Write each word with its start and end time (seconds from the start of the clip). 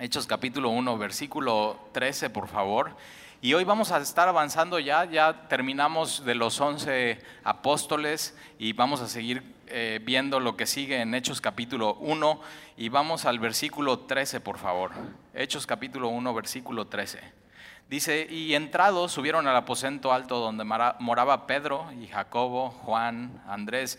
Hechos 0.00 0.28
capítulo 0.28 0.68
1, 0.68 0.96
versículo 0.96 1.76
13, 1.90 2.30
por 2.30 2.46
favor. 2.46 2.94
Y 3.42 3.54
hoy 3.54 3.64
vamos 3.64 3.90
a 3.90 3.98
estar 3.98 4.28
avanzando 4.28 4.78
ya, 4.78 5.04
ya 5.06 5.48
terminamos 5.48 6.24
de 6.24 6.36
los 6.36 6.60
11 6.60 7.20
apóstoles 7.42 8.36
y 8.60 8.74
vamos 8.74 9.00
a 9.00 9.08
seguir 9.08 9.42
eh, 9.66 9.98
viendo 10.04 10.38
lo 10.38 10.56
que 10.56 10.66
sigue 10.66 11.00
en 11.00 11.16
Hechos 11.16 11.40
capítulo 11.40 11.96
1 11.96 12.40
y 12.76 12.90
vamos 12.90 13.24
al 13.24 13.40
versículo 13.40 13.98
13, 13.98 14.40
por 14.40 14.58
favor. 14.58 14.92
Hechos 15.34 15.66
capítulo 15.66 16.10
1, 16.10 16.32
versículo 16.32 16.86
13. 16.86 17.18
Dice, 17.90 18.28
y 18.30 18.54
entrados 18.54 19.10
subieron 19.10 19.48
al 19.48 19.56
aposento 19.56 20.12
alto 20.12 20.38
donde 20.38 20.62
moraba 20.62 21.48
Pedro 21.48 21.90
y 22.00 22.06
Jacobo, 22.06 22.70
Juan, 22.70 23.42
Andrés. 23.48 23.98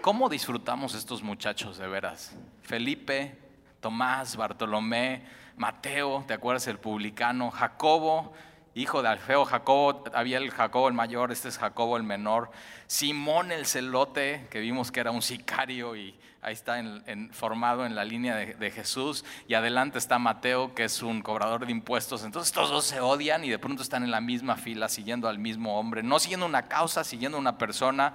¿Cómo, 0.00 0.30
disfrutamos 0.30 0.94
estos 0.94 1.22
muchachos 1.22 1.76
de 1.76 1.86
veras? 1.86 2.34
Felipe, 2.62 3.43
Tomás, 3.84 4.36
Bartolomé, 4.36 5.26
Mateo, 5.58 6.24
¿te 6.26 6.32
acuerdas? 6.32 6.66
El 6.68 6.78
publicano, 6.78 7.50
Jacobo, 7.50 8.32
hijo 8.74 9.02
de 9.02 9.08
Alfeo, 9.08 9.44
Jacobo, 9.44 10.04
había 10.14 10.38
el 10.38 10.50
Jacobo 10.50 10.88
el 10.88 10.94
mayor, 10.94 11.30
este 11.30 11.48
es 11.48 11.58
Jacobo 11.58 11.98
el 11.98 12.02
menor, 12.02 12.50
Simón 12.86 13.52
el 13.52 13.66
celote, 13.66 14.46
que 14.50 14.60
vimos 14.60 14.90
que 14.90 15.00
era 15.00 15.10
un 15.10 15.20
sicario 15.20 15.96
y 15.96 16.18
ahí 16.40 16.54
está 16.54 16.82
formado 17.32 17.84
en 17.84 17.94
la 17.94 18.06
línea 18.06 18.36
de, 18.36 18.70
Jesús, 18.70 19.22
y 19.48 19.52
adelante 19.52 19.98
está 19.98 20.18
Mateo, 20.18 20.74
que 20.74 20.84
es 20.84 21.02
un 21.02 21.20
cobrador 21.20 21.66
de 21.66 21.72
impuestos, 21.72 22.24
entonces 22.24 22.54
todos 22.54 22.70
dos 22.70 22.84
se 22.86 23.00
odian 23.00 23.44
y 23.44 23.50
de 23.50 23.58
pronto 23.58 23.82
están 23.82 24.02
en 24.02 24.12
la 24.12 24.22
misma 24.22 24.56
fila 24.56 24.88
siguiendo 24.88 25.28
al 25.28 25.38
mismo 25.38 25.78
hombre, 25.78 26.02
no 26.02 26.18
siguiendo 26.20 26.46
una 26.46 26.68
causa, 26.68 27.04
siguiendo 27.04 27.36
una 27.36 27.58
persona 27.58 28.14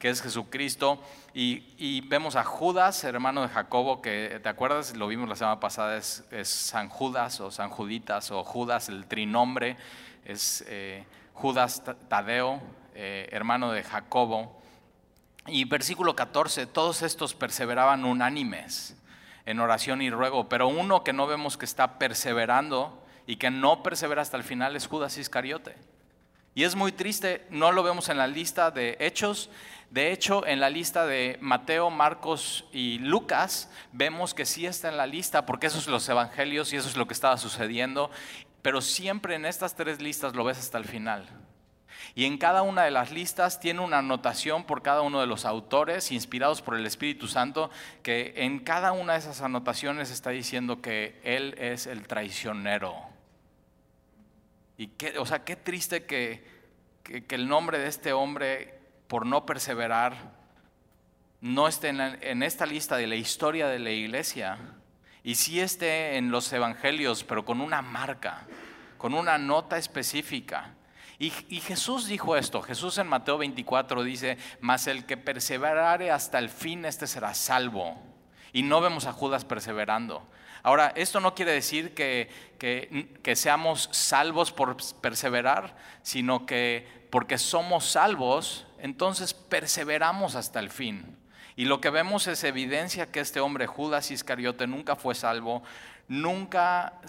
que 0.00 0.08
es 0.08 0.22
Jesucristo. 0.22 1.00
Y, 1.32 2.00
vemos 2.08 2.34
a 2.34 2.42
Judas, 2.42 3.04
hermano 3.04 3.42
de 3.42 3.48
Jacobo, 3.48 4.02
que 4.02 4.40
te 4.42 4.48
acuerdas, 4.48 4.96
lo 4.96 5.06
vimos 5.06 5.28
la 5.28 5.36
semana 5.36 5.60
pasada, 5.60 5.96
es, 5.96 6.24
San 6.42 6.88
Judas 6.88 7.38
o 7.40 7.52
San 7.52 7.70
Juditas 7.70 8.32
o 8.32 8.42
Judas, 8.42 8.88
el 8.88 9.06
trinombre, 9.06 9.76
es 10.24 10.64
eh, 10.66 11.04
Judas 11.34 11.84
Tadeo, 12.08 12.60
eh, 12.94 13.28
hermano 13.30 13.70
de 13.70 13.84
Jacobo. 13.84 14.60
Y 15.46 15.66
versículo 15.66 16.16
14, 16.16 16.66
todos 16.66 17.02
estos 17.02 17.34
perseveraban 17.34 18.04
unánimes 18.04 18.96
en 19.44 19.60
oración 19.60 20.00
y 20.00 20.10
ruego, 20.10 20.48
pero 20.48 20.68
uno 20.68 21.04
que 21.04 21.12
no 21.12 21.26
vemos 21.26 21.56
que 21.56 21.64
está 21.66 21.98
perseverando 21.98 23.04
y 23.26 23.36
que 23.36 23.50
no 23.50 23.82
persevera 23.82 24.22
hasta 24.22 24.36
el 24.38 24.44
final 24.44 24.76
es 24.76 24.86
Judas 24.86 25.18
Iscariote. 25.18 25.89
Y 26.54 26.64
es 26.64 26.74
muy 26.74 26.90
triste, 26.90 27.46
no 27.50 27.70
lo 27.70 27.82
vemos 27.82 28.08
en 28.08 28.18
la 28.18 28.26
lista 28.26 28.70
de 28.70 28.96
hechos. 28.98 29.50
De 29.90 30.12
hecho, 30.12 30.46
en 30.46 30.60
la 30.60 30.70
lista 30.70 31.06
de 31.06 31.38
Mateo, 31.40 31.90
Marcos 31.90 32.64
y 32.72 32.98
Lucas, 32.98 33.70
vemos 33.92 34.34
que 34.34 34.46
sí 34.46 34.66
está 34.66 34.88
en 34.88 34.96
la 34.96 35.06
lista, 35.06 35.46
porque 35.46 35.68
esos 35.68 35.84
son 35.84 35.92
los 35.92 36.08
evangelios 36.08 36.72
y 36.72 36.76
eso 36.76 36.88
es 36.88 36.96
lo 36.96 37.06
que 37.06 37.14
estaba 37.14 37.38
sucediendo. 37.38 38.10
Pero 38.62 38.80
siempre 38.80 39.36
en 39.36 39.46
estas 39.46 39.74
tres 39.76 40.00
listas 40.00 40.34
lo 40.34 40.44
ves 40.44 40.58
hasta 40.58 40.78
el 40.78 40.84
final. 40.84 41.28
Y 42.14 42.24
en 42.24 42.38
cada 42.38 42.62
una 42.62 42.82
de 42.82 42.90
las 42.90 43.12
listas 43.12 43.60
tiene 43.60 43.80
una 43.80 43.98
anotación 43.98 44.64
por 44.64 44.82
cada 44.82 45.02
uno 45.02 45.20
de 45.20 45.26
los 45.26 45.44
autores, 45.44 46.10
inspirados 46.10 46.62
por 46.62 46.74
el 46.74 46.84
Espíritu 46.84 47.28
Santo, 47.28 47.70
que 48.02 48.34
en 48.36 48.58
cada 48.58 48.90
una 48.90 49.12
de 49.12 49.20
esas 49.20 49.40
anotaciones 49.42 50.10
está 50.10 50.30
diciendo 50.30 50.82
que 50.82 51.20
Él 51.22 51.54
es 51.58 51.86
el 51.86 52.06
traicionero 52.08 53.19
y 54.80 54.86
qué, 54.86 55.18
o 55.18 55.26
sea, 55.26 55.44
qué 55.44 55.56
triste 55.56 56.06
que, 56.06 56.42
el 57.28 57.46
nombre 57.46 57.78
de 57.78 57.86
este 57.86 58.14
hombre, 58.14 58.80
por 59.08 59.26
no 59.26 59.44
perseverar, 59.44 60.32
no 61.42 61.68
esté 61.68 61.90
en, 61.90 62.42
esta 62.42 62.64
lista 62.64 62.96
de 62.96 63.06
la 63.06 63.16
historia 63.16 63.68
de 63.68 63.78
la 63.78 63.90
iglesia. 63.90 64.56
Y 65.22 65.34
sí 65.34 65.60
esté 65.60 66.16
en 66.16 66.30
los 66.30 66.50
evangelios, 66.50 67.24
pero 67.24 67.44
con 67.44 67.60
una 67.60 67.82
marca, 67.82 68.46
con 68.96 69.12
una 69.12 69.36
nota 69.36 69.76
específica. 69.76 70.72
Y, 71.18 71.30
y, 71.50 71.60
Jesús 71.60 72.06
dijo 72.06 72.34
esto, 72.34 72.62
Jesús 72.62 72.96
en 72.96 73.06
Mateo 73.06 73.36
24 73.36 74.02
dice, 74.02 74.38
mas 74.60 74.86
el 74.86 75.04
que 75.04 75.18
perseverare 75.18 76.10
hasta 76.10 76.38
el 76.38 76.48
fin, 76.48 76.86
este 76.86 77.06
será 77.06 77.34
salvo. 77.34 78.00
Y 78.54 78.62
no 78.62 78.80
vemos 78.80 79.04
a 79.04 79.12
Judas 79.12 79.44
perseverando. 79.44 80.26
Ahora, 80.62 80.92
esto 80.94 81.20
no 81.20 81.34
quiere 81.34 81.52
decir 81.52 81.94
que, 81.94 82.28
que, 82.58 83.36
seamos 83.36 83.88
salvos 83.92 84.52
por 84.52 84.76
perseverar, 85.00 85.76
sino 86.02 86.46
que 86.46 87.06
porque 87.10 87.38
somos 87.38 87.86
salvos, 87.86 88.66
entonces 88.78 89.34
perseveramos 89.34 90.34
hasta 90.34 90.60
el 90.60 90.70
fin. 90.70 91.16
Y 91.56 91.64
lo 91.64 91.80
que 91.80 91.90
vemos 91.90 92.26
es 92.26 92.44
evidencia 92.44 93.10
que 93.10 93.20
este 93.20 93.40
hombre, 93.40 93.66
Judas 93.66 94.10
Iscariote, 94.10 94.66
nunca 94.66 94.96
fue 94.96 95.14
salvo, 95.14 95.62
nunca 96.08 97.00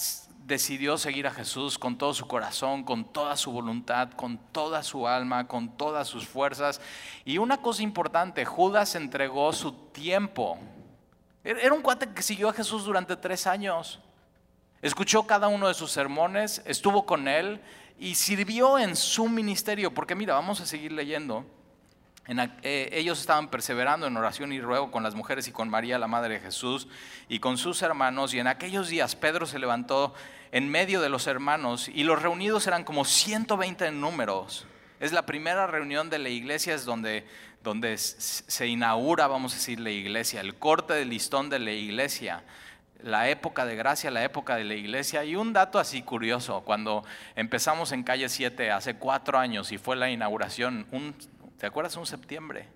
decidió 0.46 0.98
seguir 0.98 1.28
a 1.28 1.32
Jesús 1.32 1.78
con 1.78 1.98
todo 1.98 2.14
su 2.14 2.28
corazón, 2.28 2.84
con 2.84 3.06
toda 3.06 3.38
su 3.38 3.52
voluntad, 3.52 4.12
con 4.12 4.38
toda 4.52 4.84
su 4.84 5.08
alma, 5.08 5.48
con 5.48 5.78
todas 5.78 6.08
sus 6.08 6.28
fuerzas. 6.28 6.82
Y 7.26 7.38
una 7.38 7.62
cosa 7.62 7.84
importante, 7.84 8.46
Judas 8.46 8.96
entregó 8.96 9.54
su 9.54 9.72
tiempo 9.72 10.58
era 11.44 11.74
un 11.74 11.82
cuate 11.82 12.10
que 12.14 12.22
siguió 12.22 12.50
a 12.50 12.54
Jesús 12.54 12.86
durante 12.86 13.16
tres 13.16 13.48
años. 13.48 14.00
Escuchó 14.82 15.24
cada 15.24 15.48
uno 15.48 15.68
de 15.68 15.74
sus 15.74 15.92
sermones, 15.92 16.62
estuvo 16.66 17.06
con 17.06 17.28
él 17.28 17.62
y 18.00 18.16
sirvió 18.16 18.80
en 18.80 18.96
su 18.96 19.30
ministerio. 19.30 19.94
Porque 19.94 20.16
mira, 20.16 20.34
vamos 20.34 20.60
a 20.62 20.66
seguir 20.66 20.92
leyendo. 20.92 21.46
Eh, 22.28 22.90
ellos 22.94 23.20
estaban 23.20 23.50
perseverando 23.50 24.08
en 24.08 24.16
oración 24.16 24.54
y 24.54 24.62
ruego 24.62 24.90
con 24.92 25.04
las 25.04 25.16
mujeres 25.16 25.48
y 25.48 25.52
con 25.52 25.70
María, 25.70 26.00
la 26.00 26.08
madre 26.08 26.36
de 26.36 26.40
Jesús, 26.40 26.88
y 27.28 27.40
con 27.40 27.58
sus 27.58 27.82
hermanos. 27.82 28.34
Y 28.34 28.40
en 28.40 28.48
aquellos 28.48 28.88
días 28.88 29.16
Pedro 29.16 29.46
se 29.46 29.60
levantó 29.60 30.14
en 30.52 30.70
medio 30.70 31.02
de 31.02 31.10
los 31.10 31.28
hermanos 31.28 31.90
y 31.90 32.04
los 32.04 32.22
reunidos 32.22 32.68
eran 32.68 32.84
como 32.84 33.06
120 33.06 33.88
en 33.88 34.02
números. 34.02 34.66
Es 35.02 35.12
la 35.12 35.26
primera 35.26 35.66
reunión 35.66 36.12
de 36.12 36.20
la 36.20 36.30
iglesia, 36.30 36.76
es 36.76 36.86
donde, 36.86 37.26
donde 37.64 37.98
se 37.98 38.68
inaugura, 38.68 39.26
vamos 39.26 39.52
a 39.52 39.56
decir, 39.56 39.80
la 39.80 39.90
iglesia, 39.90 40.42
el 40.42 40.54
corte 40.54 40.94
del 40.94 41.10
listón 41.10 41.50
de 41.50 41.58
la 41.58 41.72
iglesia, 41.72 42.44
la 43.02 43.28
época 43.28 43.66
de 43.66 43.76
gracia, 43.76 44.12
la 44.12 44.24
época 44.24 44.56
de 44.58 44.64
la 44.64 44.76
iglesia. 44.76 45.24
Y 45.24 45.36
un 45.36 45.54
dato 45.54 45.80
así 45.80 46.04
curioso, 46.04 46.62
cuando 46.62 47.04
empezamos 47.36 47.92
en 47.94 48.04
calle 48.04 48.30
7 48.30 48.70
hace 48.70 48.94
cuatro 48.94 49.40
años 49.40 49.72
y 49.72 49.80
fue 49.80 49.96
la 49.96 50.08
inauguración, 50.12 50.86
¿te 51.58 51.66
acuerdas? 51.66 51.98
Un 51.98 52.06
septiembre, 52.06 52.68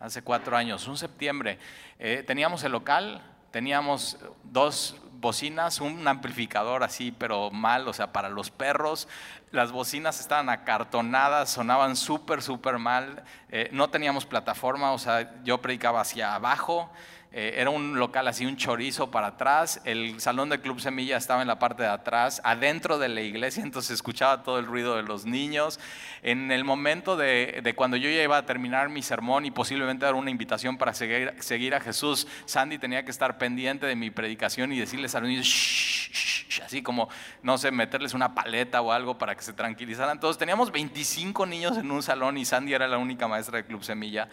hace 0.00 0.22
cuatro 0.22 0.56
años, 0.56 0.88
un 0.88 0.98
septiembre, 0.98 1.60
eh, 2.00 2.24
teníamos 2.26 2.64
el 2.64 2.72
local, 2.72 3.22
teníamos 3.50 4.18
dos 4.44 4.96
bocinas, 5.20 5.80
un 5.80 6.06
amplificador 6.06 6.82
así, 6.82 7.12
pero 7.12 7.50
mal, 7.50 7.88
o 7.88 7.92
sea, 7.92 8.12
para 8.12 8.28
los 8.28 8.50
perros. 8.50 9.08
Las 9.50 9.72
bocinas 9.72 10.20
estaban 10.20 10.48
acartonadas, 10.48 11.50
sonaban 11.50 11.96
súper, 11.96 12.42
súper 12.42 12.78
mal. 12.78 13.24
Eh, 13.50 13.68
no 13.72 13.90
teníamos 13.90 14.26
plataforma, 14.26 14.92
o 14.92 14.98
sea, 14.98 15.42
yo 15.42 15.58
predicaba 15.60 16.00
hacia 16.00 16.34
abajo. 16.34 16.90
Eh, 17.30 17.56
era 17.58 17.68
un 17.68 17.98
local 17.98 18.26
así, 18.26 18.46
un 18.46 18.56
chorizo 18.56 19.10
para 19.10 19.28
atrás. 19.28 19.82
El 19.84 20.18
salón 20.18 20.48
de 20.48 20.60
Club 20.60 20.80
Semilla 20.80 21.18
estaba 21.18 21.42
en 21.42 21.48
la 21.48 21.58
parte 21.58 21.82
de 21.82 21.90
atrás, 21.90 22.40
adentro 22.42 22.98
de 22.98 23.08
la 23.08 23.20
iglesia, 23.20 23.62
entonces 23.62 23.90
escuchaba 23.92 24.42
todo 24.42 24.58
el 24.58 24.64
ruido 24.64 24.96
de 24.96 25.02
los 25.02 25.26
niños. 25.26 25.78
En 26.22 26.50
el 26.50 26.64
momento 26.64 27.18
de, 27.18 27.72
cuando 27.76 27.98
yo 27.98 28.08
ya 28.08 28.22
iba 28.22 28.38
a 28.38 28.46
terminar 28.46 28.88
mi 28.88 29.02
sermón 29.02 29.44
y 29.44 29.50
posiblemente 29.50 30.06
dar 30.06 30.14
una 30.14 30.30
invitación 30.30 30.78
para 30.78 30.94
seguir, 30.94 31.34
seguir 31.40 31.74
a 31.74 31.80
Jesús, 31.80 32.26
Sandy 32.46 32.78
tenía 32.78 33.04
que 33.04 33.10
estar 33.10 33.36
pendiente 33.36 33.84
de 33.84 33.94
mi 33.94 34.10
predicación 34.10 34.72
y 34.72 34.78
decirles 34.78 35.14
a 35.14 35.20
los 35.20 35.28
niños, 35.28 36.60
así 36.64 36.82
como, 36.82 37.10
no 37.42 37.58
sé, 37.58 37.70
meterles 37.70 38.14
una 38.14 38.34
paleta 38.34 38.80
o 38.80 38.90
algo 38.90 39.18
para 39.18 39.34
que 39.34 39.42
se 39.42 39.52
tranquilizaran. 39.52 40.18
Todos 40.18 40.38
teníamos 40.38 40.72
25 40.72 41.44
niños 41.44 41.76
en 41.76 41.90
un 41.90 42.02
salón 42.02 42.38
y 42.38 42.46
Sandy 42.46 42.72
era 42.72 42.88
la 42.88 42.96
única 42.96 43.28
maestra 43.28 43.58
de 43.58 43.66
Club 43.66 43.84
Semilla. 43.84 44.30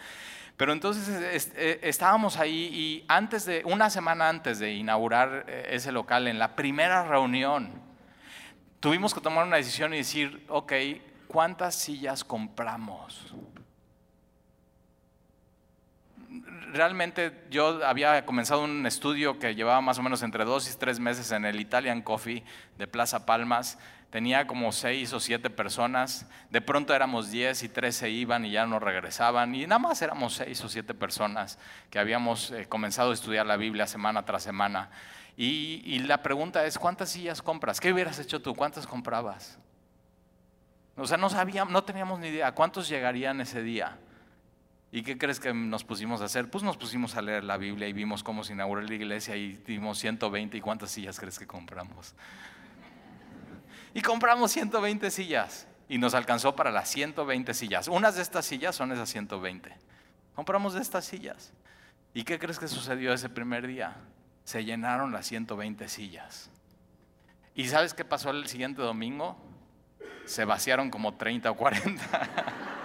Pero 0.56 0.72
entonces 0.72 1.52
eh, 1.54 1.80
estábamos 1.82 2.38
ahí 2.38 2.70
y 2.72 3.04
antes 3.08 3.44
de, 3.44 3.62
una 3.66 3.90
semana 3.90 4.28
antes 4.28 4.58
de 4.58 4.72
inaugurar 4.72 5.44
eh, 5.48 5.68
ese 5.72 5.92
local, 5.92 6.28
en 6.28 6.38
la 6.38 6.56
primera 6.56 7.06
reunión, 7.06 7.72
tuvimos 8.80 9.12
que 9.12 9.20
tomar 9.20 9.46
una 9.46 9.56
decisión 9.56 9.92
y 9.92 9.98
decir, 9.98 10.46
ok, 10.48 10.72
¿cuántas 11.28 11.74
sillas 11.74 12.24
compramos? 12.24 13.34
Realmente 16.72 17.32
yo 17.50 17.84
había 17.84 18.24
comenzado 18.24 18.64
un 18.64 18.86
estudio 18.86 19.38
que 19.38 19.54
llevaba 19.54 19.82
más 19.82 19.98
o 19.98 20.02
menos 20.02 20.22
entre 20.22 20.44
dos 20.46 20.72
y 20.72 20.78
tres 20.78 20.98
meses 21.00 21.30
en 21.32 21.44
el 21.44 21.60
Italian 21.60 22.00
Coffee 22.00 22.44
de 22.78 22.86
Plaza 22.86 23.26
Palmas 23.26 23.78
tenía 24.10 24.46
como 24.46 24.72
seis 24.72 25.12
o 25.12 25.20
siete 25.20 25.50
personas, 25.50 26.26
de 26.50 26.60
pronto 26.60 26.94
éramos 26.94 27.30
diez 27.30 27.62
y 27.62 27.68
tres 27.68 27.96
se 27.96 28.10
iban 28.10 28.44
y 28.44 28.50
ya 28.50 28.66
no 28.66 28.78
regresaban, 28.78 29.54
y 29.54 29.66
nada 29.66 29.78
más 29.78 30.00
éramos 30.02 30.34
seis 30.34 30.62
o 30.64 30.68
siete 30.68 30.94
personas 30.94 31.58
que 31.90 31.98
habíamos 31.98 32.50
eh, 32.50 32.66
comenzado 32.66 33.10
a 33.10 33.14
estudiar 33.14 33.46
la 33.46 33.56
Biblia 33.56 33.86
semana 33.86 34.24
tras 34.24 34.42
semana. 34.42 34.90
Y, 35.38 35.98
la 36.00 36.22
pregunta 36.22 36.64
es, 36.64 36.78
¿cuántas 36.78 37.10
sillas 37.10 37.42
compras? 37.42 37.78
¿Qué 37.78 37.92
hubieras 37.92 38.18
hecho 38.18 38.40
tú? 38.40 38.54
¿Cuántas 38.54 38.86
comprabas? 38.86 39.58
O 40.96 41.06
sea, 41.06 41.18
no 41.18 41.28
sabíamos, 41.28 41.72
no 41.72 41.84
teníamos 41.84 42.18
ni 42.20 42.28
idea 42.28 42.52
cuántos 42.52 42.88
llegarían 42.88 43.42
ese 43.42 43.62
día. 43.62 43.98
¿Y 44.90 45.02
qué 45.02 45.18
crees 45.18 45.38
que 45.38 45.52
nos 45.52 45.84
pusimos 45.84 46.22
a 46.22 46.24
hacer? 46.24 46.48
Pues 46.48 46.64
nos 46.64 46.78
pusimos 46.78 47.16
a 47.16 47.22
leer 47.22 47.44
la 47.44 47.58
Biblia 47.58 47.86
y 47.86 47.92
vimos 47.92 48.22
cómo 48.22 48.44
se 48.44 48.54
inauguró 48.54 48.80
la 48.80 48.94
iglesia 48.94 49.36
y 49.36 49.52
dimos 49.66 49.98
120 49.98 50.56
y 50.56 50.60
cuántas 50.62 50.90
sillas 50.90 51.20
crees 51.20 51.38
que 51.38 51.46
compramos. 51.46 52.14
Y 53.96 54.02
compramos 54.02 54.52
120 54.52 55.10
sillas 55.10 55.66
y 55.88 55.96
nos 55.96 56.12
alcanzó 56.12 56.54
para 56.54 56.70
las 56.70 56.86
120 56.90 57.54
sillas. 57.54 57.88
Unas 57.88 58.16
de 58.16 58.20
estas 58.20 58.44
sillas 58.44 58.76
son 58.76 58.92
esas 58.92 59.08
120. 59.08 59.74
Compramos 60.34 60.74
de 60.74 60.82
estas 60.82 61.06
sillas. 61.06 61.54
¿Y 62.12 62.24
qué 62.24 62.38
crees 62.38 62.58
que 62.58 62.68
sucedió 62.68 63.14
ese 63.14 63.30
primer 63.30 63.66
día? 63.66 63.96
Se 64.44 64.66
llenaron 64.66 65.12
las 65.12 65.24
120 65.28 65.88
sillas. 65.88 66.50
¿Y 67.54 67.68
sabes 67.68 67.94
qué 67.94 68.04
pasó 68.04 68.28
el 68.28 68.46
siguiente 68.48 68.82
domingo? 68.82 69.38
Se 70.26 70.44
vaciaron 70.44 70.90
como 70.90 71.14
30 71.14 71.50
o 71.50 71.56
40. 71.56 72.02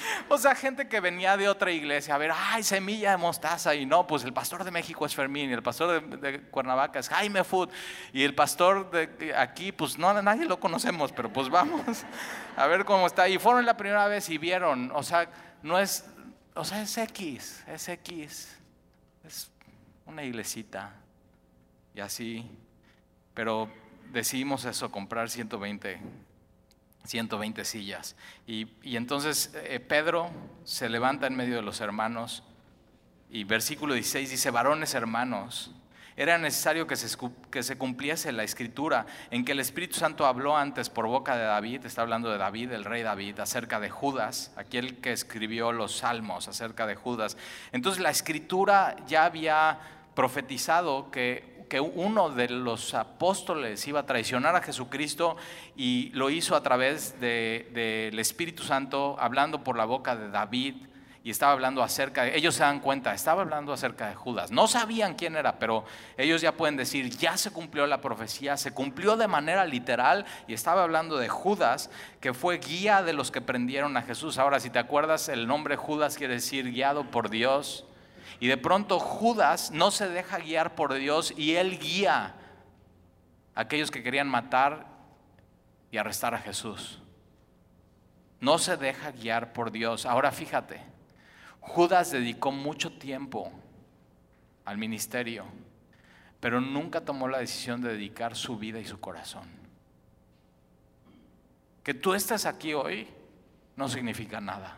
O 0.28 0.38
sea, 0.38 0.54
gente 0.54 0.88
que 0.88 1.00
venía 1.00 1.36
de 1.36 1.48
otra 1.48 1.70
iglesia 1.70 2.14
a 2.14 2.18
ver, 2.18 2.32
ay, 2.34 2.62
semilla 2.62 3.12
de 3.12 3.16
mostaza. 3.16 3.74
Y 3.74 3.86
no, 3.86 4.06
pues 4.06 4.24
el 4.24 4.32
pastor 4.32 4.64
de 4.64 4.70
México 4.70 5.06
es 5.06 5.14
Fermín, 5.14 5.50
y 5.50 5.52
el 5.52 5.62
pastor 5.62 6.08
de, 6.20 6.40
Cuernavaca 6.42 6.98
es 6.98 7.08
Jaime 7.08 7.44
Food, 7.44 7.70
y 8.12 8.22
el 8.22 8.34
pastor 8.34 8.90
de 8.90 9.34
aquí, 9.34 9.72
pues 9.72 9.98
no, 9.98 10.20
nadie 10.22 10.44
lo 10.46 10.60
conocemos, 10.60 11.12
pero 11.12 11.32
pues 11.32 11.48
vamos 11.48 12.04
a 12.56 12.66
ver 12.66 12.84
cómo 12.84 13.06
está. 13.06 13.28
Y 13.28 13.38
fueron 13.38 13.64
la 13.66 13.76
primera 13.76 14.06
vez 14.06 14.28
y 14.28 14.38
vieron, 14.38 14.90
o 14.94 15.02
sea, 15.02 15.28
no 15.62 15.78
es, 15.78 16.04
o 16.54 16.64
sea, 16.64 16.82
es 16.82 16.96
X, 16.96 17.64
es 17.66 17.88
X, 17.88 18.56
es 19.24 19.50
una 20.06 20.22
iglesita, 20.22 20.92
y 21.94 22.00
así. 22.00 22.48
Pero 23.34 23.70
decidimos 24.12 24.64
eso, 24.64 24.90
comprar 24.90 25.30
120 25.30 26.00
120 27.04 27.64
sillas. 27.64 28.16
Y, 28.46 28.68
entonces 28.82 29.52
eh, 29.54 29.80
Pedro 29.80 30.30
se 30.64 30.88
levanta 30.88 31.26
en 31.26 31.36
medio 31.36 31.56
de 31.56 31.62
los 31.62 31.80
hermanos 31.80 32.42
y 33.30 33.44
versículo 33.44 33.94
16 33.94 34.30
dice, 34.30 34.50
varones 34.50 34.94
hermanos, 34.94 35.72
era 36.16 36.36
necesario 36.36 36.86
que 36.86 36.96
se, 36.96 37.16
que 37.50 37.62
se 37.62 37.78
cumpliese 37.78 38.32
la 38.32 38.42
escritura 38.42 39.06
en 39.30 39.44
que 39.44 39.52
el 39.52 39.60
Espíritu 39.60 39.96
Santo 39.96 40.26
habló 40.26 40.56
antes 40.56 40.90
por 40.90 41.06
boca 41.06 41.36
de 41.36 41.44
David, 41.44 41.86
está 41.86 42.02
hablando 42.02 42.30
de 42.30 42.38
David, 42.38 42.72
el 42.72 42.84
rey 42.84 43.02
David, 43.02 43.38
acerca 43.38 43.78
de 43.80 43.88
Judas, 43.88 44.52
aquel 44.56 44.98
que 44.98 45.12
escribió 45.12 45.72
los 45.72 45.96
salmos 45.98 46.48
acerca 46.48 46.86
de 46.86 46.96
Judas. 46.96 47.36
Entonces 47.72 48.02
la 48.02 48.10
escritura 48.10 48.96
ya 49.06 49.24
había 49.24 49.78
profetizado 50.14 51.10
que 51.10 51.49
que 51.70 51.80
uno 51.80 52.28
de 52.28 52.48
los 52.48 52.92
apóstoles 52.92 53.86
iba 53.86 54.00
a 54.00 54.06
traicionar 54.06 54.56
a 54.56 54.60
Jesucristo 54.60 55.36
y 55.76 56.10
lo 56.12 56.28
hizo 56.28 56.56
a 56.56 56.62
través 56.62 57.18
del 57.20 58.18
Espíritu 58.18 58.64
Santo, 58.64 59.16
hablando 59.18 59.64
por 59.64 59.76
la 59.76 59.86
boca 59.86 60.16
de 60.16 60.28
David 60.28 60.74
y 61.22 61.30
estaba 61.30 61.52
hablando 61.52 61.82
acerca 61.82 62.24
de, 62.24 62.36
ellos 62.36 62.56
se 62.56 62.62
dan 62.62 62.80
cuenta, 62.80 63.14
estaba 63.14 63.42
hablando 63.42 63.72
acerca 63.72 64.08
de 64.08 64.16
Judas. 64.16 64.50
No 64.50 64.66
sabían 64.66 65.14
quién 65.14 65.36
era, 65.36 65.58
pero 65.58 65.84
ellos 66.16 66.40
ya 66.40 66.52
pueden 66.52 66.76
decir, 66.76 67.08
ya 67.10 67.36
se 67.36 67.52
cumplió 67.52 67.86
la 67.86 68.00
profecía, 68.00 68.56
se 68.56 68.72
cumplió 68.72 69.16
de 69.16 69.28
manera 69.28 69.64
literal 69.64 70.26
y 70.48 70.54
estaba 70.54 70.82
hablando 70.82 71.18
de 71.18 71.28
Judas, 71.28 71.90
que 72.20 72.34
fue 72.34 72.58
guía 72.58 73.02
de 73.02 73.12
los 73.12 73.30
que 73.30 73.40
prendieron 73.40 73.96
a 73.96 74.02
Jesús. 74.02 74.38
Ahora, 74.38 74.58
si 74.58 74.70
te 74.70 74.80
acuerdas, 74.80 75.28
el 75.28 75.46
nombre 75.46 75.76
Judas 75.76 76.16
quiere 76.16 76.34
decir 76.34 76.72
guiado 76.72 77.04
por 77.04 77.30
Dios. 77.30 77.86
Y 78.38 78.46
de 78.46 78.56
pronto 78.56 78.98
Judas 78.98 79.70
no 79.70 79.90
se 79.90 80.08
deja 80.08 80.38
guiar 80.38 80.74
por 80.74 80.94
Dios 80.94 81.34
y 81.36 81.56
él 81.56 81.78
guía 81.78 82.34
a 83.54 83.60
aquellos 83.60 83.90
que 83.90 84.02
querían 84.02 84.28
matar 84.28 84.86
y 85.90 85.96
arrestar 85.96 86.34
a 86.34 86.38
Jesús. 86.38 87.00
No 88.40 88.58
se 88.58 88.76
deja 88.76 89.10
guiar 89.10 89.52
por 89.52 89.70
Dios. 89.70 90.06
Ahora 90.06 90.30
fíjate, 90.30 90.80
Judas 91.60 92.10
dedicó 92.10 92.52
mucho 92.52 92.92
tiempo 92.92 93.52
al 94.64 94.78
ministerio, 94.78 95.44
pero 96.38 96.60
nunca 96.60 97.00
tomó 97.02 97.28
la 97.28 97.38
decisión 97.38 97.82
de 97.82 97.92
dedicar 97.92 98.36
su 98.36 98.58
vida 98.58 98.78
y 98.78 98.84
su 98.84 99.00
corazón. 99.00 99.48
Que 101.82 101.94
tú 101.94 102.14
estés 102.14 102.46
aquí 102.46 102.72
hoy 102.72 103.08
no 103.76 103.88
significa 103.88 104.40
nada 104.40 104.76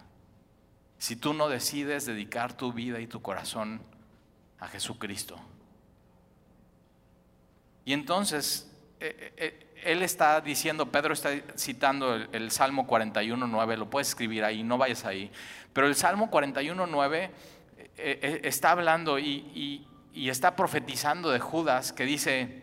si 1.02 1.16
tú 1.16 1.34
no 1.34 1.48
decides 1.48 2.06
dedicar 2.06 2.56
tu 2.56 2.72
vida 2.72 3.00
y 3.00 3.08
tu 3.08 3.20
corazón 3.20 3.82
a 4.60 4.68
Jesucristo. 4.68 5.36
Y 7.84 7.92
entonces, 7.92 8.70
eh, 9.00 9.32
eh, 9.36 9.74
él 9.82 10.04
está 10.04 10.40
diciendo, 10.40 10.92
Pedro 10.92 11.12
está 11.12 11.30
citando 11.58 12.14
el, 12.14 12.52
Salmo 12.52 12.86
41.9, 12.86 13.76
lo 13.78 13.90
puedes 13.90 14.10
escribir 14.10 14.44
ahí, 14.44 14.62
no 14.62 14.78
vayas 14.78 15.04
ahí, 15.04 15.32
pero 15.72 15.88
el 15.88 15.96
Salmo 15.96 16.30
41.9 16.30 17.30
eh, 17.96 18.40
está 18.44 18.70
hablando 18.70 19.18
y, 19.18 19.84
y 20.14 20.28
está 20.28 20.54
profetizando 20.54 21.30
de 21.30 21.40
Judas 21.40 21.92
que 21.92 22.04
dice, 22.04 22.62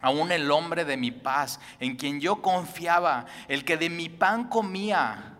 aún 0.00 0.32
el 0.32 0.50
hombre 0.50 0.86
de 0.86 0.96
mi 0.96 1.10
paz, 1.10 1.60
en 1.80 1.96
quien 1.96 2.18
yo 2.18 2.40
confiaba, 2.40 3.26
el 3.46 3.62
que 3.62 3.76
de 3.76 3.90
mi 3.90 4.08
pan 4.08 4.48
comía, 4.48 5.33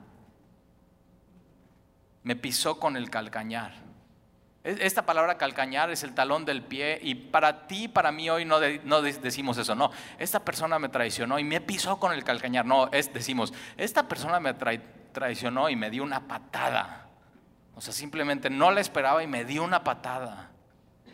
me 2.25 2.35
pisó 2.35 2.81
con 2.81 2.97
el 2.97 3.11
calcañar. 3.11 3.73
Esta 4.65 5.05
palabra 5.05 5.37
calcañar 5.37 5.91
es 5.91 6.05
el 6.05 6.15
talón 6.15 6.47
del 6.47 6.63
pie 6.63 6.99
y 7.03 7.15
para 7.15 7.67
ti, 7.67 7.87
para 7.87 8.11
mí 8.11 8.31
hoy 8.31 8.47
no, 8.47 8.59
decimos 8.59 9.59
eso, 9.59 9.75
no. 9.75 9.91
Esta 10.19 10.43
persona 10.43 10.79
me 10.79 10.89
traicionó 10.89 11.39
y 11.39 11.45
me 11.45 11.61
pisó 11.61 12.01
con 12.01 12.13
el 12.13 12.25
calcañar. 12.25 12.65
No, 12.65 12.89
es, 12.91 13.13
decimos, 13.13 13.53
esta 13.77 14.09
persona 14.09 14.41
me 14.41 14.55
traicionó 14.55 15.69
y 15.69 15.77
me 15.77 15.91
dio 15.91 16.03
una 16.03 16.27
patada. 16.27 17.09
O 17.75 17.83
sea, 17.83 17.93
simplemente 17.93 18.49
no 18.49 18.71
la 18.71 18.81
esperaba 18.81 19.23
y 19.23 19.27
me 19.27 19.45
dio 19.45 19.63
una 19.63 19.85
patada 19.85 20.51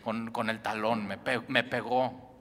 con, 0.01 0.49
el 0.49 0.61
talón, 0.61 1.05
me, 1.05 1.63
pegó. 1.63 2.31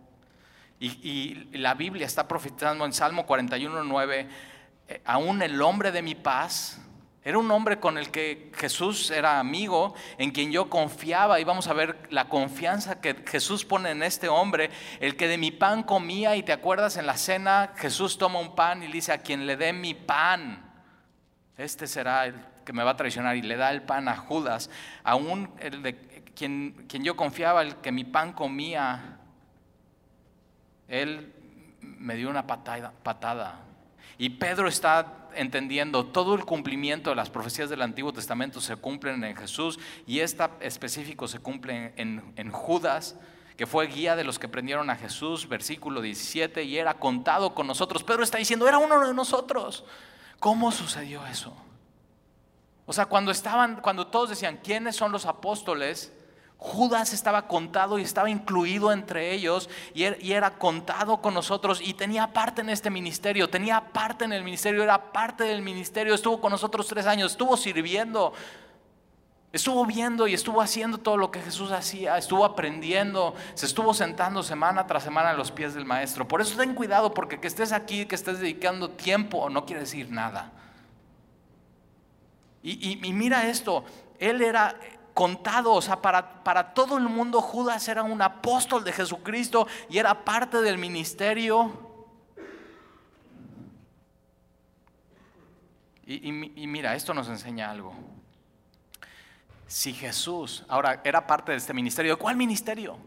Y, 0.78 0.86
y, 1.08 1.58
la 1.58 1.74
Biblia 1.74 2.06
está 2.06 2.28
profetizando 2.28 2.84
en 2.84 2.92
Salmo 2.92 3.26
41, 3.26 3.82
9, 3.82 4.28
eh, 4.88 5.02
aún 5.04 5.42
el 5.42 5.60
hombre 5.60 5.90
de 5.90 6.02
mi 6.02 6.14
paz, 6.14 6.80
era 7.22 7.36
un 7.36 7.50
hombre 7.50 7.78
con 7.78 7.98
el 7.98 8.10
que 8.10 8.50
Jesús 8.56 9.10
era 9.10 9.38
amigo, 9.38 9.94
en 10.16 10.30
quien 10.30 10.50
yo 10.52 10.70
confiaba 10.70 11.38
y 11.38 11.44
vamos 11.44 11.68
a 11.68 11.74
ver 11.74 12.08
la 12.10 12.30
confianza 12.30 13.00
que 13.02 13.14
Jesús 13.26 13.66
pone 13.66 13.90
en 13.90 14.02
este 14.02 14.28
hombre, 14.28 14.70
el 15.00 15.16
que 15.16 15.28
de 15.28 15.36
mi 15.36 15.50
pan 15.50 15.82
comía 15.82 16.36
y 16.36 16.42
te 16.42 16.52
acuerdas 16.52 16.96
en 16.96 17.06
la 17.06 17.18
cena, 17.18 17.72
Jesús 17.76 18.16
toma 18.16 18.38
un 18.38 18.54
pan 18.54 18.82
y 18.82 18.86
dice 18.86 19.12
a 19.12 19.18
quien 19.18 19.46
le 19.46 19.58
dé 19.58 19.74
mi 19.74 19.92
pan, 19.92 20.64
este 21.58 21.86
será 21.86 22.24
el 22.24 22.34
que 22.64 22.72
me 22.72 22.84
va 22.84 22.92
a 22.92 22.96
traicionar 22.96 23.36
y 23.36 23.42
le 23.42 23.56
da 23.56 23.70
el 23.70 23.82
pan 23.82 24.08
a 24.08 24.16
Judas, 24.16 24.70
aún 25.04 25.50
el 25.58 25.82
de 25.82 25.96
quien, 26.34 26.86
quien 26.88 27.04
yo 27.04 27.16
confiaba, 27.16 27.60
el 27.60 27.76
que 27.76 27.92
mi 27.92 28.04
pan 28.04 28.32
comía, 28.32 29.18
él 30.88 31.34
me 31.82 32.14
dio 32.14 32.30
una 32.30 32.46
patada, 32.46 32.94
patada. 33.02 33.60
Y 34.20 34.28
Pedro 34.28 34.68
está 34.68 35.30
entendiendo 35.34 36.04
todo 36.04 36.34
el 36.34 36.44
cumplimiento 36.44 37.08
de 37.08 37.16
las 37.16 37.30
profecías 37.30 37.70
del 37.70 37.80
Antiguo 37.80 38.12
Testamento 38.12 38.60
se 38.60 38.76
cumplen 38.76 39.24
en 39.24 39.34
Jesús 39.34 39.78
y 40.06 40.20
esta 40.20 40.50
específico 40.60 41.26
se 41.26 41.38
cumple 41.38 41.94
en, 41.96 42.50
Judas, 42.50 43.16
que 43.56 43.66
fue 43.66 43.86
guía 43.86 44.16
de 44.16 44.24
los 44.24 44.38
que 44.38 44.46
prendieron 44.46 44.90
a 44.90 44.96
Jesús, 44.96 45.48
versículo 45.48 46.02
17, 46.02 46.64
y 46.64 46.76
era 46.76 46.98
contado 46.98 47.54
con 47.54 47.66
nosotros. 47.66 48.04
Pedro 48.04 48.22
está 48.22 48.36
diciendo, 48.36 48.68
era 48.68 48.76
uno 48.76 49.06
de 49.06 49.14
nosotros. 49.14 49.86
¿Cómo 50.38 50.70
sucedió 50.70 51.26
eso? 51.26 51.56
O 52.84 52.92
sea, 52.92 53.06
cuando 53.06 53.30
estaban, 53.30 53.80
cuando 53.80 54.08
todos 54.08 54.28
decían, 54.28 54.60
¿quiénes 54.62 54.96
son 54.96 55.12
los 55.12 55.24
apóstoles? 55.24 56.12
Judas 56.62 57.14
estaba 57.14 57.48
contado 57.48 57.98
y 57.98 58.02
estaba 58.02 58.28
incluido 58.28 58.92
entre 58.92 59.32
ellos 59.32 59.70
er, 59.94 60.18
y 60.20 60.32
era 60.32 60.58
contado 60.58 61.22
con 61.22 61.32
nosotros 61.32 61.80
y 61.82 61.94
tenía 61.94 62.34
parte 62.34 62.60
en 62.60 62.68
este 62.68 62.90
ministerio, 62.90 63.48
tenía 63.48 63.80
parte 63.80 64.26
en 64.26 64.34
el 64.34 64.44
ministerio, 64.44 64.82
era 64.82 65.10
parte 65.10 65.44
del 65.44 65.62
ministerio, 65.62 66.14
estuvo 66.14 66.38
con 66.38 66.52
nosotros 66.52 66.86
tres 66.86 67.06
años, 67.06 67.32
estuvo 67.32 67.56
sirviendo, 67.56 68.34
estuvo 69.54 69.86
viendo 69.86 70.28
y 70.28 70.34
estuvo 70.34 70.60
haciendo 70.60 70.98
todo 70.98 71.16
lo 71.16 71.30
que 71.30 71.40
Jesús 71.40 71.72
hacía, 71.72 72.18
estuvo 72.18 72.44
aprendiendo, 72.44 73.34
se 73.54 73.64
estuvo 73.64 73.94
sentando 73.94 74.42
semana 74.42 74.86
tras 74.86 75.02
semana 75.02 75.30
a 75.30 75.34
los 75.34 75.50
pies 75.50 75.72
del 75.72 75.86
maestro. 75.86 76.28
Por 76.28 76.42
eso 76.42 76.58
ten 76.58 76.74
cuidado 76.74 77.14
porque 77.14 77.40
que 77.40 77.48
estés 77.48 77.72
aquí, 77.72 78.04
que 78.04 78.16
estés 78.16 78.38
dedicando 78.38 78.90
tiempo, 78.90 79.48
no 79.48 79.64
quiere 79.64 79.80
decir 79.80 80.10
nada. 80.10 80.52
y, 82.62 83.00
y 83.02 83.12
mira 83.14 83.48
esto, 83.48 83.82
él 84.18 84.42
era 84.42 84.76
contado, 85.14 85.72
o 85.72 85.82
sea, 85.82 86.00
para, 86.00 86.42
para 86.44 86.74
todo 86.74 86.98
el 86.98 87.04
mundo 87.04 87.40
Judas 87.40 87.86
era 87.88 88.02
un 88.02 88.22
apóstol 88.22 88.84
de 88.84 88.92
Jesucristo 88.92 89.66
y 89.88 89.98
era 89.98 90.24
parte 90.24 90.60
del 90.62 90.78
ministerio. 90.78 91.90
Y, 96.12 96.32
mira, 96.66 96.96
esto 96.96 97.14
nos 97.14 97.28
enseña 97.28 97.70
algo. 97.70 97.94
Si 99.68 99.92
Jesús, 99.92 100.64
ahora 100.66 101.00
era 101.04 101.24
parte 101.24 101.52
de 101.52 101.58
este 101.58 101.72
ministerio, 101.72 102.18
¿cuál 102.18 102.36
ministerio? 102.36 102.98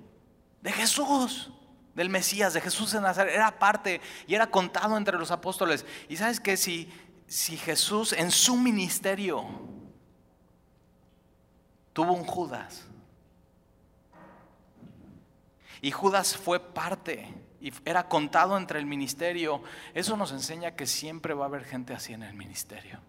De 0.62 0.72
Jesús, 0.72 1.51
del 1.95 2.07
Mesías, 2.07 2.53
de 2.53 2.62
Jesús 2.62 2.93
de 2.93 3.01
Nazaret, 3.01 3.33
era 3.36 3.60
parte 3.60 4.00
y 4.25 4.36
era 4.36 4.48
contado 4.48 4.95
entre 4.95 5.17
los 5.17 5.31
apóstoles. 5.31 5.86
Y 6.07 6.15
sabes 6.15 6.39
que 6.39 6.55
si, 6.55 6.89
si 7.27 7.57
Jesús 7.57 8.13
en 8.13 8.31
su 8.31 8.55
ministerio 8.55 9.43
tuvo 11.93 12.13
un 12.13 12.25
Judas. 12.25 12.85
Y 15.81 15.91
Judas 15.91 16.35
fue 16.35 16.59
parte 16.59 17.33
y 17.59 17.71
era 17.85 18.07
contado 18.07 18.57
entre 18.57 18.79
el 18.79 18.85
ministerio. 18.85 19.62
Eso 19.93 20.17
nos 20.17 20.31
enseña 20.31 20.75
que 20.75 20.85
siempre 20.85 21.33
va 21.33 21.45
a 21.45 21.47
haber 21.47 21.63
gente 21.63 21.93
así 21.93 22.13
en 22.13 22.23
el 22.23 22.33
ministerio. 22.33 23.00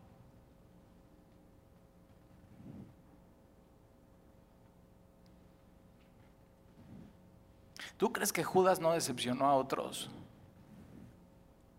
¿Tú 7.96 8.12
crees 8.12 8.32
que 8.32 8.44
Judas 8.44 8.80
no 8.80 8.92
decepcionó 8.92 9.46
a 9.46 9.54
otros? 9.54 10.10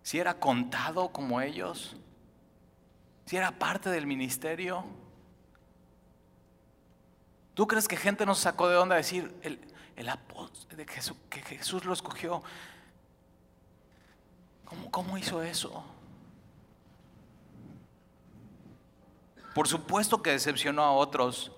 Si 0.01 0.19
era 0.19 0.39
contado 0.39 1.09
como 1.09 1.41
ellos, 1.41 1.97
si 3.25 3.37
era 3.37 3.51
parte 3.51 3.89
del 3.89 4.07
ministerio. 4.07 4.85
¿Tú 7.55 7.67
crees 7.67 7.87
que 7.87 7.97
gente 7.97 8.25
nos 8.25 8.37
sacó 8.39 8.69
de 8.69 8.75
onda 8.75 8.95
decir, 8.95 9.33
el, 9.41 9.59
el 9.95 10.09
apóstol 10.09 10.77
de 10.77 10.85
Jesús, 10.85 11.17
que 11.29 11.41
Jesús 11.41 11.85
lo 11.85 11.93
escogió. 11.93 12.43
¿Cómo, 14.65 14.91
¿Cómo 14.91 15.17
hizo 15.17 15.41
eso? 15.41 15.83
Por 19.53 19.67
supuesto 19.67 20.21
que 20.21 20.31
decepcionó 20.31 20.83
a 20.83 20.91
otros, 20.91 21.51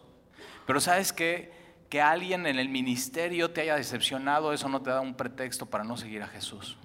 pero 0.67 0.79
¿sabes 0.79 1.11
qué? 1.11 1.51
Que 1.89 2.01
alguien 2.01 2.45
en 2.45 2.59
el 2.59 2.69
ministerio 2.69 3.51
te 3.51 3.61
haya 3.61 3.75
decepcionado, 3.75 4.53
eso 4.53 4.69
no 4.69 4.81
te 4.81 4.91
da 4.91 5.01
un 5.01 5.15
pretexto 5.15 5.65
para 5.65 5.83
no 5.83 5.97
seguir 5.97 6.21
a 6.21 6.27
Jesús. 6.27 6.77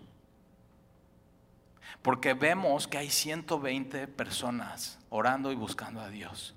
Porque 2.01 2.33
vemos 2.35 2.89
que 2.89 2.99
hay 2.99 3.11
120 3.11 4.09
personas 4.09 4.99
orando 5.11 5.53
y 5.53 5.55
buscando 5.55 6.01
a 6.01 6.09
Dios. 6.09 6.55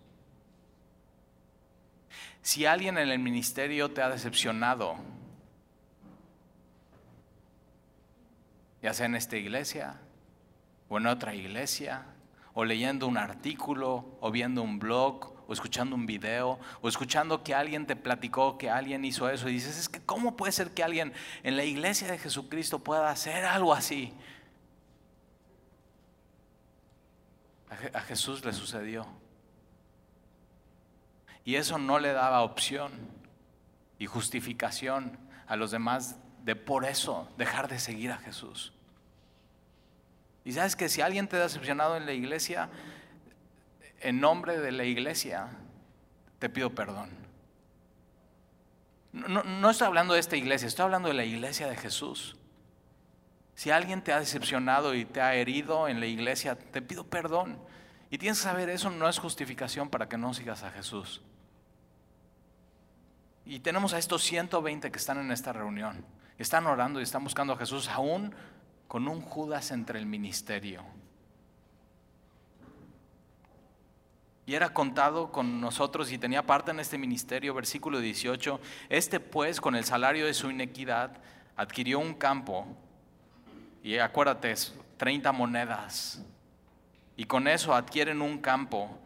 Si 2.46 2.68
alguien 2.68 3.00
en 3.00 3.10
el 3.10 3.18
ministerio 3.18 3.90
te 3.90 4.04
ha 4.04 4.10
decepcionado, 4.10 4.98
ya 8.84 8.94
sea 8.94 9.08
en 9.08 9.16
esta 9.16 9.36
iglesia 9.36 10.00
o 10.88 11.00
en 11.00 11.08
otra 11.08 11.34
iglesia, 11.34 12.06
o 12.54 12.64
leyendo 12.64 13.08
un 13.08 13.18
artículo, 13.18 14.20
o 14.22 14.30
viendo 14.30 14.62
un 14.62 14.78
blog, 14.78 15.34
o 15.48 15.54
escuchando 15.54 15.96
un 15.96 16.06
video, 16.06 16.60
o 16.84 16.88
escuchando 16.88 17.44
que 17.44 17.56
alguien 17.56 17.88
te 17.88 17.96
platicó 17.96 18.60
que 18.60 18.70
alguien 18.70 19.04
hizo 19.06 19.28
eso, 19.28 19.50
y 19.50 19.54
dices, 19.54 19.80
es 19.80 19.90
que 19.90 20.06
¿cómo 20.06 20.38
puede 20.38 20.52
ser 20.52 20.70
que 20.70 20.84
alguien 20.84 21.14
en 21.42 21.58
la 21.58 21.64
iglesia 21.64 22.08
de 22.12 22.20
Jesucristo 22.20 22.78
pueda 22.78 23.10
hacer 23.10 23.44
algo 23.44 23.74
así? 23.74 24.14
A 27.92 28.02
Jesús 28.02 28.46
le 28.46 28.54
sucedió. 28.54 29.25
Y 31.46 31.56
eso 31.56 31.78
no 31.78 32.00
le 32.00 32.12
daba 32.12 32.42
opción 32.42 32.92
y 34.00 34.08
justificación 34.08 35.18
a 35.48 35.56
los 35.56 35.72
demás 35.72 36.18
de 36.44 36.56
por 36.56 36.86
eso 36.86 37.30
dejar 37.38 37.68
de 37.68 37.80
seguir 37.80 38.12
a 38.12 38.18
Jesús. 38.18 38.74
Y 40.44 40.52
sabes 40.54 40.76
que 40.76 40.90
si 40.90 41.02
alguien 41.02 41.28
te 41.28 41.38
ha 41.38 41.42
decepcionado 41.42 41.98
en 41.98 42.06
la 42.06 42.14
iglesia, 42.14 42.70
en 44.00 44.20
nombre 44.20 44.60
de 44.60 44.72
la 44.72 44.86
iglesia, 44.86 45.50
te 46.40 46.50
pido 46.50 46.72
perdón. 46.72 47.10
No, 49.14 49.44
no, 49.44 49.70
estoy 49.70 49.88
hablando 49.88 50.14
de 50.14 50.20
esta 50.20 50.36
iglesia, 50.36 50.68
estoy 50.68 50.84
hablando 50.84 51.08
de 51.08 51.14
la 51.14 51.26
iglesia 51.26 51.68
de 51.68 51.78
Jesús. 51.78 52.36
Si 53.54 53.72
alguien 53.72 54.04
te 54.04 54.12
ha 54.12 54.20
decepcionado 54.20 54.94
y 54.94 55.06
te 55.06 55.22
ha 55.22 55.36
herido 55.36 55.88
en 55.88 56.00
la 56.00 56.08
iglesia, 56.08 56.56
te 56.58 56.82
pido 56.82 57.06
perdón. 57.06 57.58
Y 58.10 58.18
tienes 58.18 58.40
que 58.40 58.44
saber, 58.44 58.70
eso 58.70 58.90
no 58.90 59.08
es 59.08 59.18
justificación 59.20 59.90
para 59.90 60.10
que 60.10 60.18
no 60.18 60.34
sigas 60.34 60.64
a 60.64 60.72
Jesús. 60.72 61.22
Y 63.46 63.60
tenemos 63.60 63.94
a 63.94 64.00
estos 64.00 64.24
120 64.24 64.92
que 64.92 64.98
están 64.98 65.20
en 65.20 65.32
esta 65.32 65.54
reunión. 65.54 66.04
Están 66.38 66.66
orando 66.66 67.00
y 67.00 67.04
están 67.04 67.24
buscando 67.24 67.54
a 67.54 67.58
Jesús 67.58 67.88
aún 67.90 68.34
con 68.88 69.08
un 69.08 69.22
Judas 69.22 69.72
entre 69.72 70.00
el 70.00 70.06
ministerio. 70.06 70.84
Y 74.48 74.54
era 74.54 74.74
contado 74.74 75.32
con 75.32 75.60
nosotros 75.60 76.12
y 76.12 76.18
tenía 76.18 76.46
parte 76.46 76.72
en 76.72 76.80
este 76.80 76.98
ministerio, 76.98 77.54
versículo 77.54 78.00
18. 78.00 78.60
Este 78.90 79.20
pues, 79.20 79.60
con 79.60 79.76
el 79.76 79.86
salario 79.86 80.26
de 80.26 80.34
su 80.34 80.52
inequidad, 80.52 81.18
adquirió 81.56 82.00
un 82.00 82.14
campo. 82.14 82.68
Y 83.84 83.98
acuérdate, 83.98 84.54
30 84.98 85.32
monedas. 85.32 86.24
Y 87.18 87.26
con 87.26 87.48
eso 87.48 87.74
adquieren 87.74 88.22
un 88.22 88.40
campo 88.40 89.00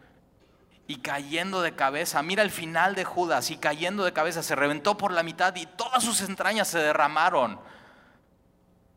y 0.90 0.96
cayendo 0.96 1.62
de 1.62 1.76
cabeza, 1.76 2.20
mira 2.20 2.42
el 2.42 2.50
final 2.50 2.96
de 2.96 3.04
Judas, 3.04 3.52
y 3.52 3.58
cayendo 3.58 4.04
de 4.04 4.12
cabeza 4.12 4.42
se 4.42 4.56
reventó 4.56 4.96
por 4.96 5.12
la 5.12 5.22
mitad 5.22 5.54
y 5.54 5.64
todas 5.64 6.02
sus 6.02 6.20
entrañas 6.20 6.66
se 6.66 6.80
derramaron. 6.80 7.60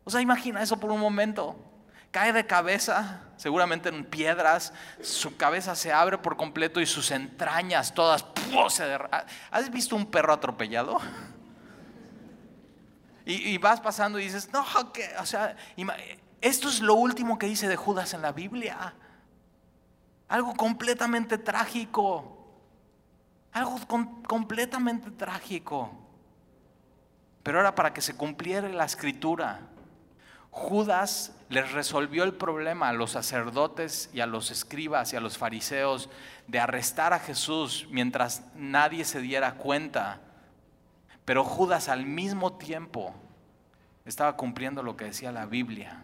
O 0.03 0.09
sea, 0.09 0.19
imagina 0.19 0.63
eso 0.63 0.77
por 0.77 0.89
un 0.89 0.99
momento. 0.99 1.55
Cae 2.09 2.33
de 2.33 2.47
cabeza, 2.47 3.21
seguramente 3.37 3.89
en 3.89 4.05
piedras, 4.05 4.73
su 5.03 5.37
cabeza 5.37 5.75
se 5.75 5.93
abre 5.93 6.17
por 6.17 6.35
completo 6.35 6.81
y 6.81 6.87
sus 6.87 7.11
entrañas 7.11 7.93
todas 7.93 8.25
se 8.69 8.85
derraman. 8.87 9.27
¿Has 9.51 9.69
visto 9.69 9.95
un 9.95 10.07
perro 10.07 10.33
atropellado? 10.33 10.99
Y, 13.23 13.51
y, 13.51 13.59
vas 13.59 13.79
pasando 13.79 14.17
y 14.17 14.23
dices, 14.23 14.49
no, 14.51 14.65
que, 14.91 15.11
o 15.19 15.27
sea, 15.27 15.55
esto 16.41 16.69
es 16.69 16.81
lo 16.81 16.95
último 16.95 17.37
que 17.37 17.45
dice 17.45 17.67
de 17.67 17.75
Judas 17.75 18.15
en 18.15 18.23
la 18.23 18.31
Biblia. 18.31 18.95
Algo 20.33 20.55
completamente 20.55 21.37
trágico. 21.37 22.25
Algo 23.51 23.77
completamente 24.27 25.11
trágico. 25.11 25.91
Pero 27.43 27.59
era 27.59 27.75
para 27.75 27.93
que 27.93 28.01
se 28.01 28.17
cumpliera 28.17 28.67
la 28.67 28.85
escritura. 28.85 29.59
Judas 30.49 31.35
les 31.49 31.71
resolvió 31.71 32.23
el 32.23 32.33
problema 32.33 32.89
a 32.89 32.93
los 32.93 33.11
sacerdotes 33.11 34.09
y 34.11 34.21
a 34.21 34.25
los 34.25 34.49
escribas 34.49 35.13
y 35.13 35.17
a 35.17 35.19
los 35.19 35.37
fariseos 35.37 36.09
de 36.47 36.59
arrestar 36.59 37.13
a 37.13 37.19
Jesús 37.19 37.85
mientras 37.91 38.41
nadie 38.55 39.05
se 39.05 39.21
diera 39.21 39.53
cuenta. 39.53 40.19
Pero 41.25 41.43
Judas 41.43 41.89
al 41.89 42.07
mismo 42.07 42.53
tiempo 42.53 43.13
estaba 44.03 44.35
cumpliendo 44.35 44.81
lo 44.81 44.97
que 44.97 45.05
decía 45.05 45.31
la 45.31 45.45
Biblia. 45.45 46.03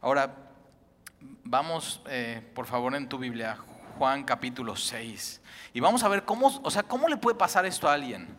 Ahora, 0.00 0.45
Vamos, 1.48 2.00
eh, 2.08 2.42
por 2.56 2.66
favor, 2.66 2.92
en 2.96 3.08
tu 3.08 3.18
Biblia, 3.18 3.56
Juan 3.98 4.24
capítulo 4.24 4.74
6. 4.74 5.40
Y 5.74 5.78
vamos 5.78 6.02
a 6.02 6.08
ver 6.08 6.24
cómo, 6.24 6.48
o 6.60 6.70
sea, 6.72 6.82
cómo 6.82 7.06
le 7.06 7.18
puede 7.18 7.38
pasar 7.38 7.64
esto 7.66 7.88
a 7.88 7.92
alguien. 7.92 8.36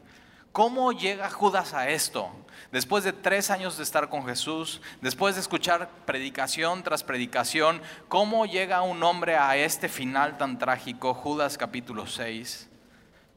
¿Cómo 0.52 0.92
llega 0.92 1.30
Judas 1.30 1.74
a 1.74 1.88
esto? 1.88 2.30
Después 2.70 3.06
de 3.06 3.14
tres 3.14 3.50
años 3.50 3.78
de 3.78 3.84
estar 3.84 4.10
con 4.10 4.26
Jesús, 4.26 4.82
después 5.00 5.36
de 5.36 5.42
escuchar 5.42 5.90
predicación 6.06 6.84
tras 6.84 7.02
predicación, 7.02 7.82
¿cómo 8.10 8.46
llega 8.46 8.82
un 8.82 9.02
hombre 9.04 9.38
a 9.38 9.56
este 9.56 9.88
final 9.88 10.38
tan 10.38 10.58
trágico? 10.58 11.14
Judas 11.14 11.58
capítulo 11.58 12.08
6. 12.08 12.70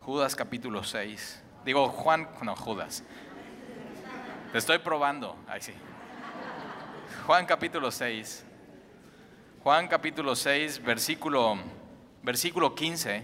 Judas 0.00 0.35
capítulo 0.35 0.83
6. 0.83 1.45
Digo, 1.65 1.91
Juan, 1.91 2.29
no, 2.43 2.57
Judas. 2.57 3.05
Te 4.50 4.59
estoy 4.59 4.79
probando. 4.79 5.37
Ahí 5.47 5.61
sí. 5.61 5.75
Juan 7.25 7.47
capítulo 7.47 7.93
6. 7.93 8.47
Juan 9.62 9.88
capítulo 9.88 10.37
6, 10.37 10.83
versículo, 10.83 11.59
versículo 12.23 12.75
15. 12.75 13.23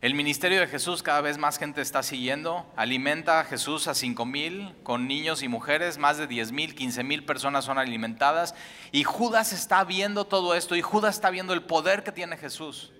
El 0.00 0.14
ministerio 0.14 0.58
de 0.58 0.66
Jesús 0.66 1.04
cada 1.04 1.20
vez 1.20 1.38
más 1.38 1.56
gente 1.56 1.80
está 1.80 2.02
siguiendo. 2.02 2.66
Alimenta 2.74 3.38
a 3.38 3.44
Jesús 3.44 3.86
a 3.86 3.94
cinco 3.94 4.26
mil 4.26 4.74
con 4.82 5.06
niños 5.06 5.44
y 5.44 5.48
mujeres. 5.48 5.98
Más 5.98 6.18
de 6.18 6.26
diez 6.26 6.50
mil, 6.50 6.74
quince 6.74 7.04
mil 7.04 7.24
personas 7.24 7.64
son 7.64 7.78
alimentadas. 7.78 8.56
Y 8.90 9.04
Judas 9.04 9.52
está 9.52 9.84
viendo 9.84 10.24
todo 10.24 10.52
esto 10.52 10.74
y 10.74 10.82
Judas 10.82 11.14
está 11.14 11.30
viendo 11.30 11.54
el 11.54 11.62
poder 11.62 12.02
que 12.02 12.10
tiene 12.10 12.36
Jesús. 12.36 12.92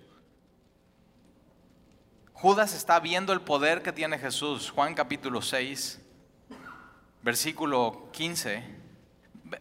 Judas 2.33 2.75
está 2.75 3.01
viendo 3.01 3.33
el 3.33 3.41
poder 3.41 3.83
que 3.83 3.91
tiene 3.91 4.21
Jesús. 4.21 4.71
Juan 4.71 4.95
capítulo 4.95 5.43
6, 5.43 6.01
versículo 7.23 8.09
15. 8.13 8.63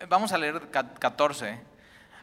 Vamos 0.08 0.32
a 0.34 0.38
leer 0.38 0.70
14. 0.70 1.71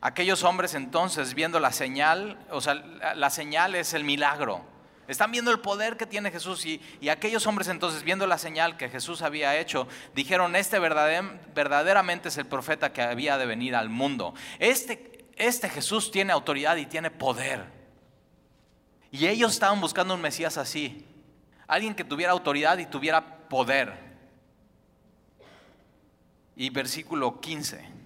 Aquellos 0.00 0.44
hombres 0.44 0.74
entonces 0.74 1.34
viendo 1.34 1.58
la 1.58 1.72
señal, 1.72 2.38
o 2.50 2.60
sea, 2.60 2.74
la, 2.74 3.30
señal 3.30 3.74
es 3.74 3.94
el 3.94 4.04
milagro. 4.04 4.64
Están 5.08 5.32
viendo 5.32 5.50
el 5.50 5.60
poder 5.60 5.96
que 5.96 6.06
tiene 6.06 6.30
Jesús 6.30 6.64
y, 6.66 6.80
y, 7.00 7.08
aquellos 7.08 7.46
hombres 7.46 7.68
entonces 7.68 8.02
viendo 8.04 8.26
la 8.26 8.38
señal 8.38 8.76
que 8.76 8.88
Jesús 8.88 9.22
había 9.22 9.58
hecho, 9.58 9.88
dijeron, 10.14 10.54
este 10.54 10.78
verdaderamente 10.78 12.28
es 12.28 12.36
el 12.36 12.46
profeta 12.46 12.92
que 12.92 13.02
había 13.02 13.38
de 13.38 13.46
venir 13.46 13.74
al 13.74 13.88
mundo. 13.88 14.34
Este, 14.58 15.26
este 15.36 15.68
Jesús 15.68 16.10
tiene 16.10 16.32
autoridad 16.32 16.76
y 16.76 16.86
tiene 16.86 17.10
poder. 17.10 17.64
Y 19.10 19.26
ellos 19.26 19.52
estaban 19.52 19.80
buscando 19.80 20.14
un 20.14 20.20
Mesías 20.20 20.58
así, 20.58 21.06
alguien 21.66 21.94
que 21.94 22.04
tuviera 22.04 22.32
autoridad 22.32 22.78
y 22.78 22.86
tuviera 22.86 23.48
poder. 23.48 23.94
Y 26.54 26.70
versículo 26.70 27.40
15. 27.40 27.97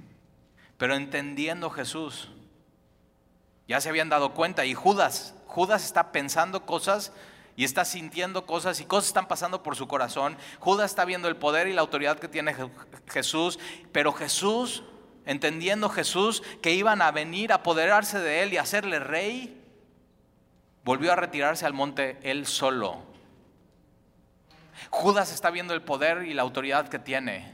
Pero 0.83 0.97
entendiendo 0.97 1.71
Jesús 1.71 2.29
Ya 3.69 3.81
se 3.81 3.89
habían 3.89 4.09
dado 4.09 4.35
cuenta 4.35 4.65
y 4.65 4.75
Judas, 4.75 5.33
Judas 5.47 5.85
está 5.85 6.11
pensando 6.11 6.67
cosas 6.67 7.13
y 7.55 7.63
está 7.63 7.85
sintiendo 7.85 8.47
cosas 8.47 8.81
y 8.81 8.85
cosas 8.85 9.07
están 9.07 9.29
pasando 9.29 9.63
por 9.63 9.77
su 9.77 9.87
corazón. 9.87 10.37
Judas 10.59 10.91
está 10.91 11.05
viendo 11.05 11.29
el 11.29 11.37
poder 11.37 11.69
y 11.69 11.73
la 11.73 11.83
autoridad 11.83 12.19
que 12.19 12.27
tiene 12.27 12.57
Jesús, 13.07 13.61
pero 13.93 14.13
Jesús, 14.13 14.83
entendiendo 15.25 15.89
Jesús 15.89 16.43
que 16.61 16.73
iban 16.73 17.01
a 17.01 17.13
venir 17.13 17.53
a 17.53 17.57
apoderarse 17.57 18.19
de 18.19 18.43
él 18.43 18.53
y 18.53 18.57
hacerle 18.57 18.99
rey, 18.99 19.63
volvió 20.83 21.13
a 21.13 21.17
retirarse 21.17 21.65
al 21.65 21.75
monte 21.75 22.19
él 22.25 22.45
solo. 22.45 23.05
Judas 24.91 25.33
está 25.33 25.49
viendo 25.53 25.75
el 25.75 25.83
poder 25.83 26.25
y 26.27 26.35
la 26.35 26.43
autoridad 26.43 26.89
que 26.89 26.99
tiene. 26.99 27.52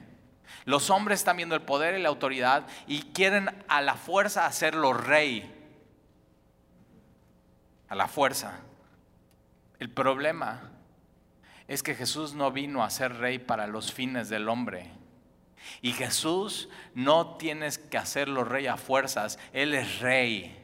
Los 0.69 0.91
hombres 0.91 1.21
están 1.21 1.39
viendo 1.39 1.55
el 1.55 1.63
poder 1.63 1.99
y 1.99 2.03
la 2.03 2.11
autoridad 2.11 2.67
y 2.87 3.01
quieren 3.01 3.49
a 3.69 3.81
la 3.81 3.95
fuerza 3.95 4.45
hacerlo 4.45 4.93
rey. 4.93 5.51
A 7.89 7.95
la 7.95 8.07
fuerza. 8.07 8.61
El 9.79 9.89
problema 9.89 10.61
es 11.69 11.83
que 11.83 11.95
Jesús 11.95 12.35
no 12.35 12.53
vino 12.53 12.85
a 12.85 12.91
ser 12.91 13.17
rey 13.17 13.39
para 13.39 13.67
los 13.67 13.95
fines 13.95 14.29
del 14.29 14.47
hombre. 14.47 14.91
Y 15.81 15.93
Jesús 15.93 16.69
no 16.93 17.37
tienes 17.39 17.79
que 17.79 17.97
hacerlo 17.97 18.45
rey 18.45 18.67
a 18.67 18.77
fuerzas, 18.77 19.39
Él 19.55 19.73
es 19.73 20.01
rey. 20.01 20.55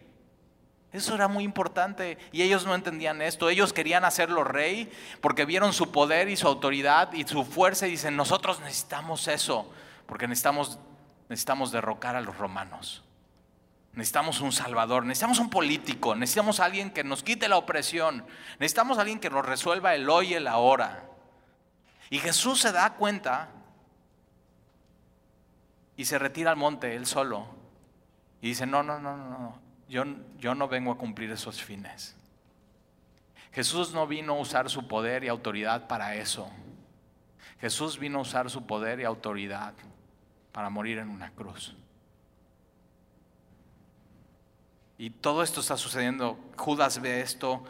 Eso 0.93 1.15
era 1.15 1.29
muy 1.29 1.45
importante 1.45 2.19
y 2.31 2.43
ellos 2.43 2.67
no 2.67 2.75
entendían 2.75 3.23
esto. 3.23 3.49
Ellos 3.49 3.73
querían 3.73 4.05
hacerlo 4.05 4.45
rey 4.45 4.93
porque 5.23 5.47
vieron 5.47 5.73
su 5.73 5.91
poder 5.91 6.29
y 6.29 6.37
su 6.37 6.47
autoridad 6.47 7.11
y 7.15 7.27
su 7.27 7.43
fuerza 7.43 7.87
y 7.87 7.93
dicen, 7.93 8.17
nosotros 8.17 8.61
necesitamos 8.61 9.29
eso 9.29 9.73
porque 10.07 10.29
necesitamos, 10.29 10.79
necesitamos 11.29 11.73
derrocar 11.73 12.17
a 12.17 12.21
los 12.21 12.37
romanos. 12.37 13.05
Necesitamos 13.93 14.41
un 14.41 14.51
salvador, 14.51 15.05
necesitamos 15.05 15.39
un 15.39 15.51
político, 15.51 16.17
necesitamos 16.17 16.59
alguien 16.59 16.91
que 16.91 17.05
nos 17.05 17.23
quite 17.23 17.49
la 17.49 17.57
opresión, 17.57 18.27
necesitamos 18.59 18.99
alguien 18.99 19.21
que 19.21 19.31
nos 19.31 19.47
resuelva 19.47 19.95
el 19.95 20.11
hoy 20.11 20.33
y 20.33 20.35
el 20.35 20.49
ahora. 20.49 21.05
Y 22.11 22.19
Jesús 22.19 22.61
se 22.61 22.73
da 22.73 22.95
cuenta 22.95 23.51
y 25.97 26.05
se 26.07 26.19
retira 26.19 26.51
al 26.51 26.57
monte 26.57 26.97
él 26.97 27.07
solo 27.07 27.47
y 28.41 28.49
dice, 28.49 28.67
no, 28.67 28.83
no, 28.83 28.99
no, 28.99 29.17
no, 29.17 29.59
yo, 29.89 30.05
yo 30.39 30.57
no 30.57 30.67
vengo 30.67 30.93
a 30.93 30.99
cumplir 30.99 31.31
esos 31.31 31.63
fines. 31.63 32.17
Jesús 33.53 33.93
no 33.95 34.09
vino 34.09 34.35
a 34.35 34.41
usar 34.41 34.69
su 34.69 34.89
poder 34.89 35.23
y 35.23 35.29
autoridad 35.29 35.87
para 35.87 36.17
eso. 36.17 36.51
Jesús 37.61 37.99
vino 38.01 38.19
a 38.19 38.23
usar 38.23 38.51
su 38.51 38.67
poder 38.67 38.99
y 38.99 39.05
autoridad 39.05 39.75
para 40.55 40.71
morir 40.71 40.99
en 40.99 41.11
una 41.11 41.33
cruz. 41.33 41.75
Y 44.97 45.11
todo 45.11 45.43
esto 45.43 45.61
está 45.61 45.77
sucediendo. 45.77 46.39
Judas 46.57 47.01
ve 47.03 47.21
esto, 47.21 47.65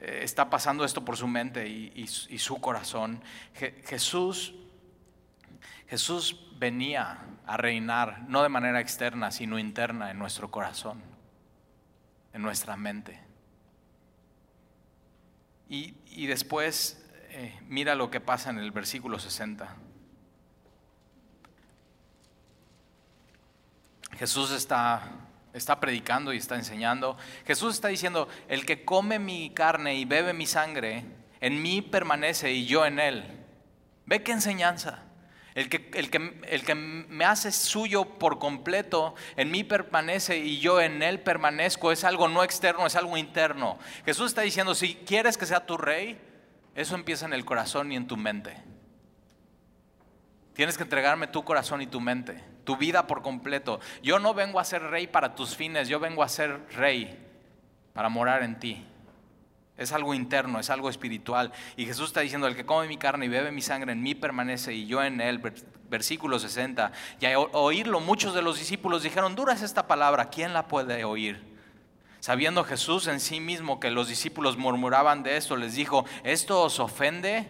eh, 0.00 0.22
está 0.24 0.50
pasando 0.50 0.84
esto 0.84 1.04
por 1.04 1.16
su 1.16 1.28
mente 1.28 1.68
y, 1.68 2.08
su 2.08 2.60
corazón. 2.60 3.22
Jesús, 3.54 4.54
Jesús 5.86 6.50
venía 6.58 7.24
a 7.46 7.56
reinar, 7.56 8.28
no 8.28 8.42
de 8.42 8.48
manera 8.48 8.80
externa, 8.80 9.30
sino 9.30 9.60
interna 9.60 10.10
en 10.10 10.18
nuestro 10.18 10.50
corazón, 10.50 11.00
en 12.32 12.42
nuestra 12.42 12.76
mente. 12.76 13.20
Y, 15.68 16.26
después, 16.26 17.08
eh, 17.30 17.56
mira 17.68 17.94
lo 17.94 18.10
que 18.10 18.20
pasa 18.20 18.50
en 18.50 18.58
el 18.58 18.72
versículo 18.72 19.20
60. 19.20 19.85
Jesús 24.18 24.50
está 24.50 25.26
está 25.56 25.80
predicando 25.80 26.32
y 26.32 26.36
está 26.36 26.56
enseñando. 26.56 27.16
Jesús 27.46 27.74
está 27.74 27.88
diciendo, 27.88 28.28
el 28.48 28.66
que 28.66 28.84
come 28.84 29.18
mi 29.18 29.50
carne 29.50 29.96
y 29.96 30.04
bebe 30.04 30.32
mi 30.32 30.46
sangre, 30.46 31.04
en 31.40 31.62
mí 31.62 31.82
permanece 31.82 32.52
y 32.52 32.66
yo 32.66 32.84
en 32.84 32.98
él. 32.98 33.24
¿Ve 34.04 34.22
qué 34.22 34.32
enseñanza? 34.32 35.02
El 35.54 35.70
que, 35.70 35.90
el, 35.94 36.10
que, 36.10 36.40
el 36.48 36.64
que, 36.64 36.74
me 36.74 37.24
hace 37.24 37.50
suyo 37.50 38.18
por 38.18 38.38
completo, 38.38 39.14
en 39.36 39.50
mí 39.50 39.64
permanece 39.64 40.36
y 40.36 40.60
yo 40.60 40.82
en 40.82 41.02
él 41.02 41.20
permanezco, 41.20 41.90
es 41.90 42.04
algo 42.04 42.28
no 42.28 42.44
externo, 42.44 42.86
es 42.86 42.94
algo 42.94 43.16
interno. 43.16 43.78
Jesús 44.04 44.26
está 44.26 44.42
diciendo, 44.42 44.74
si 44.74 44.94
quieres 44.94 45.38
que 45.38 45.46
sea 45.46 45.64
tu 45.64 45.78
rey, 45.78 46.20
eso 46.74 46.94
empieza 46.94 47.24
en 47.24 47.32
el 47.32 47.46
corazón 47.46 47.90
y 47.90 47.96
en 47.96 48.06
tu 48.06 48.18
mente. 48.18 48.54
Tienes 50.52 50.76
que 50.76 50.82
entregarme 50.82 51.26
tu 51.26 51.42
corazón 51.42 51.80
y 51.80 51.86
tu 51.86 52.00
mente 52.00 52.55
tu 52.66 52.76
vida 52.76 53.06
por 53.06 53.22
completo. 53.22 53.80
Yo 54.02 54.18
no 54.18 54.34
vengo 54.34 54.60
a 54.60 54.64
ser 54.64 54.82
rey 54.82 55.06
para 55.06 55.34
tus 55.34 55.56
fines, 55.56 55.88
yo 55.88 55.98
vengo 55.98 56.22
a 56.22 56.28
ser 56.28 56.66
rey 56.76 57.18
para 57.94 58.10
morar 58.10 58.42
en 58.42 58.58
ti. 58.58 58.84
Es 59.78 59.92
algo 59.92 60.12
interno, 60.12 60.58
es 60.58 60.68
algo 60.68 60.90
espiritual. 60.90 61.52
Y 61.76 61.86
Jesús 61.86 62.08
está 62.08 62.20
diciendo, 62.20 62.46
el 62.46 62.56
que 62.56 62.66
come 62.66 62.88
mi 62.88 62.98
carne 62.98 63.26
y 63.26 63.28
bebe 63.28 63.52
mi 63.52 63.62
sangre 63.62 63.92
en 63.92 64.02
mí 64.02 64.14
permanece 64.14 64.74
y 64.74 64.86
yo 64.86 65.02
en 65.02 65.20
él. 65.20 65.40
Versículo 65.88 66.38
60. 66.38 66.92
Y 67.20 67.26
al 67.26 67.36
oírlo 67.52 68.00
muchos 68.00 68.34
de 68.34 68.42
los 68.42 68.58
discípulos 68.58 69.02
dijeron, 69.02 69.36
dura 69.36 69.52
es 69.52 69.62
esta 69.62 69.86
palabra, 69.86 70.28
¿quién 70.28 70.52
la 70.52 70.66
puede 70.66 71.04
oír? 71.04 71.56
Sabiendo 72.20 72.64
Jesús 72.64 73.06
en 73.06 73.20
sí 73.20 73.38
mismo 73.38 73.78
que 73.78 73.90
los 73.90 74.08
discípulos 74.08 74.56
murmuraban 74.56 75.22
de 75.22 75.36
esto, 75.36 75.56
les 75.56 75.74
dijo, 75.74 76.04
¿esto 76.24 76.62
os 76.62 76.80
ofende? 76.80 77.48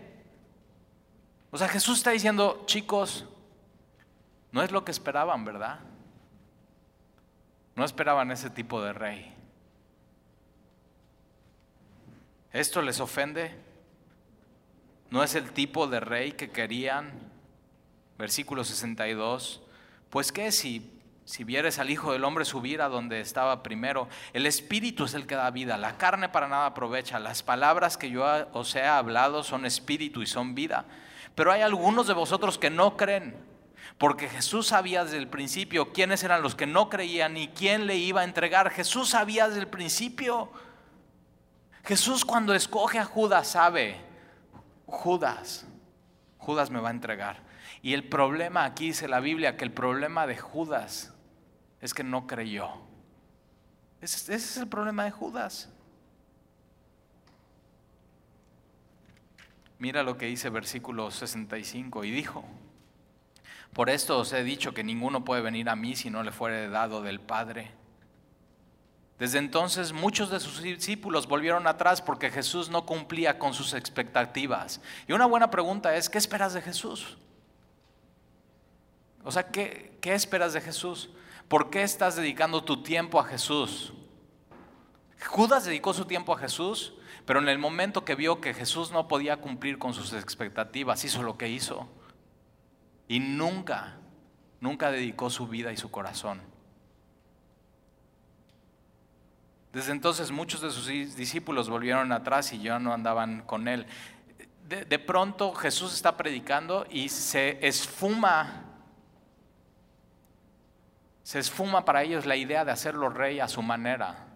O 1.50 1.58
sea, 1.58 1.68
Jesús 1.68 1.98
está 1.98 2.10
diciendo, 2.10 2.64
chicos, 2.66 3.24
no 4.56 4.62
es 4.62 4.72
lo 4.72 4.86
que 4.86 4.90
esperaban, 4.90 5.44
¿verdad? 5.44 5.80
No 7.74 7.84
esperaban 7.84 8.30
ese 8.30 8.48
tipo 8.48 8.82
de 8.82 8.94
rey. 8.94 9.34
¿Esto 12.54 12.80
les 12.80 12.98
ofende? 13.00 13.54
¿No 15.10 15.22
es 15.22 15.34
el 15.34 15.52
tipo 15.52 15.86
de 15.88 16.00
rey 16.00 16.32
que 16.32 16.48
querían? 16.48 17.12
Versículo 18.16 18.64
62. 18.64 19.60
Pues 20.08 20.32
qué 20.32 20.50
si, 20.50 20.90
si 21.26 21.44
vieres 21.44 21.78
al 21.78 21.90
Hijo 21.90 22.14
del 22.14 22.24
Hombre 22.24 22.46
subir 22.46 22.80
a 22.80 22.88
donde 22.88 23.20
estaba 23.20 23.62
primero, 23.62 24.08
el 24.32 24.46
Espíritu 24.46 25.04
es 25.04 25.12
el 25.12 25.26
que 25.26 25.34
da 25.34 25.50
vida, 25.50 25.76
la 25.76 25.98
carne 25.98 26.30
para 26.30 26.48
nada 26.48 26.64
aprovecha, 26.64 27.18
las 27.18 27.42
palabras 27.42 27.98
que 27.98 28.08
yo 28.08 28.24
os 28.54 28.74
he 28.74 28.86
hablado 28.86 29.44
son 29.44 29.66
espíritu 29.66 30.22
y 30.22 30.26
son 30.26 30.54
vida. 30.54 30.86
Pero 31.34 31.52
hay 31.52 31.60
algunos 31.60 32.06
de 32.06 32.14
vosotros 32.14 32.56
que 32.56 32.70
no 32.70 32.96
creen. 32.96 33.54
Porque 33.98 34.28
Jesús 34.28 34.68
sabía 34.68 35.04
desde 35.04 35.18
el 35.18 35.28
principio 35.28 35.92
quiénes 35.92 36.22
eran 36.22 36.42
los 36.42 36.54
que 36.54 36.66
no 36.66 36.88
creían 36.88 37.36
y 37.36 37.48
quién 37.48 37.86
le 37.86 37.96
iba 37.96 38.20
a 38.20 38.24
entregar. 38.24 38.70
Jesús 38.70 39.10
sabía 39.10 39.48
desde 39.48 39.60
el 39.60 39.68
principio. 39.68 40.50
Jesús 41.84 42.24
cuando 42.24 42.54
escoge 42.54 42.98
a 42.98 43.04
Judas 43.04 43.48
sabe, 43.48 44.00
Judas, 44.86 45.66
Judas 46.38 46.70
me 46.70 46.80
va 46.80 46.88
a 46.88 46.92
entregar. 46.92 47.42
Y 47.82 47.94
el 47.94 48.08
problema 48.08 48.64
aquí 48.64 48.86
dice 48.86 49.08
la 49.08 49.20
Biblia 49.20 49.56
que 49.56 49.64
el 49.64 49.72
problema 49.72 50.26
de 50.26 50.36
Judas 50.36 51.14
es 51.80 51.94
que 51.94 52.02
no 52.02 52.26
creyó. 52.26 52.68
Ese, 54.00 54.34
es 54.34 54.56
el 54.56 54.68
problema 54.68 55.04
de 55.04 55.10
Judas. 55.10 55.70
Mira 59.78 60.02
lo 60.02 60.16
que 60.16 60.26
dice 60.26 60.48
versículo 60.48 61.10
65 61.10 62.04
y 62.04 62.10
dijo, 62.10 62.44
por 63.76 63.90
esto 63.90 64.18
os 64.18 64.32
he 64.32 64.42
dicho 64.42 64.72
que 64.72 64.82
ninguno 64.82 65.22
puede 65.22 65.42
venir 65.42 65.68
a 65.68 65.76
mí 65.76 65.94
si 65.94 66.08
no 66.08 66.22
le 66.22 66.32
fuere 66.32 66.70
dado 66.70 67.02
del 67.02 67.20
Padre. 67.20 67.72
Desde 69.18 69.36
entonces 69.36 69.92
muchos 69.92 70.30
de 70.30 70.40
sus 70.40 70.62
discípulos 70.62 71.26
volvieron 71.26 71.66
atrás 71.66 72.00
porque 72.00 72.30
Jesús 72.30 72.70
no 72.70 72.86
cumplía 72.86 73.38
con 73.38 73.52
sus 73.52 73.74
expectativas. 73.74 74.80
Y 75.06 75.12
una 75.12 75.26
buena 75.26 75.50
pregunta 75.50 75.94
es, 75.94 76.08
¿qué 76.08 76.16
esperas 76.16 76.54
de 76.54 76.62
Jesús? 76.62 77.18
O 79.22 79.30
sea, 79.30 79.50
¿qué, 79.50 79.98
qué 80.00 80.14
esperas 80.14 80.54
de 80.54 80.62
Jesús? 80.62 81.10
¿Por 81.46 81.68
qué 81.68 81.82
estás 81.82 82.16
dedicando 82.16 82.64
tu 82.64 82.82
tiempo 82.82 83.20
a 83.20 83.24
Jesús? 83.24 83.92
Judas 85.26 85.66
dedicó 85.66 85.92
su 85.92 86.06
tiempo 86.06 86.32
a 86.32 86.38
Jesús, 86.38 86.94
pero 87.26 87.40
en 87.40 87.48
el 87.50 87.58
momento 87.58 88.06
que 88.06 88.14
vio 88.14 88.40
que 88.40 88.54
Jesús 88.54 88.90
no 88.90 89.06
podía 89.06 89.36
cumplir 89.36 89.78
con 89.78 89.92
sus 89.92 90.14
expectativas, 90.14 91.04
hizo 91.04 91.22
lo 91.22 91.36
que 91.36 91.50
hizo. 91.50 91.86
Y 93.08 93.20
nunca, 93.20 93.96
nunca 94.60 94.90
dedicó 94.90 95.30
su 95.30 95.46
vida 95.46 95.72
y 95.72 95.76
su 95.76 95.90
corazón. 95.90 96.40
Desde 99.76 99.92
entonces 99.92 100.30
muchos 100.30 100.62
de 100.62 100.70
sus 100.70 100.86
discípulos 100.86 101.68
volvieron 101.68 102.10
atrás 102.10 102.50
y 102.54 102.62
ya 102.62 102.78
no 102.78 102.94
andaban 102.94 103.42
con 103.42 103.68
él. 103.68 103.86
De, 104.66 104.98
pronto 104.98 105.54
Jesús 105.54 105.92
está 105.92 106.16
predicando 106.16 106.86
y 106.90 107.10
se 107.10 107.58
esfuma, 107.60 108.64
se 111.22 111.38
esfuma 111.38 111.84
para 111.84 112.02
ellos 112.02 112.24
la 112.24 112.36
idea 112.36 112.64
de 112.64 112.72
hacerlo 112.72 113.10
rey 113.10 113.38
a 113.38 113.48
su 113.48 113.60
manera. 113.60 114.26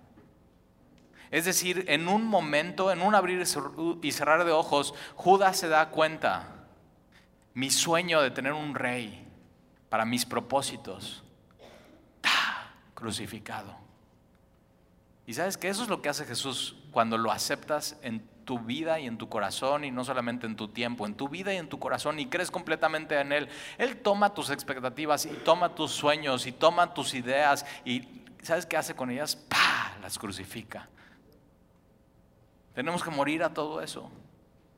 Es 1.31 1.47
decir, 1.47 1.87
en 1.89 2.07
un 2.07 2.27
momento, 2.27 2.93
en 2.93 3.01
un 3.01 3.15
abrir 3.15 3.43
y 4.03 4.13
cerrar 4.13 4.45
de 4.45 4.53
ojos, 4.53 4.93
Judas 5.15 5.57
se 5.57 5.69
da 5.69 5.89
cuenta 5.89 6.60
mi 7.55 7.71
sueño 7.71 8.21
de 8.21 8.31
tener 8.31 8.53
un 8.53 8.75
rey 8.75 9.27
para 9.89 10.05
mis 10.05 10.25
propósitos, 10.25 11.25
crucificado. 12.95 13.77
Y 15.27 15.35
sabes 15.35 15.57
que 15.57 15.69
eso 15.69 15.83
es 15.83 15.89
lo 15.89 16.03
que 16.03 16.09
hace 16.09 16.25
Jesús 16.25 16.77
cuando 16.91 17.17
lo 17.17 17.33
aceptas 17.33 17.97
en 18.03 18.29
tu 18.45 18.59
vida 18.59 18.99
y 18.99 19.07
en 19.07 19.17
tu 19.17 19.29
corazón 19.29 19.85
y 19.85 19.91
no 19.91 20.05
solamente 20.05 20.47
en 20.47 20.57
tu 20.57 20.69
tiempo, 20.69 21.07
en 21.07 21.15
tu 21.15 21.29
vida 21.29 21.55
y 21.55 21.57
en 21.57 21.69
tu 21.69 21.79
corazón 21.79 22.19
y 22.19 22.27
crees 22.27 22.51
completamente 22.51 23.19
en 23.21 23.33
Él. 23.33 23.49
Él 23.79 23.99
toma 23.99 24.35
tus 24.35 24.51
expectativas 24.51 25.27
y 25.27 25.29
toma 25.29 25.75
tus 25.75 25.93
sueños 25.93 26.47
y 26.47 26.53
toma 26.53 26.93
tus 26.95 27.15
ideas 27.15 27.65
y 27.85 28.25
¿sabes 28.43 28.67
qué 28.67 28.77
hace 28.77 28.95
con 28.95 29.11
ellas? 29.11 29.37
¡Pah! 29.37 29.97
Las 30.03 30.19
crucifica. 30.19 30.89
Tenemos 32.75 33.03
que 33.03 33.11
morir 33.11 33.43
a 33.43 33.55
todo 33.55 33.83
eso. 33.83 34.11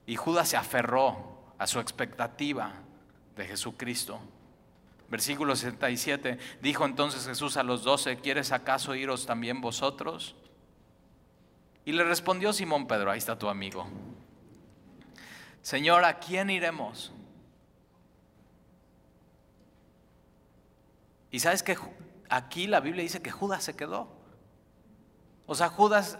Y 0.05 0.17
Judas 0.17 0.49
se 0.49 0.57
aferró 0.57 1.32
a 1.63 1.67
su 1.69 1.79
expectativa 1.79 2.73
de 3.37 3.47
Jesucristo. 3.47 4.21
Versículo 5.09 5.55
67, 5.55 6.37
dijo 6.61 6.85
entonces 6.85 7.25
Jesús 7.25 7.57
a 7.57 7.63
los 7.63 7.85
doce, 7.85 8.17
¿quieres 8.17 8.51
acaso 8.51 8.97
iros 8.97 9.27
también 9.27 9.61
vosotros? 9.61 10.35
Y 11.85 11.93
le 11.93 12.03
respondió 12.03 12.53
Simón 12.53 12.89
Pedro, 12.89 13.13
ahí 13.13 13.19
está 13.19 13.39
tu 13.39 13.49
amigo, 13.49 13.87
Señor, 15.61 16.05
¿a 16.05 16.19
quién 16.19 16.51
iremos? 16.51 17.13
Y 21.31 21.39
sabes 21.39 21.63
que 21.63 21.79
aquí 22.29 22.67
la 22.67 22.81
Biblia 22.81 23.05
dice 23.05 23.23
que 23.23 23.31
Judas 23.31 23.63
se 23.63 23.77
quedó. 23.77 24.09
O 25.47 25.55
sea, 25.55 25.69
Judas 25.69 26.19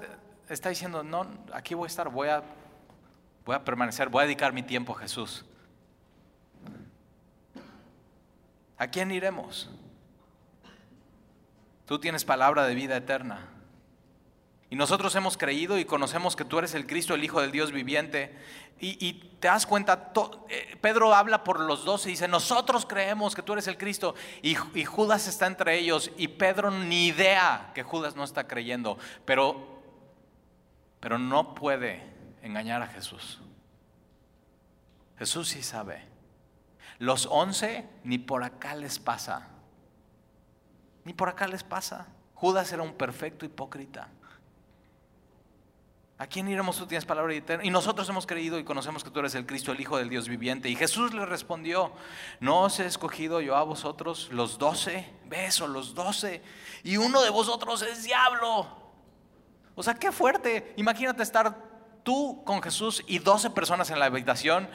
está 0.49 0.69
diciendo, 0.69 1.03
no, 1.03 1.27
aquí 1.53 1.75
voy 1.75 1.87
a 1.87 1.89
estar, 1.89 2.09
voy 2.11 2.29
a, 2.29 2.45
voy 3.45 3.57
a 3.57 3.65
permanecer, 3.65 4.09
voy 4.09 4.23
a 4.23 4.27
dedicar 4.27 4.53
mi 4.53 4.63
tiempo 4.63 4.97
a 4.97 5.01
Jesús. 5.01 5.45
¿A 8.79 8.89
quién 8.89 9.11
iremos? 9.11 9.71
Tú 11.87 11.99
tienes 11.99 12.25
palabra 12.25 12.67
de 12.67 12.75
vida 12.75 12.97
eterna. 12.97 13.49
Y 14.71 14.77
nosotros 14.77 15.15
hemos 15.15 15.37
creído 15.37 15.79
y 15.79 15.85
conocemos 15.85 16.35
que 16.35 16.45
tú 16.45 16.59
eres 16.59 16.75
el 16.75 16.87
Cristo, 16.87 17.15
el 17.15 17.23
Hijo 17.23 17.41
del 17.41 17.53
Dios 17.53 17.73
viviente. 17.73 18.35
Y, 18.81 19.13
te 19.39 19.47
das 19.47 19.67
cuenta, 19.67 20.13
eh, 20.49 20.77
Pedro 20.81 21.15
habla 21.15 21.45
por 21.45 21.61
los 21.61 21.85
dos 21.85 22.07
y 22.07 22.11
dice, 22.11 22.27
nosotros 22.27 22.87
creemos 22.87 23.35
que 23.35 23.43
tú 23.43 23.53
eres 23.53 23.69
el 23.69 23.77
Cristo. 23.79 24.15
Y, 24.41 24.57
y 24.75 24.85
Judas 24.85 25.29
está 25.29 25.47
entre 25.47 25.79
ellos. 25.79 26.11
Y 26.17 26.29
Pedro 26.29 26.71
ni 26.71 27.07
idea 27.07 27.71
que 27.75 27.83
Judas 27.83 28.17
no 28.17 28.25
está 28.25 28.49
creyendo. 28.49 28.99
Pero, 29.25 29.83
pero 30.99 31.19
no 31.19 31.55
puede 31.55 32.12
engañar 32.43 32.83
a 32.83 32.87
Jesús. 32.89 33.41
Jesús 35.19 35.49
sí 35.49 35.63
sabe. 35.63 36.05
Los 36.99 37.27
once 37.31 37.89
ni 38.05 38.19
por 38.19 38.45
acá 38.45 38.75
les 38.75 38.99
pasa. 38.99 39.49
Ni 41.05 41.15
por 41.15 41.29
acá 41.29 41.47
les 41.47 41.63
pasa. 41.63 42.09
Judas 42.35 42.73
era 42.73 42.83
un 42.83 42.95
perfecto 42.95 43.47
hipócrita. 43.47 44.09
¿A 46.19 46.27
quién 46.29 46.47
iremos? 46.49 46.77
Tú 46.77 46.87
tienes 46.87 47.05
palabra 47.05 47.35
eterna. 47.35 47.65
Y 47.65 47.71
nosotros 47.71 48.09
hemos 48.09 48.27
creído 48.27 48.59
y 48.59 48.65
conocemos 48.65 49.03
que 49.03 49.11
tú 49.11 49.19
eres 49.19 49.35
el 49.35 49.45
Cristo, 49.45 49.73
el 49.73 49.81
Hijo 49.81 49.97
del 49.97 50.09
Dios 50.09 50.29
viviente. 50.29 50.69
Y 50.69 50.77
Jesús 50.77 51.13
le 51.15 51.27
respondió, 51.27 51.93
¿no 52.39 52.61
os 52.61 52.79
he 52.79 52.87
escogido 52.87 53.41
yo 53.41 53.57
a 53.57 53.65
vosotros 53.65 54.29
los 54.31 54.59
doce? 54.59 55.13
Beso, 55.27 55.67
los 55.67 55.95
doce. 55.95 56.43
Y 56.85 56.97
uno 56.97 57.23
de 57.23 57.31
vosotros 57.31 57.83
es 57.83 58.05
diablo. 58.05 58.69
O 59.75 59.83
sea, 59.83 59.95
qué 59.95 60.13
fuerte. 60.13 60.75
Imagínate 60.77 61.25
estar 61.25 61.72
tú 62.03 62.43
con 62.45 62.63
Jesús 62.63 63.03
y 63.07 63.19
doce 63.19 63.51
personas 63.51 63.91
en 63.91 63.99
la 63.99 64.07
habitación 64.07 64.69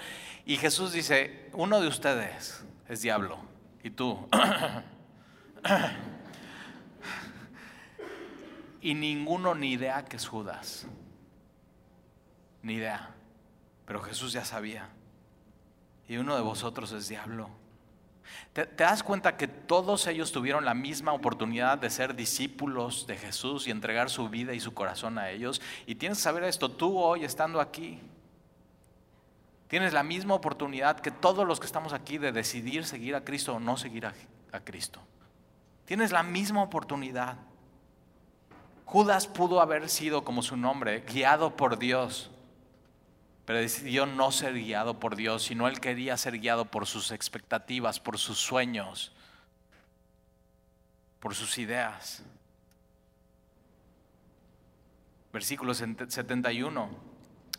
y 0.45 0.57
Jesús 0.57 0.93
dice, 0.93 1.49
uno 1.53 1.81
de 1.81 1.87
ustedes 1.87 2.63
es 2.87 3.01
diablo. 3.01 3.37
Y 3.83 3.89
tú. 3.91 4.27
y 8.81 8.93
ninguno 8.93 9.55
ni 9.55 9.73
idea 9.73 10.05
que 10.05 10.17
es 10.17 10.27
Judas. 10.27 10.87
Ni 12.61 12.75
idea. 12.75 13.09
Pero 13.85 14.01
Jesús 14.01 14.33
ya 14.33 14.45
sabía. 14.45 14.89
Y 16.07 16.17
uno 16.17 16.35
de 16.35 16.41
vosotros 16.41 16.91
es 16.93 17.07
diablo. 17.07 17.49
¿Te, 18.53 18.65
¿Te, 18.65 18.83
das 18.83 19.03
cuenta 19.03 19.37
que 19.37 19.47
todos 19.47 20.07
ellos 20.07 20.31
tuvieron 20.31 20.65
la 20.65 20.73
misma 20.73 21.13
oportunidad 21.13 21.77
de 21.77 21.89
ser 21.89 22.15
discípulos 22.15 23.07
de 23.07 23.17
Jesús 23.17 23.67
y 23.67 23.71
entregar 23.71 24.09
su 24.09 24.29
vida 24.29 24.53
y 24.53 24.59
su 24.59 24.73
corazón 24.73 25.17
a 25.17 25.29
ellos? 25.29 25.61
Y 25.85 25.95
tienes 25.95 26.17
que 26.19 26.23
saber 26.23 26.43
esto, 26.43 26.69
tú 26.69 26.97
hoy 26.97 27.23
estando 27.23 27.61
aquí, 27.61 27.99
Tienes 29.67 29.91
la 29.91 30.03
misma 30.03 30.33
oportunidad 30.33 30.99
que 30.99 31.11
todos 31.11 31.45
los 31.45 31.59
que 31.59 31.65
estamos 31.65 31.93
aquí 31.93 32.17
de 32.17 32.31
decidir 32.31 32.85
seguir 32.85 33.15
a 33.15 33.23
Cristo 33.23 33.55
o 33.55 33.59
no 33.59 33.75
seguir 33.75 34.05
a, 34.05 34.13
Cristo. 34.63 34.99
Tienes 35.85 36.11
la 36.11 36.23
misma 36.23 36.63
oportunidad. 36.63 37.37
Judas 38.85 39.27
pudo 39.27 39.61
haber 39.61 39.87
sido, 39.87 40.23
como 40.23 40.41
su 40.41 40.57
nombre, 40.57 41.01
guiado 41.01 41.55
por 41.55 41.77
Dios, 41.77 42.31
pero 43.47 43.59
decidió 43.59 44.05
no 44.05 44.33
ser 44.33 44.55
guiado 44.55 44.99
por 44.99 45.15
Dios, 45.15 45.43
sino 45.43 45.69
él 45.69 45.79
quería 45.79 46.17
ser 46.17 46.37
guiado 46.37 46.65
por 46.65 46.85
sus 46.85 47.11
expectativas, 47.11 47.97
por 47.97 48.17
sus 48.17 48.39
sueños, 48.39 49.13
por 51.21 51.33
sus 51.33 51.57
ideas. 51.57 52.23
Versículo 55.31 55.73
71 55.73 56.89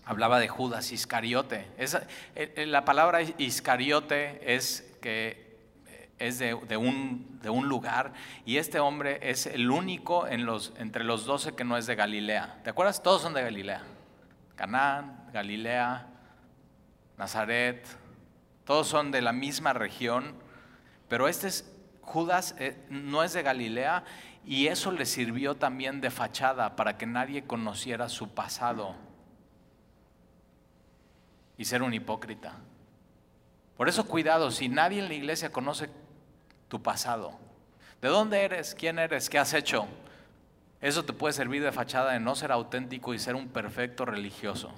hablaba 0.05 0.39
de 0.39 0.49
Judas 0.49 0.93
Iscariote. 0.93 1.67
Eh, 1.79 1.89
eh, 2.35 2.67
la 2.67 2.85
palabra 2.85 3.23
Iscariote 3.23 4.55
es 4.55 4.95
que 5.01 5.57
eh, 5.87 6.11
es 6.19 6.39
de, 6.39 6.53
un, 6.53 7.39
de, 7.41 7.49
un, 7.49 7.67
lugar 7.67 8.13
y 8.45 8.59
este 8.59 8.79
hombre 8.79 9.21
es 9.23 9.47
el 9.47 9.71
único 9.71 10.27
entre 10.27 11.05
los 11.05 11.25
doce 11.25 11.55
que 11.55 11.65
no 11.65 11.79
es 11.79 11.87
de 11.87 11.95
Galilea. 11.95 12.61
¿Te 12.63 12.69
acuerdas? 12.69 13.03
Todos 13.03 13.23
son 13.23 13.33
de 13.33 13.41
Galilea. 13.41 13.85
Canaán, 14.55 15.18
Galilea, 15.33 16.07
Nazaret, 17.17 17.87
todos 18.65 18.87
son 18.87 19.11
de 19.11 19.23
la 19.23 19.33
misma 19.33 19.73
región, 19.73 20.35
pero 21.09 21.29
este 21.29 21.49
es, 21.49 21.73
Judas 22.03 22.55
no 22.91 23.23
es 23.23 23.33
de 23.33 23.43
Galilea 23.43 24.05
y 24.45 24.69
eso 24.69 24.93
le 24.93 25.05
sirvió 25.05 25.57
también 25.57 26.01
de 26.01 26.11
fachada 26.11 26.77
para 26.77 26.97
que 26.97 27.07
nadie 27.07 27.45
conociera 27.45 28.09
su 28.09 28.31
pasado 28.31 28.95
y 31.57 31.65
ser 31.65 31.83
un 31.83 31.93
hipócrita. 31.93 32.55
Por 33.77 33.89
eso 33.89 34.07
cuidado, 34.07 34.51
si 34.51 34.69
nadie 34.69 35.01
en 35.01 35.09
la 35.09 35.15
iglesia 35.15 35.53
conoce 35.53 35.91
tu 36.69 36.83
pasado, 36.83 37.39
¿de 38.01 38.09
dónde 38.09 38.43
eres? 38.43 38.75
¿Quién 38.75 38.99
eres? 38.99 39.29
¿Qué 39.29 39.39
has 39.39 39.53
hecho? 39.55 39.87
Eso 40.81 41.05
te 41.05 41.13
puede 41.13 41.33
servir 41.33 41.63
de 41.63 41.73
fachada 41.73 42.13
de 42.13 42.21
no 42.21 42.35
ser 42.35 42.53
auténtico 42.53 43.13
y 43.13 43.19
ser 43.19 43.35
un 43.35 43.49
perfecto 43.49 44.05
religioso. 44.05 44.73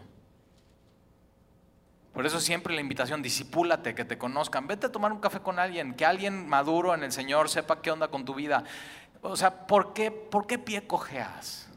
Por 2.13 2.27
eso 2.27 2.41
siempre 2.41 2.75
la 2.75 2.81
invitación, 2.81 3.23
disipúlate, 3.23 3.95
que 3.95 4.05
te 4.05 4.19
conozcan, 4.19 4.67
vete 4.67 4.87
a 4.87 4.93
tomar 4.93 5.13
un 5.13 5.21
café 5.21 5.41
con 5.41 5.59
alguien, 5.59 5.95
que 5.95 6.05
alguien 6.05 6.49
maduro 6.49 6.95
en 6.95 7.05
el 7.05 7.13
Señor 7.13 7.49
sepa 7.49 7.81
qué 7.81 7.91
onda 7.91 8.09
con 8.09 8.25
tu 8.25 8.35
vida. 8.35 8.65
O 9.23 9.37
sea, 9.37 9.67
¿por 9.67 9.93
qué, 9.93 10.11
por 10.11 10.47
qué 10.47 10.59
pie 10.59 10.87
cojeas? 10.87 11.69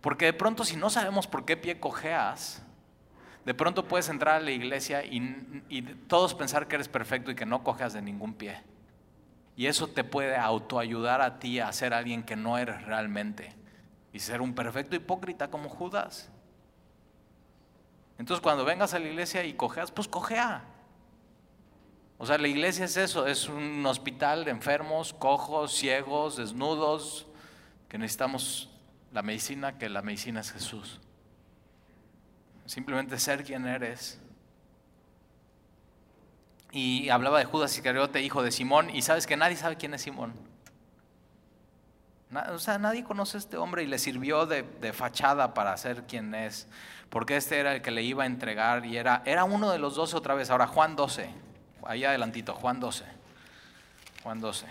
Porque 0.00 0.26
de 0.26 0.32
pronto 0.32 0.64
si 0.64 0.76
no 0.76 0.90
sabemos 0.90 1.26
por 1.26 1.44
qué 1.44 1.56
pie 1.56 1.78
cojeas, 1.78 2.62
de 3.44 3.54
pronto 3.54 3.86
puedes 3.86 4.08
entrar 4.08 4.36
a 4.36 4.40
la 4.40 4.50
iglesia 4.50 5.04
y, 5.04 5.82
todos 6.08 6.34
pensar 6.34 6.66
que 6.66 6.76
eres 6.76 6.88
perfecto 6.88 7.30
y 7.30 7.34
que 7.34 7.46
no 7.46 7.62
cojas 7.62 7.92
de 7.92 8.02
ningún 8.02 8.34
pie. 8.34 8.62
Y 9.56 9.66
eso 9.66 9.86
te 9.86 10.02
puede 10.02 10.36
autoayudar 10.36 11.20
a 11.20 11.38
ti 11.38 11.60
a 11.60 11.72
ser 11.72 11.94
alguien 11.94 12.22
que 12.22 12.36
no 12.36 12.58
eres 12.58 12.82
realmente 12.82 13.52
y 14.12 14.18
ser 14.18 14.40
un 14.40 14.54
perfecto 14.54 14.96
hipócrita 14.96 15.48
como 15.48 15.68
Judas. 15.68 16.30
Entonces 18.18 18.42
cuando 18.42 18.64
vengas 18.64 18.94
a 18.94 18.98
la 18.98 19.08
iglesia 19.08 19.44
y 19.44 19.54
cojeas, 19.54 19.90
pues 19.90 20.08
cojea. 20.08 20.64
O 22.18 22.26
sea, 22.26 22.38
la 22.38 22.48
iglesia 22.48 22.84
es 22.84 22.96
eso, 22.96 23.26
es 23.26 23.48
un 23.48 23.84
hospital 23.86 24.44
de 24.44 24.52
enfermos, 24.52 25.12
cojos, 25.12 25.72
ciegos, 25.72 26.36
desnudos, 26.36 27.26
que 27.88 27.98
necesitamos 27.98 28.70
la 29.12 29.22
medicina, 29.22 29.78
que 29.78 29.88
la 29.88 30.02
medicina 30.02 30.40
es 30.40 30.52
Jesús 30.52 31.00
simplemente 32.66 33.18
ser 33.18 33.44
quien 33.44 33.66
eres. 33.66 34.20
Y 36.72 37.08
hablaba 37.08 37.38
de 37.38 37.44
Judas 37.44 37.76
Iscariote, 37.76 38.20
hijo 38.22 38.42
de 38.42 38.50
Simón, 38.50 38.90
y 38.90 39.02
sabes 39.02 39.26
que 39.26 39.36
nadie 39.36 39.56
sabe 39.56 39.76
quién 39.76 39.94
es 39.94 40.02
Simón. 40.02 40.32
O 42.52 42.58
sea, 42.58 42.78
nadie 42.78 43.04
conoce 43.04 43.36
a 43.36 43.40
este 43.40 43.56
hombre 43.56 43.82
y 43.82 43.86
le 43.86 43.98
sirvió 43.98 44.46
de, 44.46 44.64
fachada 44.92 45.54
para 45.54 45.76
ser 45.76 46.02
quien 46.04 46.34
es, 46.34 46.66
porque 47.10 47.36
este 47.36 47.58
era 47.58 47.74
el 47.74 47.82
que 47.82 47.90
le 47.90 48.02
iba 48.02 48.24
a 48.24 48.26
entregar 48.26 48.84
y 48.84 48.96
era, 48.96 49.22
era 49.24 49.44
uno 49.44 49.70
de 49.70 49.78
los 49.78 49.94
doce 49.94 50.16
otra 50.16 50.34
vez. 50.34 50.50
Ahora, 50.50 50.66
Juan 50.66 50.96
12, 50.96 51.30
ahí 51.86 52.04
adelantito, 52.04 52.54
Juan 52.54 52.80
12. 52.80 53.04
Juan 54.22 54.40
12. 54.40 54.66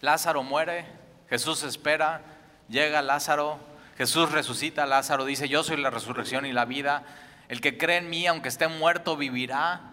Lázaro 0.00 0.42
muere, 0.42 0.86
Jesús 1.28 1.62
espera, 1.62 2.22
llega 2.68 3.02
Lázaro, 3.02 3.60
Jesús 3.96 4.32
resucita 4.32 4.86
Lázaro, 4.86 5.24
dice, 5.24 5.48
yo 5.48 5.62
soy 5.62 5.76
la 5.76 5.90
resurrección 5.90 6.46
y 6.46 6.52
la 6.52 6.64
vida. 6.64 7.04
El 7.48 7.60
que 7.60 7.76
cree 7.76 7.98
en 7.98 8.10
mí, 8.10 8.26
aunque 8.26 8.48
esté 8.48 8.66
muerto, 8.66 9.16
vivirá. 9.16 9.92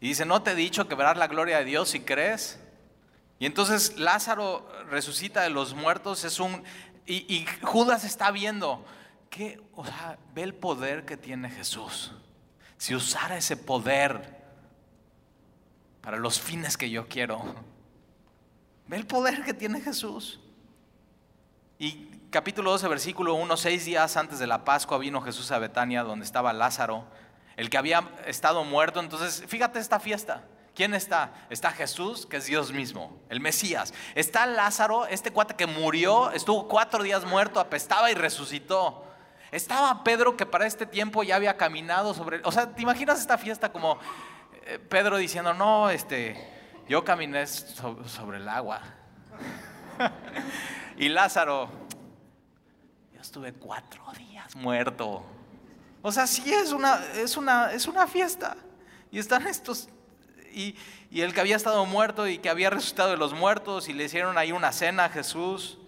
Y 0.00 0.08
dice, 0.08 0.26
¿no 0.26 0.42
te 0.42 0.50
he 0.50 0.54
dicho 0.54 0.88
que 0.88 0.94
verás 0.94 1.16
la 1.16 1.28
gloria 1.28 1.58
de 1.58 1.64
Dios 1.64 1.88
si 1.90 2.00
crees? 2.00 2.60
Y 3.44 3.46
entonces 3.46 3.98
Lázaro 3.98 4.66
resucita 4.88 5.42
de 5.42 5.50
los 5.50 5.74
muertos, 5.74 6.24
es 6.24 6.40
un... 6.40 6.64
Y, 7.04 7.44
Judas 7.60 8.02
está 8.04 8.30
viendo, 8.30 8.82
que, 9.28 9.60
o 9.74 9.84
sea, 9.84 10.18
ve 10.34 10.44
el 10.44 10.54
poder 10.54 11.04
que 11.04 11.18
tiene 11.18 11.50
Jesús. 11.50 12.12
Si 12.78 12.94
usara 12.94 13.36
ese 13.36 13.58
poder 13.58 14.42
para 16.00 16.16
los 16.16 16.40
fines 16.40 16.78
que 16.78 16.88
yo 16.88 17.06
quiero, 17.06 17.54
ve 18.86 18.96
el 18.96 19.06
poder 19.06 19.44
que 19.44 19.52
tiene 19.52 19.82
Jesús. 19.82 20.40
Y 21.78 22.08
capítulo 22.30 22.70
12, 22.70 22.88
versículo 22.88 23.34
1, 23.34 23.56
seis 23.58 23.84
días 23.84 24.16
antes 24.16 24.38
de 24.38 24.46
la 24.46 24.64
Pascua 24.64 24.96
vino 24.96 25.20
Jesús 25.20 25.50
a 25.50 25.58
Betania, 25.58 26.02
donde 26.02 26.24
estaba 26.24 26.54
Lázaro, 26.54 27.04
el 27.58 27.68
que 27.68 27.76
había 27.76 28.08
estado 28.24 28.64
muerto. 28.64 29.00
Entonces, 29.00 29.44
fíjate 29.46 29.80
esta 29.80 30.00
fiesta. 30.00 30.44
¿Quién 30.74 30.92
está? 30.92 31.32
Está 31.50 31.70
Jesús, 31.70 32.26
que 32.26 32.38
es 32.38 32.46
Dios 32.46 32.72
mismo, 32.72 33.16
el 33.28 33.40
Mesías. 33.40 33.94
Está 34.16 34.44
Lázaro, 34.44 35.06
este 35.06 35.30
cuate 35.30 35.54
que 35.54 35.66
murió, 35.66 36.32
estuvo 36.32 36.66
cuatro 36.66 37.02
días 37.04 37.24
muerto, 37.24 37.60
apestaba 37.60 38.10
y 38.10 38.14
resucitó. 38.14 39.04
Estaba 39.52 40.02
Pedro, 40.02 40.36
que 40.36 40.46
para 40.46 40.66
este 40.66 40.84
tiempo 40.84 41.22
ya 41.22 41.36
había 41.36 41.56
caminado 41.56 42.12
sobre... 42.12 42.40
O 42.42 42.50
sea, 42.50 42.74
¿te 42.74 42.82
imaginas 42.82 43.20
esta 43.20 43.38
fiesta 43.38 43.70
como 43.70 43.98
eh, 44.66 44.80
Pedro 44.80 45.16
diciendo, 45.16 45.54
no, 45.54 45.90
este, 45.90 46.36
yo 46.88 47.04
caminé 47.04 47.46
sobre 47.46 48.38
el 48.38 48.48
agua? 48.48 48.80
y 50.96 51.08
Lázaro, 51.08 51.68
yo 53.12 53.20
estuve 53.20 53.52
cuatro 53.52 54.02
días 54.18 54.56
muerto. 54.56 55.24
O 56.02 56.10
sea, 56.10 56.26
sí 56.26 56.52
es 56.52 56.72
una, 56.72 57.00
es 57.14 57.36
una, 57.36 57.72
es 57.72 57.86
una 57.86 58.08
fiesta. 58.08 58.56
Y 59.12 59.20
están 59.20 59.46
estos 59.46 59.88
y, 60.54 60.76
el 61.20 61.32
que 61.32 61.40
había 61.40 61.56
estado 61.56 61.84
muerto 61.86 62.26
y 62.26 62.38
que 62.38 62.48
había 62.48 62.70
resucitado 62.70 63.10
de 63.10 63.16
los 63.16 63.34
muertos 63.34 63.88
y 63.88 63.92
le 63.92 64.04
hicieron 64.04 64.38
ahí 64.38 64.52
una 64.52 64.72
cena 64.72 65.06
a 65.06 65.08
Jesús. 65.08 65.78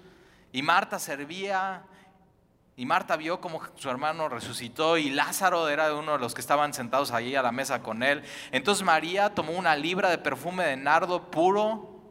Y 0.53 0.63
Marta 0.63 0.99
servía 0.99 1.83
y 2.77 2.85
Marta 2.85 3.17
vio 3.17 3.41
como 3.41 3.63
su 3.77 3.89
hermano 3.89 4.29
resucitó 4.29 4.99
y 4.99 5.11
Lázaro 5.11 5.69
era 5.69 5.95
uno 5.95 6.13
de 6.13 6.19
los 6.19 6.35
que 6.35 6.43
estaban 6.43 6.75
sentados 6.75 7.11
allí 7.11 7.35
a 7.35 7.43
la 7.43 7.51
mesa 7.51 7.83
con 7.83 8.03
él. 8.03 8.23
Entonces 8.53 8.85
María 8.85 9.31
tomó 9.31 9.53
una 9.53 9.75
libra 9.75 10.11
de 10.11 10.19
perfume 10.19 10.65
de 10.65 10.77
nardo 10.77 11.31
puro, 11.31 12.03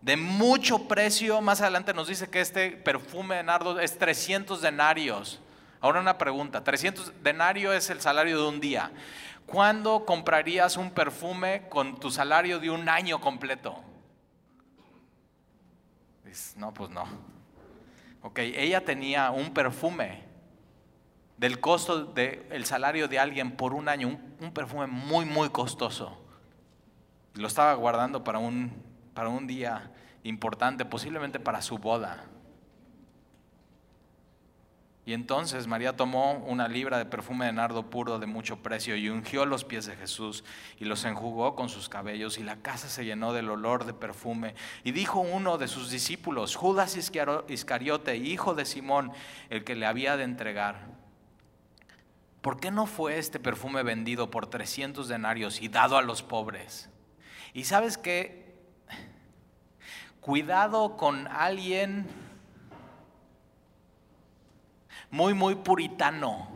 de 0.00 0.16
mucho 0.16 0.88
precio. 0.88 1.40
Más 1.40 1.60
adelante 1.60 1.92
nos 1.92 2.08
dice 2.08 2.30
que 2.30 2.40
este 2.40 2.70
perfume 2.72 3.36
de 3.36 3.42
nardo 3.42 3.78
es 3.78 3.98
300 3.98 4.62
denarios. 4.62 5.40
Ahora 5.82 6.00
una 6.00 6.18
pregunta, 6.18 6.64
300 6.64 7.22
denarios 7.22 7.74
es 7.74 7.90
el 7.90 8.00
salario 8.00 8.38
de 8.38 8.48
un 8.48 8.60
día. 8.60 8.90
¿Cuándo 9.50 10.04
comprarías 10.06 10.76
un 10.76 10.92
perfume 10.92 11.68
con 11.68 11.98
tu 11.98 12.10
salario 12.12 12.60
de 12.60 12.70
un 12.70 12.88
año 12.88 13.20
completo? 13.20 13.82
no, 16.56 16.72
pues 16.72 16.88
no. 16.90 17.04
Ok, 18.22 18.38
ella 18.38 18.84
tenía 18.84 19.32
un 19.32 19.52
perfume 19.52 20.22
del 21.36 21.58
costo 21.58 22.04
del 22.04 22.64
salario 22.64 23.08
de 23.08 23.18
alguien 23.18 23.56
por 23.56 23.74
un 23.74 23.88
año, 23.88 24.06
un, 24.06 24.36
un, 24.40 24.52
perfume 24.52 24.86
muy, 24.86 25.24
muy 25.24 25.48
costoso. 25.48 26.16
Lo 27.34 27.48
estaba 27.48 27.74
guardando 27.74 28.22
para 28.22 28.38
un, 28.38 28.72
para 29.14 29.30
un 29.30 29.48
día 29.48 29.90
importante, 30.22 30.84
posiblemente 30.84 31.40
para 31.40 31.60
su 31.60 31.76
boda. 31.76 32.24
Y 35.10 35.12
entonces 35.12 35.66
María 35.66 35.96
tomó 35.96 36.34
una 36.34 36.68
libra 36.68 36.96
de 36.96 37.04
perfume 37.04 37.46
de 37.46 37.52
nardo 37.52 37.90
puro 37.90 38.20
de 38.20 38.26
mucho 38.26 38.62
precio 38.62 38.94
y 38.94 39.08
ungió 39.08 39.44
los 39.44 39.64
pies 39.64 39.86
de 39.86 39.96
Jesús 39.96 40.44
y 40.78 40.84
los 40.84 41.04
enjugó 41.04 41.56
con 41.56 41.68
sus 41.68 41.88
cabellos 41.88 42.38
y 42.38 42.44
la 42.44 42.62
casa 42.62 42.88
se 42.88 43.04
llenó 43.04 43.32
del 43.32 43.50
olor 43.50 43.86
de 43.86 43.92
perfume. 43.92 44.54
Y 44.84 44.92
dijo 44.92 45.18
uno 45.18 45.58
de 45.58 45.66
sus 45.66 45.90
discípulos, 45.90 46.54
Judas 46.54 46.96
Iscariote, 46.96 48.16
hijo 48.18 48.54
de 48.54 48.64
Simón, 48.64 49.10
el 49.48 49.64
que 49.64 49.74
le 49.74 49.86
había 49.86 50.16
de 50.16 50.22
entregar, 50.22 50.86
¿por 52.40 52.60
qué 52.60 52.70
no 52.70 52.86
fue 52.86 53.18
este 53.18 53.40
perfume 53.40 53.82
vendido 53.82 54.30
por 54.30 54.46
300 54.46 55.08
denarios 55.08 55.60
y 55.60 55.66
dado 55.66 55.96
a 55.96 56.02
los 56.02 56.22
pobres? 56.22 56.88
Y 57.52 57.64
sabes 57.64 57.98
qué, 57.98 58.54
cuidado 60.20 60.96
con 60.96 61.26
alguien 61.26 62.29
muy, 65.10 65.34
muy 65.34 65.56
puritano. 65.56 66.48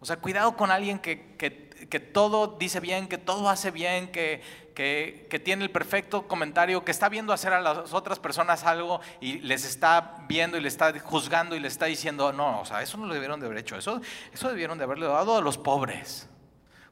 O 0.00 0.06
sea, 0.06 0.16
cuidado 0.16 0.56
con 0.56 0.70
alguien 0.70 0.98
que, 0.98 1.36
que, 1.36 2.00
todo 2.00 2.56
dice 2.58 2.80
bien, 2.80 3.08
que 3.08 3.18
todo 3.18 3.48
hace 3.48 3.70
bien, 3.70 4.12
que, 4.12 4.42
que, 4.74 5.42
tiene 5.44 5.64
el 5.64 5.70
perfecto 5.70 6.28
comentario, 6.28 6.84
que 6.84 6.92
está 6.92 7.08
viendo 7.08 7.32
hacer 7.32 7.52
a 7.52 7.60
las 7.60 7.92
otras 7.92 8.20
personas 8.20 8.64
algo 8.64 9.00
y 9.20 9.40
les 9.40 9.64
está 9.64 10.18
viendo 10.28 10.56
y 10.56 10.60
le 10.60 10.68
está 10.68 10.96
juzgando 11.00 11.56
y 11.56 11.60
le 11.60 11.66
está 11.66 11.86
diciendo, 11.86 12.32
no, 12.32 12.60
o 12.60 12.64
sea, 12.64 12.82
eso 12.82 12.96
no 12.96 13.06
lo 13.06 13.14
debieron 13.14 13.40
de 13.40 13.46
haber 13.46 13.58
hecho, 13.58 13.76
eso, 13.76 14.00
eso 14.32 14.48
debieron 14.48 14.78
de 14.78 14.84
haberle 14.84 15.06
dado 15.06 15.36
a 15.36 15.40
los 15.40 15.58
pobres. 15.58 16.28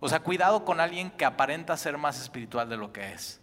O 0.01 0.09
sea, 0.09 0.21
cuidado 0.21 0.65
con 0.65 0.81
alguien 0.81 1.11
que 1.11 1.25
aparenta 1.25 1.77
ser 1.77 1.97
más 1.99 2.21
espiritual 2.21 2.69
de 2.69 2.77
lo 2.77 2.93
que 2.93 3.13
es. 3.13 3.41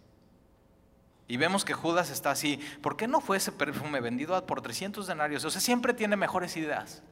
Y 1.26 1.36
vemos 1.36 1.64
que 1.64 1.72
Judas 1.72 2.10
está 2.10 2.30
así. 2.30 2.60
¿Por 2.82 2.96
qué 2.96 3.08
no 3.08 3.20
fue 3.20 3.38
ese 3.38 3.52
perfume 3.52 4.00
vendido 4.00 4.44
por 4.46 4.60
300 4.60 5.06
denarios? 5.06 5.44
O 5.44 5.50
sea, 5.50 5.60
siempre 5.60 5.94
tiene 5.94 6.16
mejores 6.16 6.56
ideas. 6.56 7.02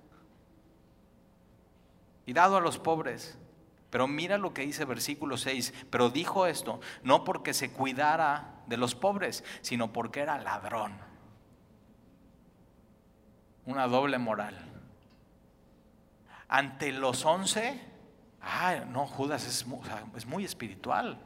Y 2.26 2.32
dado 2.34 2.56
a 2.56 2.60
los 2.60 2.78
pobres. 2.78 3.38
Pero 3.90 4.06
mira 4.08 4.38
lo 4.38 4.52
que 4.52 4.62
dice 4.62 4.84
versículo 4.84 5.36
6. 5.36 5.72
Pero 5.90 6.10
dijo 6.10 6.46
esto 6.46 6.80
no 7.02 7.24
porque 7.24 7.54
se 7.54 7.72
cuidara 7.72 8.62
de 8.66 8.76
los 8.76 8.94
pobres, 8.94 9.44
sino 9.62 9.92
porque 9.92 10.20
era 10.20 10.38
ladrón. 10.38 10.98
Una 13.64 13.86
doble 13.86 14.18
moral. 14.18 14.68
Ante 16.48 16.92
los 16.92 17.24
once, 17.24 17.80
ah, 18.42 18.84
no, 18.88 19.06
Judas 19.06 19.46
es, 19.46 19.64
es 20.16 20.26
muy 20.26 20.44
espiritual. 20.44 21.18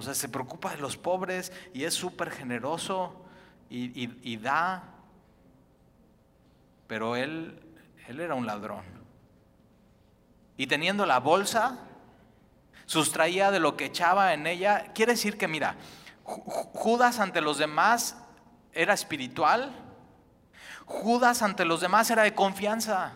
O 0.00 0.02
sea, 0.02 0.14
se 0.14 0.30
preocupa 0.30 0.70
de 0.70 0.78
los 0.78 0.96
pobres 0.96 1.52
y 1.74 1.84
es 1.84 1.92
súper 1.92 2.30
generoso 2.30 3.22
y, 3.68 4.36
da. 4.38 4.82
Pero 6.86 7.16
él, 7.16 7.60
él 8.08 8.20
era 8.20 8.34
un 8.34 8.46
ladrón. 8.46 8.82
Y 10.56 10.66
teniendo 10.68 11.04
la 11.04 11.20
bolsa, 11.20 11.80
sustraía 12.86 13.50
de 13.50 13.60
lo 13.60 13.76
que 13.76 13.84
echaba 13.84 14.32
en 14.32 14.46
ella. 14.46 14.86
Quiere 14.94 15.12
decir 15.12 15.36
que, 15.36 15.48
mira, 15.48 15.76
Judas 16.24 17.20
ante 17.20 17.42
los 17.42 17.58
demás 17.58 18.16
era 18.72 18.94
espiritual. 18.94 19.70
Judas 20.86 21.42
ante 21.42 21.66
los 21.66 21.82
demás 21.82 22.10
era 22.10 22.22
de 22.22 22.34
confianza. 22.34 23.12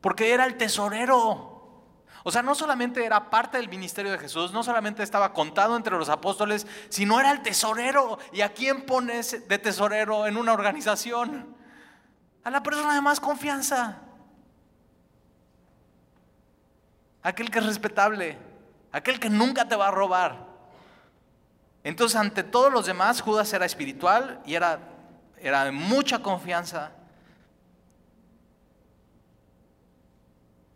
Porque 0.00 0.32
era 0.32 0.44
el 0.44 0.56
tesorero. 0.56 1.51
O 2.24 2.30
sea, 2.30 2.42
no 2.42 2.54
solamente 2.54 3.04
era 3.04 3.30
parte 3.30 3.58
del 3.58 3.68
ministerio 3.68 4.12
de 4.12 4.18
Jesús, 4.18 4.52
no 4.52 4.62
solamente 4.62 5.02
estaba 5.02 5.32
contado 5.32 5.76
entre 5.76 5.96
los 5.96 6.08
apóstoles, 6.08 6.66
sino 6.88 7.18
era 7.18 7.32
el 7.32 7.42
tesorero. 7.42 8.18
¿Y 8.32 8.42
a 8.42 8.52
quién 8.52 8.86
pones 8.86 9.48
de 9.48 9.58
tesorero 9.58 10.26
en 10.26 10.36
una 10.36 10.52
organización? 10.52 11.56
A 12.44 12.50
la 12.50 12.62
persona 12.62 12.94
de 12.94 13.00
más 13.00 13.18
confianza. 13.18 13.98
Aquel 17.22 17.50
que 17.50 17.58
es 17.58 17.66
respetable, 17.66 18.38
aquel 18.90 19.18
que 19.20 19.30
nunca 19.30 19.68
te 19.68 19.76
va 19.76 19.88
a 19.88 19.92
robar. 19.92 20.46
Entonces, 21.84 22.16
ante 22.16 22.44
todos 22.44 22.72
los 22.72 22.86
demás, 22.86 23.20
Judas 23.20 23.52
era 23.52 23.64
espiritual 23.64 24.40
y 24.44 24.54
era, 24.54 24.78
era 25.38 25.64
de 25.64 25.72
mucha 25.72 26.20
confianza. 26.20 26.92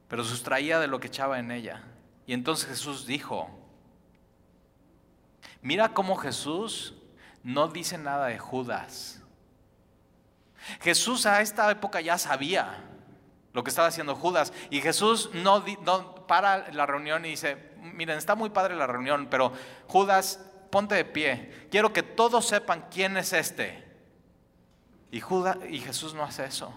Pero 0.08 0.24
sustraía 0.24 0.78
de 0.78 0.86
lo 0.86 1.00
que 1.00 1.08
echaba 1.08 1.38
en 1.38 1.50
ella. 1.50 1.82
Y 2.26 2.32
entonces 2.32 2.68
Jesús 2.68 3.06
dijo, 3.06 3.48
mira 5.62 5.90
cómo 5.90 6.16
Jesús 6.16 6.94
no 7.42 7.68
dice 7.68 7.98
nada 7.98 8.26
de 8.26 8.38
Judas. 8.38 9.22
Jesús 10.80 11.26
a 11.26 11.40
esta 11.40 11.70
época 11.70 12.00
ya 12.00 12.18
sabía 12.18 12.82
lo 13.52 13.62
que 13.62 13.70
estaba 13.70 13.88
haciendo 13.88 14.14
Judas 14.16 14.52
y 14.68 14.80
Jesús 14.80 15.30
no, 15.32 15.64
para 16.26 16.70
la 16.72 16.86
reunión 16.86 17.24
y 17.24 17.30
dice, 17.30 17.72
miren, 17.80 18.18
está 18.18 18.34
muy 18.34 18.50
padre 18.50 18.74
la 18.74 18.86
reunión, 18.86 19.28
pero 19.30 19.52
Judas, 19.86 20.44
ponte 20.70 20.94
de 20.94 21.04
pie, 21.04 21.68
quiero 21.70 21.92
que 21.92 22.02
todos 22.02 22.46
sepan 22.46 22.86
quién 22.90 23.16
es 23.16 23.32
este. 23.32 23.84
Y, 25.10 25.20
Judas, 25.20 25.56
y 25.70 25.78
Jesús 25.80 26.14
no 26.14 26.24
hace 26.24 26.44
eso. 26.44 26.74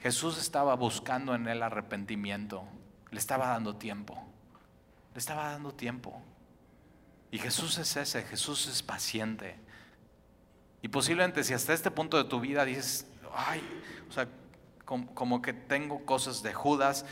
Jesús 0.00 0.38
estaba 0.38 0.74
buscando 0.74 1.34
en 1.34 1.46
él 1.46 1.62
arrepentimiento. 1.62 2.64
Le 3.10 3.18
estaba 3.18 3.48
dando 3.48 3.76
tiempo. 3.76 4.22
Le 5.12 5.18
estaba 5.18 5.50
dando 5.50 5.72
tiempo. 5.72 6.22
Y 7.30 7.38
Jesús 7.38 7.78
es 7.78 7.96
ese, 7.96 8.22
Jesús 8.22 8.66
es 8.66 8.82
paciente. 8.82 9.56
Y 10.82 10.88
posiblemente 10.88 11.44
si 11.44 11.52
hasta 11.52 11.74
este 11.74 11.90
punto 11.90 12.16
de 12.16 12.24
tu 12.24 12.40
vida 12.40 12.64
dices, 12.64 13.06
ay, 13.34 13.62
o 14.08 14.12
sea, 14.12 14.26
como, 14.84 15.40
que 15.40 15.52
tengo 15.52 16.04
cosas 16.04 16.42
de 16.42 16.52
Judas, 16.52 17.04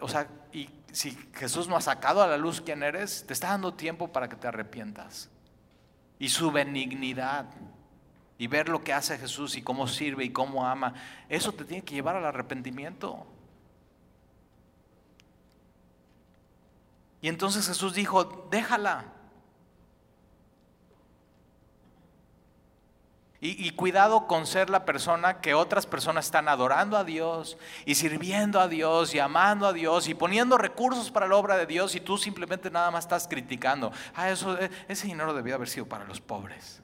o 0.00 0.08
sea, 0.08 0.28
y 0.52 0.68
si 0.92 1.12
Jesús 1.32 1.66
no 1.68 1.76
ha 1.76 1.80
sacado 1.80 2.22
a 2.22 2.26
la 2.26 2.36
luz 2.36 2.60
quién 2.60 2.82
eres, 2.82 3.24
te 3.26 3.32
está 3.32 3.48
dando 3.48 3.72
tiempo 3.72 4.12
para 4.12 4.28
que 4.28 4.36
te 4.36 4.48
arrepientas. 4.48 5.30
y 6.18 6.28
su 6.28 6.52
benignidad 6.52 7.46
y 8.38 8.46
ver 8.46 8.68
lo 8.68 8.82
que 8.82 8.92
hace 8.92 9.18
Jesús 9.18 9.56
y 9.56 9.62
cómo 9.62 9.86
sirve 9.86 10.24
y 10.24 10.30
cómo 10.30 10.66
ama, 10.66 10.94
eso 11.28 11.52
te 11.52 11.64
tiene 11.64 11.84
que 11.84 11.94
llevar 11.94 12.16
al 12.16 12.24
arrepentimiento. 12.24 13.26
Y 17.24 17.28
entonces 17.28 17.66
Jesús 17.66 17.94
dijo, 17.94 18.48
déjala. 18.50 19.06
Y, 23.40 23.70
cuidado 23.72 24.26
con 24.26 24.46
ser 24.46 24.70
la 24.70 24.86
persona 24.86 25.42
que 25.42 25.52
otras 25.52 25.86
personas 25.86 26.26
están 26.26 26.48
adorando 26.48 26.96
a 26.96 27.04
Dios 27.04 27.58
y 27.84 27.94
sirviendo 27.94 28.58
a 28.58 28.68
Dios 28.68 29.14
y 29.14 29.18
amando 29.18 29.66
a 29.66 29.74
Dios 29.74 30.08
y 30.08 30.14
poniendo 30.14 30.56
recursos 30.58 31.10
para 31.10 31.28
la 31.28 31.36
obra 31.36 31.58
de 31.58 31.66
Dios 31.66 31.94
y 31.94 32.00
tú 32.00 32.16
simplemente 32.16 32.70
nada 32.70 32.90
más 32.90 33.04
estás 33.04 33.28
criticando. 33.28 33.92
Ah, 34.14 34.30
eso, 34.30 34.58
eh, 34.58 34.70
ese 34.88 35.06
dinero 35.06 35.34
debía 35.34 35.56
haber 35.56 35.68
sido 35.68 35.86
para 35.86 36.04
los 36.04 36.22
pobres. 36.22 36.83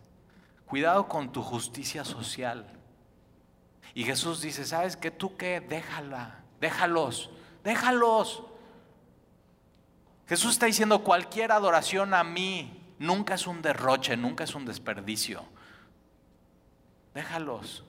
Cuidado 0.70 1.09
con 1.09 1.33
tu 1.33 1.42
justicia 1.42 2.04
social. 2.04 2.64
Y 3.92 4.04
Jesús 4.04 4.40
dice, 4.40 4.64
¿sabes 4.64 4.96
qué? 4.96 5.11
¿Tú 5.11 5.37
qué? 5.37 5.61
Déjala, 5.61 6.44
déjalos, 6.61 7.28
déjalos. 7.64 8.44
Jesús 10.28 10.52
está 10.52 10.66
diciendo, 10.66 11.02
cualquier 11.02 11.50
adoración 11.50 12.14
a 12.14 12.22
mí 12.22 12.94
nunca 13.00 13.35
es 13.35 13.48
un 13.48 13.62
derroche, 13.62 14.16
nunca 14.16 14.44
es 14.44 14.54
un 14.54 14.64
desperdicio. 14.64 15.42
Déjalos. 17.14 17.83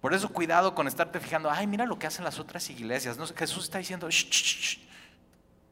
Por 0.00 0.14
eso 0.14 0.30
cuidado 0.30 0.74
con 0.74 0.88
estarte 0.88 1.20
fijando, 1.20 1.50
ay, 1.50 1.66
mira 1.66 1.84
lo 1.84 1.98
que 1.98 2.06
hacen 2.06 2.24
las 2.24 2.38
otras 2.38 2.70
iglesias. 2.70 3.18
Jesús 3.36 3.64
está 3.64 3.76
diciendo, 3.76 4.08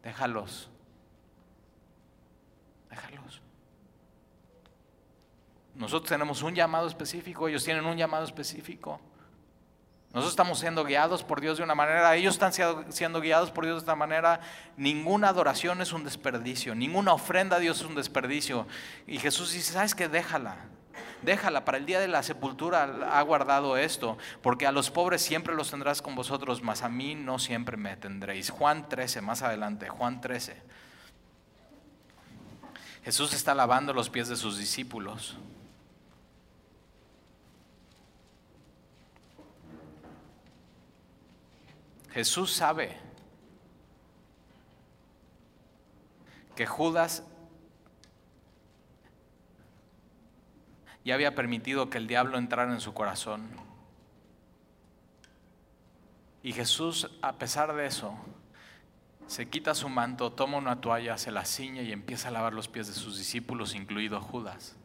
déjalos. 0.03 0.69
Déjalos. 2.91 3.40
Nosotros 5.75 6.09
tenemos 6.09 6.43
un 6.43 6.55
llamado 6.55 6.87
específico, 6.87 7.49
ellos 7.49 7.65
tienen 7.65 7.85
un 7.87 7.97
llamado 7.97 8.25
específico. 8.25 9.01
Nosotros 10.13 10.33
estamos 10.33 10.59
siendo 10.59 10.85
guiados 10.85 11.23
por 11.23 11.41
Dios 11.41 11.59
de 11.59 11.63
una 11.63 11.77
manera, 11.77 12.17
ellos 12.17 12.35
están 12.35 12.53
siendo 12.89 13.21
guiados 13.21 13.53
por 13.53 13.65
Dios 13.65 13.77
de 13.77 13.81
esta 13.81 13.95
manera. 13.95 14.41
Ninguna 14.77 15.29
adoración 15.29 15.81
es 15.81 15.93
un 15.93 16.03
desperdicio, 16.03 16.75
ninguna 16.75 17.13
ofrenda 17.13 17.57
a 17.57 17.61
Dios 17.61 17.81
es 17.81 17.87
un 17.87 17.95
desperdicio. 17.95 18.67
Y 19.07 19.19
Jesús 19.21 19.53
dice, 19.53 19.73
¿sabes 19.73 19.95
qué? 19.95 20.09
Déjala, 20.09 20.57
déjala, 21.23 21.65
para 21.65 21.79
el 21.79 21.87
día 21.87 22.01
de 22.01 22.09
la 22.09 22.25
sepultura 22.25 22.83
ha 23.13 23.23
guardado 23.23 23.77
esto, 23.77 24.19
porque 24.43 24.67
a 24.67 24.73
los 24.73 24.91
pobres 24.91 25.23
siempre 25.23 25.55
los 25.55 25.71
tendrás 25.71 26.03
con 26.03 26.17
vosotros, 26.17 26.61
mas 26.61 26.83
a 26.83 26.89
mí 26.89 27.15
no 27.15 27.39
siempre 27.39 27.77
me 27.77 27.97
tendréis. 27.97 28.51
Juan 28.51 28.89
13, 28.89 29.21
más 29.21 29.43
adelante, 29.43 29.89
Juan 29.89 30.21
13. 30.21 30.61
Jesús 33.05 33.33
está 33.33 33.55
lavando 33.55 33.95
los 33.95 34.11
pies 34.11 34.29
de 34.29 34.35
sus 34.35 34.59
discípulos. 34.59 35.39
Jesús 42.13 42.53
sabe 42.53 42.97
que 46.57 46.67
Judas 46.67 47.23
ya 51.05 51.15
había 51.15 51.35
permitido 51.35 51.89
que 51.89 51.99
el 51.99 52.07
diablo 52.07 52.37
entrara 52.37 52.73
en 52.73 52.81
su 52.81 52.93
corazón. 52.93 53.49
Y 56.43 56.53
Jesús, 56.53 57.11
a 57.23 57.35
pesar 57.35 57.75
de 57.75 57.87
eso, 57.87 58.15
se 59.27 59.49
quita 59.49 59.75
su 59.75 59.89
manto, 59.89 60.33
toma 60.33 60.59
una 60.59 60.81
toalla, 60.81 61.17
se 61.17 61.31
la 61.31 61.45
ciña 61.45 61.83
y 61.83 61.93
empieza 61.93 62.29
a 62.29 62.31
lavar 62.33 62.53
los 62.53 62.69
pies 62.69 62.89
de 62.89 62.95
sus 62.95 63.17
discípulos, 63.17 63.75
incluido 63.75 64.21
Judas. 64.21 64.77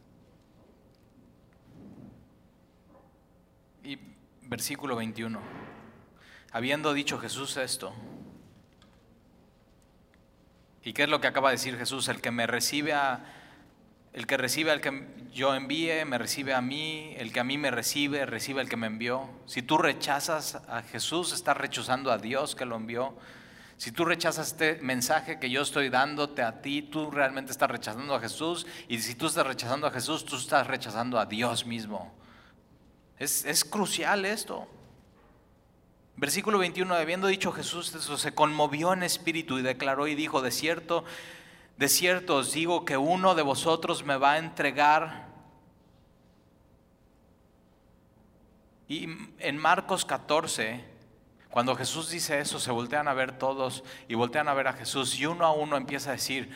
Y 3.82 3.98
versículo 4.42 4.96
21. 4.96 5.65
Habiendo 6.52 6.94
dicho 6.94 7.18
Jesús 7.18 7.56
esto, 7.56 7.92
¿y 10.82 10.92
qué 10.92 11.02
es 11.04 11.08
lo 11.08 11.20
que 11.20 11.26
acaba 11.26 11.50
de 11.50 11.56
decir 11.56 11.76
Jesús? 11.76 12.08
El 12.08 12.20
que 12.20 12.30
me 12.30 12.46
recibe 12.46 12.92
a, 12.92 13.24
el 14.16 14.26
que 14.26 14.38
recibe 14.38 14.70
al 14.70 14.80
que 14.80 15.06
yo 15.30 15.54
envíe, 15.54 16.06
me 16.06 16.16
recibe 16.16 16.54
a 16.54 16.62
mí, 16.62 17.14
el 17.18 17.34
que 17.34 17.40
a 17.40 17.44
mí 17.44 17.58
me 17.58 17.70
recibe, 17.70 18.24
recibe 18.24 18.62
al 18.62 18.68
que 18.70 18.78
me 18.78 18.86
envió. 18.86 19.28
Si 19.44 19.60
tú 19.60 19.76
rechazas 19.76 20.54
a 20.68 20.80
Jesús, 20.80 21.34
estás 21.34 21.54
rechazando 21.54 22.10
a 22.10 22.16
Dios 22.16 22.54
que 22.54 22.64
lo 22.64 22.76
envió. 22.76 23.14
Si 23.76 23.92
tú 23.92 24.06
rechazas 24.06 24.52
este 24.52 24.78
mensaje 24.80 25.38
que 25.38 25.50
yo 25.50 25.60
estoy 25.60 25.90
dándote 25.90 26.40
a 26.40 26.62
ti, 26.62 26.80
tú 26.80 27.10
realmente 27.10 27.52
estás 27.52 27.70
rechazando 27.70 28.14
a 28.14 28.20
Jesús. 28.20 28.66
Y 28.88 29.00
si 29.00 29.16
tú 29.16 29.26
estás 29.26 29.46
rechazando 29.46 29.86
a 29.86 29.90
Jesús, 29.90 30.24
tú 30.24 30.36
estás 30.36 30.66
rechazando 30.66 31.18
a 31.18 31.26
Dios 31.26 31.66
mismo. 31.66 32.14
Es, 33.18 33.44
es 33.44 33.66
crucial 33.66 34.24
esto. 34.24 34.66
Versículo 36.16 36.58
21, 36.58 36.94
habiendo 36.94 37.26
dicho 37.26 37.52
Jesús 37.52 37.94
eso, 37.94 38.16
se 38.16 38.34
conmovió 38.34 38.94
en 38.94 39.02
espíritu 39.02 39.58
y 39.58 39.62
declaró 39.62 40.06
y 40.06 40.14
dijo, 40.14 40.40
de 40.40 40.50
cierto, 40.50 41.04
de 41.76 41.88
cierto 41.88 42.36
os 42.36 42.52
digo 42.52 42.86
que 42.86 42.96
uno 42.96 43.34
de 43.34 43.42
vosotros 43.42 44.02
me 44.02 44.16
va 44.16 44.32
a 44.32 44.38
entregar. 44.38 45.26
Y 48.88 49.08
en 49.40 49.58
Marcos 49.58 50.06
14, 50.06 50.82
cuando 51.50 51.76
Jesús 51.76 52.08
dice 52.08 52.40
eso, 52.40 52.58
se 52.58 52.70
voltean 52.70 53.08
a 53.08 53.14
ver 53.14 53.36
todos 53.36 53.84
y 54.08 54.14
voltean 54.14 54.48
a 54.48 54.54
ver 54.54 54.68
a 54.68 54.72
Jesús 54.72 55.18
y 55.18 55.26
uno 55.26 55.44
a 55.44 55.52
uno 55.52 55.76
empieza 55.76 56.10
a 56.10 56.12
decir, 56.14 56.50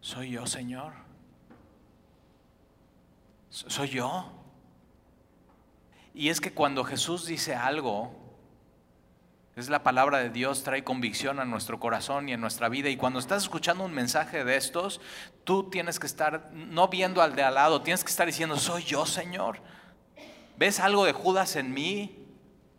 soy 0.00 0.30
yo, 0.30 0.46
Señor. 0.46 0.94
Soy 3.50 3.88
yo. 3.88 4.32
Y 6.12 6.28
es 6.28 6.40
que 6.40 6.52
cuando 6.52 6.82
Jesús 6.82 7.26
dice 7.26 7.54
algo, 7.54 8.29
es 9.60 9.68
la 9.68 9.82
palabra 9.82 10.18
de 10.18 10.30
Dios, 10.30 10.62
trae 10.62 10.82
convicción 10.82 11.38
a 11.38 11.44
nuestro 11.44 11.78
corazón 11.78 12.28
y 12.28 12.32
en 12.32 12.40
nuestra 12.40 12.68
vida. 12.68 12.88
Y 12.88 12.96
cuando 12.96 13.18
estás 13.18 13.42
escuchando 13.42 13.84
un 13.84 13.92
mensaje 13.92 14.44
de 14.44 14.56
estos, 14.56 15.00
tú 15.44 15.68
tienes 15.68 16.00
que 16.00 16.06
estar 16.06 16.50
no 16.52 16.88
viendo 16.88 17.20
al 17.20 17.36
de 17.36 17.42
al 17.42 17.54
lado, 17.54 17.82
tienes 17.82 18.02
que 18.02 18.10
estar 18.10 18.26
diciendo, 18.26 18.56
soy 18.56 18.84
yo, 18.84 19.04
Señor. 19.04 19.58
¿Ves 20.56 20.80
algo 20.80 21.04
de 21.04 21.12
Judas 21.12 21.56
en 21.56 21.74
mí? 21.74 22.26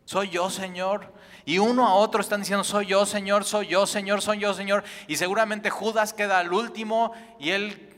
Soy 0.06 0.30
yo, 0.30 0.50
Señor. 0.50 1.14
Y 1.46 1.60
uno 1.60 1.88
a 1.88 1.94
otro 1.94 2.22
están 2.22 2.42
diciendo, 2.42 2.64
soy 2.64 2.88
yo, 2.88 3.06
Señor, 3.06 3.44
soy 3.44 3.68
yo, 3.68 3.86
Señor, 3.86 4.22
soy 4.22 4.40
yo, 4.40 4.54
Señor. 4.54 4.84
Y 5.08 5.18
seguramente 5.18 5.70
Judas 5.70 6.14
queda 6.14 6.40
al 6.40 6.52
último 6.52 7.14
y 7.40 7.52
él 7.52 7.90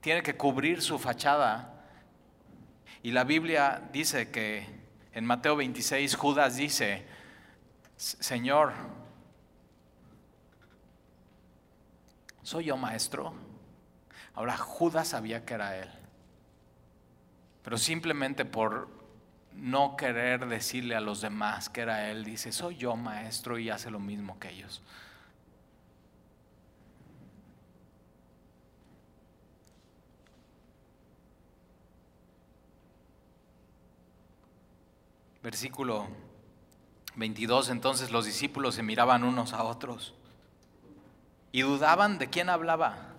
tiene 0.00 0.22
que 0.22 0.36
cubrir 0.36 0.82
su 0.82 0.98
fachada. 0.98 1.84
Y 3.02 3.12
la 3.12 3.24
Biblia 3.24 3.82
dice 3.92 4.30
que 4.30 4.66
en 5.12 5.24
Mateo 5.24 5.56
26 5.56 6.16
Judas 6.16 6.56
dice, 6.56 7.04
Señor, 8.02 8.72
¿soy 12.42 12.64
yo 12.64 12.76
maestro? 12.76 13.32
Ahora 14.34 14.56
Judas 14.56 15.06
sabía 15.06 15.44
que 15.44 15.54
era 15.54 15.78
él, 15.78 15.88
pero 17.62 17.78
simplemente 17.78 18.44
por 18.44 18.88
no 19.54 19.96
querer 19.96 20.46
decirle 20.46 20.96
a 20.96 21.00
los 21.00 21.20
demás 21.20 21.68
que 21.68 21.82
era 21.82 22.10
él, 22.10 22.24
dice, 22.24 22.50
soy 22.50 22.74
yo 22.76 22.96
maestro 22.96 23.56
y 23.56 23.70
hace 23.70 23.88
lo 23.88 24.00
mismo 24.00 24.36
que 24.40 24.50
ellos. 24.50 24.82
Versículo 35.40 36.31
22, 37.16 37.68
entonces 37.70 38.10
los 38.10 38.24
discípulos 38.24 38.74
se 38.74 38.82
miraban 38.82 39.24
unos 39.24 39.52
a 39.52 39.64
otros 39.64 40.14
y 41.52 41.62
dudaban 41.62 42.18
de 42.18 42.30
quién 42.30 42.48
hablaba. 42.48 43.12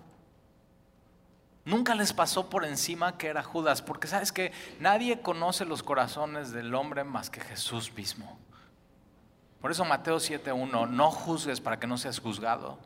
Nunca 1.65 1.95
les 1.95 2.12
pasó 2.12 2.49
por 2.49 2.65
encima 2.65 3.17
que 3.17 3.27
era 3.27 3.43
Judas, 3.43 3.82
porque 3.82 4.07
sabes 4.07 4.32
que 4.32 4.51
nadie 4.80 5.22
conoce 5.22 5.63
los 5.63 5.82
corazones 5.82 6.51
del 6.51 6.76
hombre 6.76 7.03
más 7.03 7.30
que 7.30 7.39
Jesús 7.39 7.93
mismo. 7.93 8.38
Por 9.61 9.72
eso 9.72 9.86
Mateo 9.86 10.18
7.1, 10.18 10.89
no 10.89 11.09
juzgues 11.09 11.61
para 11.61 11.80
que 11.80 11.88
no 11.88 11.97
seas 11.97 12.20
juzgado. 12.20 12.78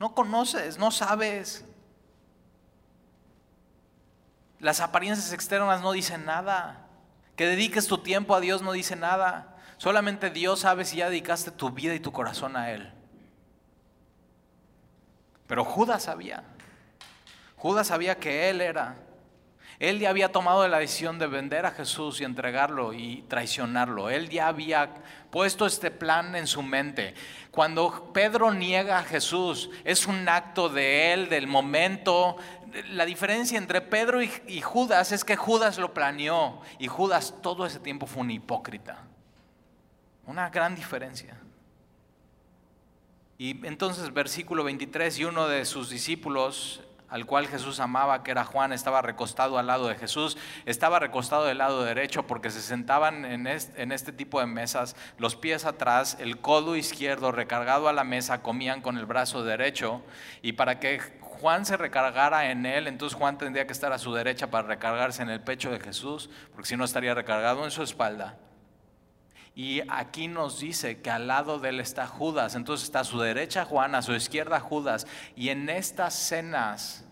No 0.00 0.14
conoces, 0.14 0.78
no 0.78 0.90
sabes. 0.90 1.66
Las 4.58 4.80
apariencias 4.80 5.34
externas 5.34 5.82
no 5.82 5.92
dicen 5.92 6.24
nada. 6.24 6.86
Que 7.36 7.46
dediques 7.46 7.86
tu 7.86 7.98
tiempo 7.98 8.34
a 8.34 8.40
Dios 8.40 8.62
no 8.62 8.72
dice 8.72 8.96
nada. 8.96 9.53
Solamente 9.84 10.30
Dios 10.30 10.60
sabe 10.60 10.86
si 10.86 10.96
ya 10.96 11.10
dedicaste 11.10 11.50
tu 11.50 11.68
vida 11.68 11.94
y 11.94 12.00
tu 12.00 12.10
corazón 12.10 12.56
a 12.56 12.70
Él. 12.70 12.90
Pero 15.46 15.62
Judas 15.62 16.04
sabía. 16.04 16.42
Judas 17.56 17.88
sabía 17.88 18.14
que 18.14 18.48
Él 18.48 18.62
era. 18.62 18.96
Él 19.78 19.98
ya 19.98 20.08
había 20.08 20.32
tomado 20.32 20.66
la 20.68 20.78
decisión 20.78 21.18
de 21.18 21.26
vender 21.26 21.66
a 21.66 21.70
Jesús 21.70 22.18
y 22.22 22.24
entregarlo 22.24 22.94
y 22.94 23.26
traicionarlo. 23.28 24.08
Él 24.08 24.30
ya 24.30 24.48
había 24.48 24.88
puesto 25.30 25.66
este 25.66 25.90
plan 25.90 26.34
en 26.34 26.46
su 26.46 26.62
mente. 26.62 27.12
Cuando 27.50 28.10
Pedro 28.14 28.54
niega 28.54 29.00
a 29.00 29.04
Jesús, 29.04 29.68
es 29.84 30.06
un 30.06 30.26
acto 30.30 30.70
de 30.70 31.12
él, 31.12 31.28
del 31.28 31.46
momento, 31.46 32.38
la 32.88 33.04
diferencia 33.04 33.58
entre 33.58 33.82
Pedro 33.82 34.22
y, 34.22 34.62
Judas 34.62 35.12
es 35.12 35.26
que 35.26 35.36
Judas 35.36 35.76
lo 35.76 35.92
planeó 35.92 36.62
y 36.78 36.86
Judas 36.86 37.34
todo 37.42 37.66
ese 37.66 37.80
tiempo 37.80 38.06
fue 38.06 38.22
un 38.22 38.30
hipócrita. 38.30 39.08
Una 40.26 40.48
gran 40.50 40.74
diferencia. 40.74 41.36
Y 43.36 43.66
entonces 43.66 44.12
versículo 44.12 44.64
23, 44.64 45.18
y 45.18 45.24
uno 45.24 45.48
de 45.48 45.64
sus 45.64 45.90
discípulos, 45.90 46.82
al 47.08 47.26
cual 47.26 47.46
Jesús 47.46 47.80
amaba, 47.80 48.22
que 48.22 48.30
era 48.30 48.44
Juan, 48.44 48.72
estaba 48.72 49.02
recostado 49.02 49.58
al 49.58 49.66
lado 49.66 49.88
de 49.88 49.96
Jesús, 49.96 50.36
estaba 50.66 50.98
recostado 50.98 51.44
del 51.44 51.58
lado 51.58 51.84
derecho 51.84 52.26
porque 52.26 52.50
se 52.50 52.62
sentaban 52.62 53.24
en 53.24 53.46
este, 53.46 53.82
en 53.82 53.92
este, 53.92 54.12
tipo 54.12 54.40
de 54.40 54.46
mesas, 54.46 54.96
los 55.18 55.36
pies 55.36 55.64
atrás, 55.64 56.16
el 56.20 56.38
codo 56.40 56.76
izquierdo 56.76 57.32
recargado 57.32 57.88
a 57.88 57.92
la 57.92 58.04
mesa, 58.04 58.40
comían 58.40 58.80
con 58.80 58.98
el 58.98 59.06
brazo 59.06 59.44
derecho, 59.44 60.02
y 60.40 60.52
para 60.52 60.78
que 60.78 61.00
Juan 61.20 61.66
se 61.66 61.76
recargara 61.76 62.50
en 62.50 62.66
él, 62.66 62.86
entonces 62.86 63.18
Juan 63.18 63.36
tendría 63.36 63.66
que 63.66 63.72
estar 63.72 63.92
a 63.92 63.98
su 63.98 64.14
derecha 64.14 64.50
para 64.50 64.66
recargarse 64.66 65.22
en 65.22 65.28
el 65.28 65.40
pecho 65.40 65.70
de 65.70 65.80
Jesús, 65.80 66.30
porque 66.52 66.68
si 66.68 66.76
no 66.76 66.84
estaría 66.84 67.14
recargado 67.14 67.64
en 67.64 67.70
su 67.70 67.82
espalda. 67.82 68.38
Y 69.54 69.82
aquí 69.88 70.26
nos 70.26 70.58
dice 70.58 71.00
que 71.00 71.10
al 71.10 71.28
lado 71.28 71.60
de 71.60 71.68
él 71.68 71.80
está 71.80 72.08
Judas. 72.08 72.56
Entonces 72.56 72.86
está 72.86 73.00
a 73.00 73.04
su 73.04 73.20
derecha 73.20 73.64
Juan, 73.64 73.94
a 73.94 74.02
su 74.02 74.12
izquierda 74.12 74.58
Judas. 74.58 75.06
Y 75.36 75.50
en 75.50 75.68
estas 75.68 76.14
cenas, 76.14 77.04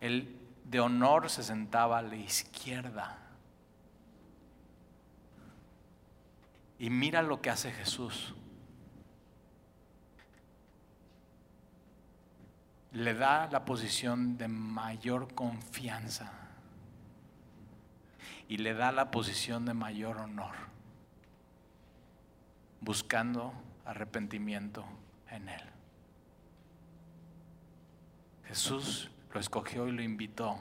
el 0.00 0.38
de 0.64 0.80
honor 0.80 1.28
se 1.28 1.42
sentaba 1.42 1.98
a 1.98 2.02
la 2.02 2.16
izquierda. 2.16 3.18
Y 6.78 6.88
mira 6.88 7.20
lo 7.20 7.42
que 7.42 7.50
hace 7.50 7.70
Jesús. 7.70 8.34
Le 12.92 13.12
da 13.12 13.48
la 13.52 13.66
posición 13.66 14.38
de 14.38 14.48
mayor 14.48 15.34
confianza. 15.34 16.32
Y 18.48 18.56
le 18.56 18.72
da 18.72 18.90
la 18.90 19.10
posición 19.10 19.66
de 19.66 19.74
mayor 19.74 20.16
honor 20.16 20.71
buscando 22.82 23.52
arrepentimiento 23.84 24.84
en 25.30 25.48
Él. 25.48 25.62
Jesús 28.44 29.10
lo 29.32 29.40
escogió 29.40 29.88
y 29.88 29.92
lo 29.92 30.02
invitó 30.02 30.58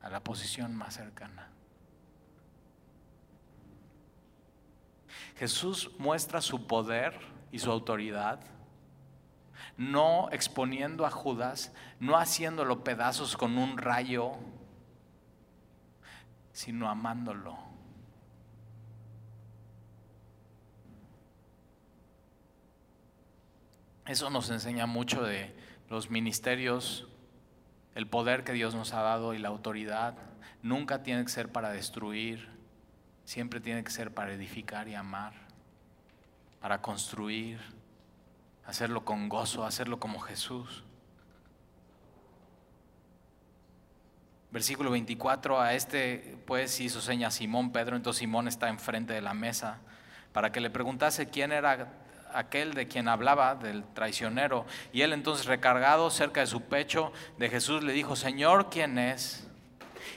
a 0.00 0.08
la 0.08 0.20
posición 0.20 0.74
más 0.74 0.94
cercana. 0.94 1.48
Jesús 5.36 5.90
muestra 5.98 6.40
su 6.40 6.66
poder 6.66 7.18
y 7.52 7.58
su 7.58 7.70
autoridad, 7.70 8.40
no 9.76 10.30
exponiendo 10.30 11.04
a 11.04 11.10
Judas, 11.10 11.72
no 12.00 12.16
haciéndolo 12.16 12.84
pedazos 12.84 13.36
con 13.36 13.58
un 13.58 13.76
rayo, 13.76 14.32
sino 16.52 16.88
amándolo 16.88 17.65
Eso 24.06 24.30
nos 24.30 24.50
enseña 24.50 24.86
mucho 24.86 25.24
de 25.24 25.52
los 25.90 26.10
ministerios, 26.10 27.08
el 27.96 28.06
poder 28.06 28.44
que 28.44 28.52
Dios 28.52 28.74
nos 28.74 28.92
ha 28.92 29.02
dado 29.02 29.34
y 29.34 29.38
la 29.38 29.48
autoridad. 29.48 30.14
Nunca 30.62 31.02
tiene 31.02 31.24
que 31.24 31.30
ser 31.30 31.50
para 31.50 31.70
destruir, 31.70 32.48
siempre 33.24 33.60
tiene 33.60 33.82
que 33.82 33.90
ser 33.90 34.14
para 34.14 34.32
edificar 34.32 34.86
y 34.86 34.94
amar, 34.94 35.32
para 36.60 36.80
construir, 36.82 37.58
hacerlo 38.64 39.04
con 39.04 39.28
gozo, 39.28 39.64
hacerlo 39.64 39.98
como 39.98 40.20
Jesús. 40.20 40.84
Versículo 44.52 44.92
24, 44.92 45.60
a 45.60 45.74
este 45.74 46.38
pues 46.46 46.78
hizo 46.80 47.00
seña 47.00 47.32
Simón 47.32 47.72
Pedro, 47.72 47.96
entonces 47.96 48.20
Simón 48.20 48.46
está 48.46 48.68
enfrente 48.68 49.12
de 49.12 49.20
la 49.20 49.34
mesa, 49.34 49.80
para 50.32 50.52
que 50.52 50.60
le 50.60 50.70
preguntase 50.70 51.28
quién 51.28 51.50
era 51.50 52.05
aquel 52.32 52.74
de 52.74 52.88
quien 52.88 53.08
hablaba, 53.08 53.54
del 53.54 53.84
traicionero. 53.94 54.66
Y 54.92 55.02
él 55.02 55.12
entonces 55.12 55.46
recargado 55.46 56.10
cerca 56.10 56.40
de 56.40 56.46
su 56.46 56.62
pecho 56.62 57.12
de 57.38 57.48
Jesús 57.48 57.82
le 57.82 57.92
dijo, 57.92 58.16
Señor, 58.16 58.70
¿quién 58.70 58.98
es? 58.98 59.48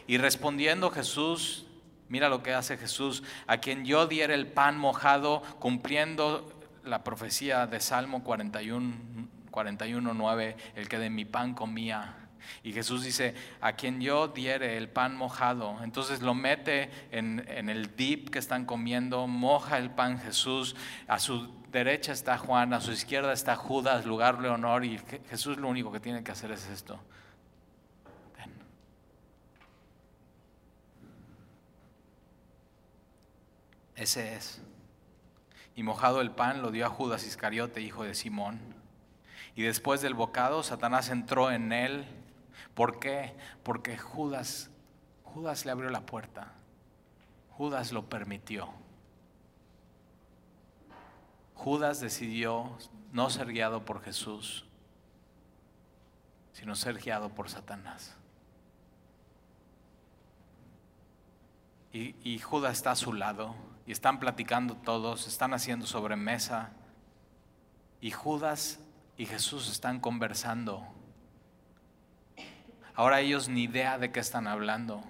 Y 0.08 0.18
respondiendo 0.18 0.92
Jesús, 0.92 1.66
mira 2.08 2.30
lo 2.30 2.44
que 2.44 2.54
hace 2.54 2.78
Jesús, 2.78 3.24
a 3.48 3.58
quien 3.58 3.86
yo 3.86 4.08
diera 4.08 4.34
el 4.34 4.48
pan 4.48 4.78
mojado, 4.78 5.42
cumpliendo 5.60 6.52
la 6.84 7.04
profecía 7.04 7.68
de 7.68 7.80
Salmo 7.80 8.24
41, 8.24 8.96
41 9.52 10.14
9, 10.14 10.58
el 10.76 10.90
que 10.90 11.00
de 11.00 11.10
mi 11.10 11.26
pan 11.26 11.54
comía 11.54 12.16
y 12.64 12.74
Jesús 12.74 13.04
dice, 13.04 13.36
a 13.62 13.74
quien 13.74 14.02
yo 14.02 14.28
diere 14.28 14.78
el 14.78 14.90
pan 14.90 15.16
mojado, 15.16 15.78
entonces 15.84 16.22
lo 16.22 16.34
mete 16.34 16.90
en, 17.12 17.46
en, 17.48 17.70
el 17.70 17.96
dip 17.96 18.30
que 18.30 18.40
están 18.40 18.66
comiendo, 18.66 19.28
moja 19.28 19.78
el 19.78 19.92
pan 19.92 20.20
Jesús, 20.20 20.76
a 21.08 21.20
su 21.20 21.59
derecha 21.72 22.12
está 22.12 22.38
Juan, 22.38 22.74
a 22.74 22.82
su 22.82 22.92
izquierda 22.92 23.34
está 23.34 23.56
Judas, 23.56 24.06
lugar 24.06 24.42
de 24.42 24.50
honor, 24.50 24.86
y 24.86 25.00
Jesús 25.30 25.58
lo 25.58 25.68
único 25.68 25.92
que 25.92 26.00
tiene 26.00 26.24
que 26.24 26.32
hacer 26.32 26.52
es 26.52 26.68
esto. 26.68 27.00
Ese 33.96 34.36
es. 34.36 34.62
Y 35.76 35.84
mojado 35.84 36.22
el 36.22 36.32
pan 36.32 36.62
lo 36.62 36.72
dio 36.72 36.86
a 36.86 36.90
Judas 36.90 37.26
Iscariote, 37.26 37.82
hijo 37.82 38.04
de 38.04 38.16
Simón. 38.16 38.60
Y 39.56 39.64
después 39.64 40.02
del 40.02 40.14
bocado, 40.14 40.64
Satanás 40.64 41.10
entró 41.10 41.52
en 41.52 41.74
él 41.74 42.06
¿Por 42.80 42.98
qué? 43.00 43.36
Porque 43.64 43.98
Judas, 43.98 44.70
Judas 45.24 45.66
le 45.66 45.72
abrió 45.72 45.90
la 45.90 46.06
puerta. 46.06 46.54
Judas 47.50 47.92
lo 47.92 48.08
permitió. 48.08 48.70
Judas 51.60 52.00
decidió 52.00 52.78
no 53.12 53.30
ser 53.30 53.52
guiado 53.52 53.84
por 53.84 54.02
Jesús, 54.02 54.66
sino 56.54 56.74
ser 56.74 57.00
guiado 57.00 57.36
por 57.36 57.50
Satanás. 57.50 58.16
Y, 61.92 62.40
Judas 62.40 62.78
está 62.78 62.92
a 62.92 62.96
su 62.96 63.12
lado 63.12 63.56
y 63.86 63.92
están 63.92 64.22
platicando 64.22 64.76
todos, 64.76 65.28
están 65.28 65.54
haciendo 65.54 65.86
sobremesa. 65.86 66.72
Y 68.00 68.12
Judas 68.12 68.80
y 69.18 69.26
Jesús 69.26 69.70
están 69.70 70.00
conversando. 70.00 70.88
Ahora 72.96 73.20
ellos 73.20 73.50
ni 73.50 73.64
idea 73.64 73.98
de 73.98 74.14
qué 74.14 74.22
están 74.22 74.48
hablando. 74.48 75.04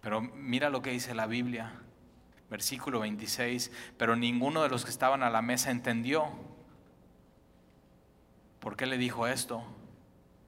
Pero 0.00 0.22
mira 0.22 0.70
lo 0.70 0.80
que 0.80 0.92
dice 0.92 1.14
la 1.14 1.26
Biblia, 1.26 1.82
versículo 2.50 3.00
26, 3.00 3.70
pero 3.96 4.16
ninguno 4.16 4.62
de 4.62 4.68
los 4.68 4.84
que 4.84 4.90
estaban 4.90 5.22
a 5.22 5.30
la 5.30 5.42
mesa 5.42 5.70
entendió 5.70 6.28
por 8.60 8.76
qué 8.76 8.86
le 8.86 8.98
dijo 8.98 9.26
esto. 9.26 9.64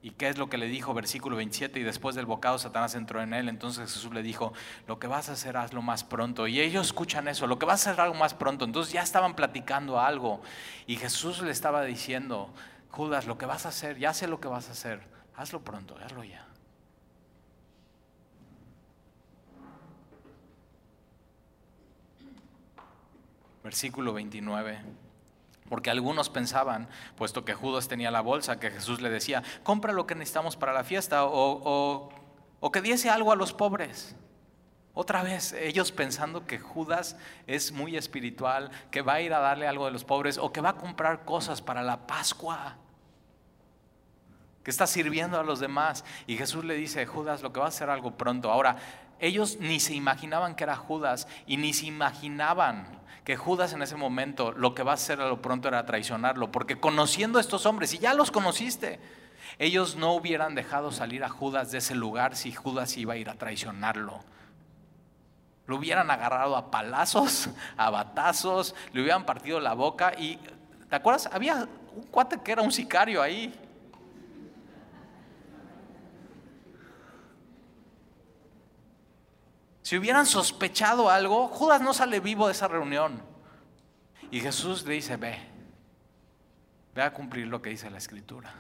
¿Y 0.01 0.12
qué 0.12 0.28
es 0.28 0.38
lo 0.38 0.49
que 0.49 0.59
le 0.59 0.68
dijo? 0.68 0.94
Versículo 0.94 1.36
27, 1.36 1.80
y 1.80 1.82
después 1.82 2.14
del 2.14 2.24
bocado 2.24 2.57
Satanás 2.59 2.94
entró 2.94 3.20
en 3.20 3.34
él, 3.34 3.49
entonces 3.49 3.92
Jesús 3.92 4.14
le 4.14 4.22
dijo, 4.22 4.53
lo 4.86 5.01
que 5.01 5.09
vas 5.09 5.28
a 5.28 5.32
hacer 5.32 5.57
hazlo 5.57 5.82
más 5.82 6.05
pronto. 6.05 6.46
Y 6.46 6.61
ellos 6.61 6.86
escuchan 6.86 7.26
eso, 7.26 7.49
lo 7.49 7.59
que 7.59 7.66
vas 7.66 7.86
a 7.86 7.90
hacer 7.90 8.01
algo 8.01 8.14
más 8.14 8.32
pronto. 8.34 8.64
Entonces 8.64 8.92
ya 8.92 9.03
estaban 9.03 9.34
platicando 9.34 10.01
algo 10.01 10.40
y 10.86 10.96
Jesús 10.96 11.42
le 11.42 11.51
estaba 11.51 11.82
diciendo, 11.82 12.55
Judas, 12.90 13.26
lo 13.26 13.38
que 13.38 13.46
vas 13.46 13.66
a 13.66 13.70
hacer, 13.70 13.99
ya 13.99 14.14
sé 14.14 14.28
lo 14.28 14.40
que 14.40 14.49
vas 14.49 14.68
a 14.68 14.72
hacer 14.72 15.18
Hazlo 15.38 15.62
pronto, 15.62 15.96
hazlo 16.05 16.24
ya. 16.24 16.47
Versículo 23.68 24.14
29. 24.14 24.78
Porque 25.68 25.90
algunos 25.90 26.30
pensaban, 26.30 26.88
puesto 27.16 27.44
que 27.44 27.52
Judas 27.52 27.86
tenía 27.86 28.10
la 28.10 28.22
bolsa, 28.22 28.58
que 28.58 28.70
Jesús 28.70 29.02
le 29.02 29.10
decía, 29.10 29.42
compra 29.62 29.92
lo 29.92 30.06
que 30.06 30.14
necesitamos 30.14 30.56
para 30.56 30.72
la 30.72 30.84
fiesta 30.84 31.26
o, 31.26 32.08
que 32.72 32.80
diese 32.80 33.10
algo 33.10 33.30
a 33.30 33.36
los 33.36 33.52
pobres. 33.52 34.16
Otra 34.94 35.22
vez, 35.22 35.52
ellos 35.52 35.92
pensando 35.92 36.46
que 36.46 36.58
Judas 36.58 37.18
es 37.46 37.70
muy 37.70 37.98
espiritual, 37.98 38.70
que 38.90 39.02
va 39.02 39.12
a 39.12 39.20
ir 39.20 39.34
a 39.34 39.40
darle 39.40 39.68
algo 39.68 39.84
a 39.84 39.90
los 39.90 40.02
pobres 40.02 40.38
o 40.38 40.50
que 40.50 40.62
va 40.62 40.70
a 40.70 40.76
comprar 40.76 41.26
cosas 41.26 41.60
para 41.60 41.82
la 41.82 42.06
Pascua 42.06 42.78
que 44.64 44.70
está 44.70 44.86
sirviendo 44.86 45.38
a 45.38 45.42
los 45.42 45.60
demás. 45.60 46.06
Y 46.26 46.38
Jesús 46.38 46.64
le 46.64 46.74
dice, 46.74 47.04
Judas, 47.04 47.42
lo 47.42 47.52
que 47.52 47.60
va 47.60 47.66
a 47.66 47.68
hacer 47.68 47.90
algo 47.90 48.12
pronto. 48.12 48.50
Ahora, 48.50 48.76
ellos 49.20 49.58
ni 49.60 49.80
se 49.80 49.94
imaginaban 49.94 50.54
que 50.54 50.64
era 50.64 50.76
Judas 50.76 51.28
y 51.46 51.56
ni 51.56 51.72
se 51.72 51.86
imaginaban 51.86 52.98
que 53.24 53.36
Judas 53.36 53.74
en 53.74 53.82
ese 53.82 53.96
momento 53.96 54.52
lo 54.52 54.74
que 54.74 54.82
va 54.82 54.92
a 54.92 54.94
hacer 54.94 55.20
a 55.20 55.28
lo 55.28 55.42
pronto 55.42 55.68
era 55.68 55.84
traicionarlo, 55.84 56.50
porque 56.50 56.80
conociendo 56.80 57.38
a 57.38 57.42
estos 57.42 57.66
hombres, 57.66 57.92
y 57.92 57.98
ya 57.98 58.14
los 58.14 58.30
conociste, 58.30 58.98
ellos 59.58 59.96
no 59.96 60.14
hubieran 60.14 60.54
dejado 60.54 60.92
salir 60.92 61.22
a 61.24 61.28
Judas 61.28 61.70
de 61.70 61.78
ese 61.78 61.94
lugar 61.94 62.36
si 62.36 62.52
Judas 62.52 62.96
iba 62.96 63.14
a 63.14 63.16
ir 63.16 63.28
a 63.28 63.34
traicionarlo. 63.34 64.20
Lo 65.66 65.76
hubieran 65.76 66.10
agarrado 66.10 66.56
a 66.56 66.70
palazos, 66.70 67.50
a 67.76 67.90
batazos, 67.90 68.74
le 68.94 69.02
hubieran 69.02 69.26
partido 69.26 69.60
la 69.60 69.74
boca 69.74 70.14
y, 70.18 70.38
¿te 70.88 70.96
acuerdas? 70.96 71.28
Había 71.30 71.68
un 71.94 72.04
cuate 72.04 72.40
que 72.42 72.52
era 72.52 72.62
un 72.62 72.72
sicario 72.72 73.20
ahí, 73.20 73.54
Si 79.89 79.97
hubieran 79.97 80.26
sospechado 80.26 81.09
algo, 81.09 81.49
Judas 81.49 81.80
no 81.80 81.95
sale 81.95 82.20
vivo 82.20 82.47
de 82.47 82.53
esa 82.53 82.68
reunión. 82.68 83.22
Y 84.30 84.39
Jesús 84.39 84.84
le 84.84 84.93
dice, 84.93 85.16
ve, 85.16 85.39
ve 86.95 87.01
a 87.01 87.11
cumplir 87.14 87.47
lo 87.47 87.62
que 87.62 87.70
dice 87.70 87.89
la 87.89 87.97
escritura. 87.97 88.53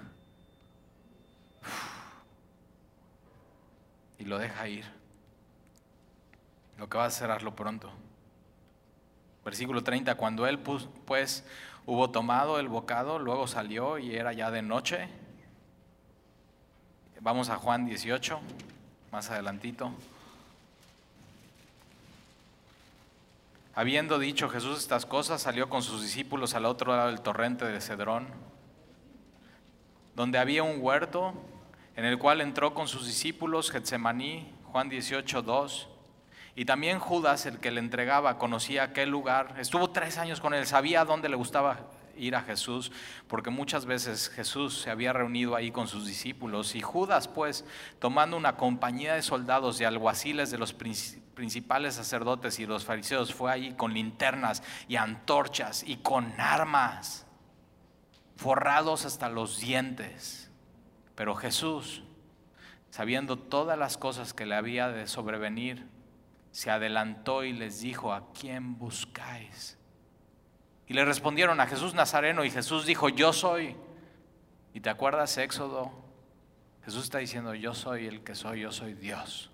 Y 4.16 4.24
lo 4.24 4.38
deja 4.38 4.68
ir. 4.68 4.86
Lo 6.78 6.88
que 6.88 6.96
va 6.96 7.04
a 7.04 7.08
hacer, 7.08 7.30
hazlo 7.30 7.54
pronto. 7.54 7.92
Versículo 9.44 9.84
30, 9.84 10.14
cuando 10.14 10.46
él 10.46 10.58
pues 10.58 11.44
hubo 11.84 12.08
tomado 12.08 12.58
el 12.58 12.68
bocado, 12.68 13.18
luego 13.18 13.46
salió 13.46 13.98
y 13.98 14.16
era 14.16 14.32
ya 14.32 14.50
de 14.50 14.62
noche. 14.62 15.10
Vamos 17.20 17.50
a 17.50 17.56
Juan 17.56 17.84
18, 17.84 18.40
más 19.12 19.28
adelantito. 19.28 19.92
Habiendo 23.78 24.18
dicho 24.18 24.48
Jesús 24.48 24.76
estas 24.76 25.06
cosas, 25.06 25.40
salió 25.40 25.68
con 25.68 25.84
sus 25.84 26.02
discípulos 26.02 26.54
al 26.54 26.64
otro 26.64 26.96
lado 26.96 27.06
del 27.06 27.20
torrente 27.20 27.64
de 27.64 27.80
Cedrón, 27.80 28.26
donde 30.16 30.38
había 30.38 30.64
un 30.64 30.78
huerto 30.80 31.32
en 31.94 32.04
el 32.04 32.18
cual 32.18 32.40
entró 32.40 32.74
con 32.74 32.88
sus 32.88 33.06
discípulos 33.06 33.70
Getsemaní, 33.70 34.52
Juan 34.64 34.88
18, 34.88 35.42
2. 35.42 35.88
Y 36.56 36.64
también 36.64 36.98
Judas, 36.98 37.46
el 37.46 37.60
que 37.60 37.70
le 37.70 37.78
entregaba, 37.78 38.36
conocía 38.36 38.82
aquel 38.82 39.10
lugar. 39.10 39.54
Estuvo 39.60 39.90
tres 39.90 40.18
años 40.18 40.40
con 40.40 40.54
él, 40.54 40.66
sabía 40.66 41.04
dónde 41.04 41.28
le 41.28 41.36
gustaba 41.36 41.78
ir 42.16 42.34
a 42.34 42.42
Jesús, 42.42 42.90
porque 43.28 43.50
muchas 43.50 43.86
veces 43.86 44.28
Jesús 44.28 44.80
se 44.80 44.90
había 44.90 45.12
reunido 45.12 45.54
ahí 45.54 45.70
con 45.70 45.86
sus 45.86 46.04
discípulos. 46.04 46.74
Y 46.74 46.80
Judas, 46.80 47.28
pues, 47.28 47.64
tomando 48.00 48.36
una 48.36 48.56
compañía 48.56 49.14
de 49.14 49.22
soldados 49.22 49.80
y 49.80 49.84
alguaciles 49.84 50.50
de 50.50 50.58
los 50.58 50.72
principales 50.72 51.27
sacerdotes 51.90 52.58
y 52.58 52.66
los 52.66 52.84
fariseos, 52.84 53.32
fue 53.32 53.52
ahí 53.52 53.74
con 53.74 53.94
linternas 53.94 54.62
y 54.88 54.96
antorchas 54.96 55.82
y 55.86 55.96
con 55.96 56.32
armas, 56.38 57.26
forrados 58.36 59.04
hasta 59.04 59.28
los 59.28 59.58
dientes. 59.60 60.50
Pero 61.14 61.34
Jesús, 61.34 62.02
sabiendo 62.90 63.38
todas 63.38 63.78
las 63.78 63.96
cosas 63.96 64.32
que 64.34 64.46
le 64.46 64.54
había 64.54 64.88
de 64.88 65.06
sobrevenir, 65.06 65.86
se 66.50 66.70
adelantó 66.70 67.44
y 67.44 67.52
les 67.52 67.80
dijo, 67.80 68.12
¿a 68.12 68.32
quién 68.32 68.78
buscáis? 68.78 69.78
Y 70.86 70.94
le 70.94 71.04
respondieron 71.04 71.60
a 71.60 71.66
Jesús 71.66 71.94
Nazareno 71.94 72.44
y 72.44 72.50
Jesús 72.50 72.86
dijo, 72.86 73.08
yo 73.08 73.32
soy. 73.32 73.76
¿Y 74.72 74.80
te 74.80 74.90
acuerdas 74.90 75.36
Éxodo? 75.36 75.92
Jesús 76.84 77.04
está 77.04 77.18
diciendo, 77.18 77.54
yo 77.54 77.74
soy 77.74 78.06
el 78.06 78.24
que 78.24 78.34
soy, 78.34 78.60
yo 78.60 78.72
soy 78.72 78.94
Dios. 78.94 79.50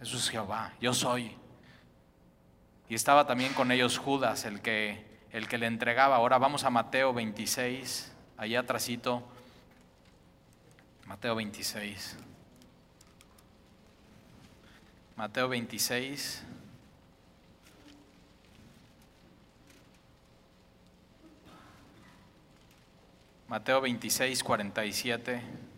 Jesús 0.00 0.24
es 0.24 0.30
Jehová, 0.30 0.72
yo 0.80 0.94
soy. 0.94 1.36
Y 2.88 2.94
estaba 2.94 3.26
también 3.26 3.52
con 3.52 3.70
ellos 3.70 3.98
Judas, 3.98 4.46
el 4.46 4.62
que, 4.62 5.04
el 5.30 5.46
que 5.46 5.58
le 5.58 5.66
entregaba. 5.66 6.16
Ahora 6.16 6.38
vamos 6.38 6.64
a 6.64 6.70
Mateo 6.70 7.12
26, 7.12 8.10
allá 8.38 8.60
atrásito. 8.60 9.22
Mateo 11.04 11.34
26. 11.34 12.16
Mateo 15.16 15.48
26. 15.50 16.44
Mateo 23.48 23.80
26, 23.82 24.42
47. 24.42 25.69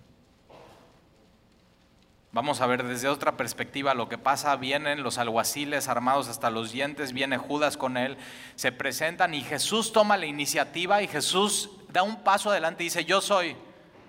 Vamos 2.33 2.62
a 2.62 2.66
ver 2.66 2.83
desde 2.83 3.09
otra 3.09 3.37
perspectiva 3.37 3.93
lo 3.93 4.09
que 4.09 4.16
pasa. 4.16 4.57
Vienen 4.57 5.03
los 5.03 5.18
alguaciles 5.18 5.89
armados 5.89 6.28
hasta 6.28 6.51
los 6.51 6.72
dientes, 6.72 7.12
viene 7.12 7.37
Judas 7.37 7.76
con 7.76 7.99
él, 7.99 8.16
se 8.55 8.72
presentan 8.72 9.35
y 9.35 9.43
Jesús 9.43 9.93
toma 9.93 10.16
la 10.16 10.24
iniciativa 10.24 11.03
y 11.03 11.09
Jesús 11.09 11.68
da 11.93 12.03
un 12.03 12.24
paso 12.24 12.51
adelante 12.51 12.85
y 12.85 12.87
dice, 12.87 13.05
yo 13.05 13.20
soy, 13.20 13.55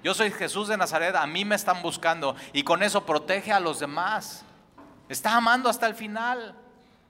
yo 0.03 0.13
soy 0.13 0.31
Jesús 0.31 0.69
de 0.69 0.77
Nazaret, 0.77 1.15
a 1.15 1.27
mí 1.27 1.43
me 1.43 1.55
están 1.55 1.81
buscando 1.81 2.33
y 2.53 2.63
con 2.63 2.81
eso 2.81 3.05
protege 3.05 3.51
a 3.51 3.59
los 3.59 3.79
demás. 3.79 4.45
Está 5.09 5.35
amando 5.35 5.67
hasta 5.69 5.85
el 5.85 5.95
final. 5.95 6.55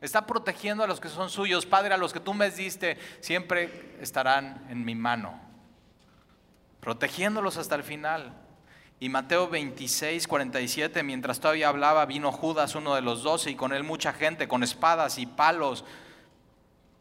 Está 0.01 0.25
protegiendo 0.25 0.83
a 0.83 0.87
los 0.87 0.99
que 0.99 1.07
son 1.07 1.29
suyos. 1.29 1.65
Padre, 1.65 1.93
a 1.93 1.97
los 1.97 2.11
que 2.11 2.19
tú 2.19 2.33
me 2.33 2.49
diste, 2.49 2.97
siempre 3.21 3.95
estarán 4.01 4.65
en 4.69 4.83
mi 4.83 4.95
mano. 4.95 5.39
Protegiéndolos 6.81 7.55
hasta 7.57 7.75
el 7.75 7.83
final. 7.83 8.33
Y 9.03 9.09
Mateo 9.09 9.49
26, 9.49 10.29
47, 10.29 11.03
mientras 11.03 11.41
todavía 11.41 11.67
hablaba, 11.67 12.05
vino 12.05 12.31
Judas, 12.31 12.73
uno 12.73 12.95
de 12.95 13.01
los 13.01 13.21
doce, 13.21 13.51
y 13.51 13.55
con 13.55 13.73
él 13.73 13.83
mucha 13.83 14.13
gente, 14.13 14.47
con 14.47 14.63
espadas 14.63 15.17
y 15.17 15.25
palos, 15.25 15.83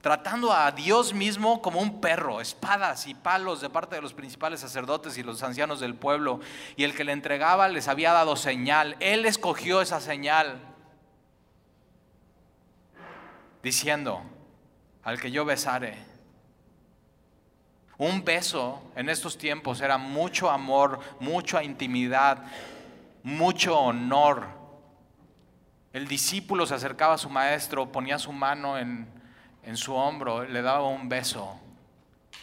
tratando 0.01 0.53
a 0.53 0.73
Dios 0.73 1.15
mismo 1.15 1.63
como 1.63 1.79
un 1.79 2.01
perro, 2.01 2.41
espadas 2.41 3.07
y 3.07 3.15
palos 3.15 3.61
de 3.61 3.71
parte 3.71 3.95
de 3.95 4.03
los 4.03 4.15
principales 4.15 4.59
sacerdotes 4.59 5.17
y 5.17 5.23
los 5.23 5.45
ancianos 5.45 5.79
del 5.79 5.95
pueblo. 5.95 6.41
Y 6.75 6.83
el 6.83 6.93
que 6.93 7.05
le 7.05 7.13
entregaba 7.13 7.69
les 7.69 7.87
había 7.87 8.11
dado 8.11 8.35
señal. 8.35 8.97
Él 8.99 9.25
escogió 9.25 9.81
esa 9.81 10.01
señal 10.01 10.59
diciendo, 13.63 14.25
al 15.05 15.21
que 15.21 15.31
yo 15.31 15.45
besare. 15.45 16.12
Un 17.99 18.25
beso 18.25 18.83
en 18.97 19.09
estos 19.09 19.39
tiempos 19.39 19.81
era 19.81 19.99
mucho 19.99 20.51
amor, 20.51 21.01
mucha 21.21 21.63
intimidad, 21.63 22.45
mucho 23.23 23.79
honor. 23.79 24.47
El 25.93 26.09
discípulo 26.09 26.67
se 26.67 26.75
acercaba 26.75 27.15
a 27.15 27.19
su 27.19 27.29
maestro, 27.29 27.93
ponía 27.93 28.19
su 28.19 28.33
mano 28.33 28.79
en, 28.79 29.07
su 29.75 29.95
hombro, 29.95 30.45
le 30.45 30.63
daba 30.63 30.89
un 30.89 31.09
beso, 31.09 31.61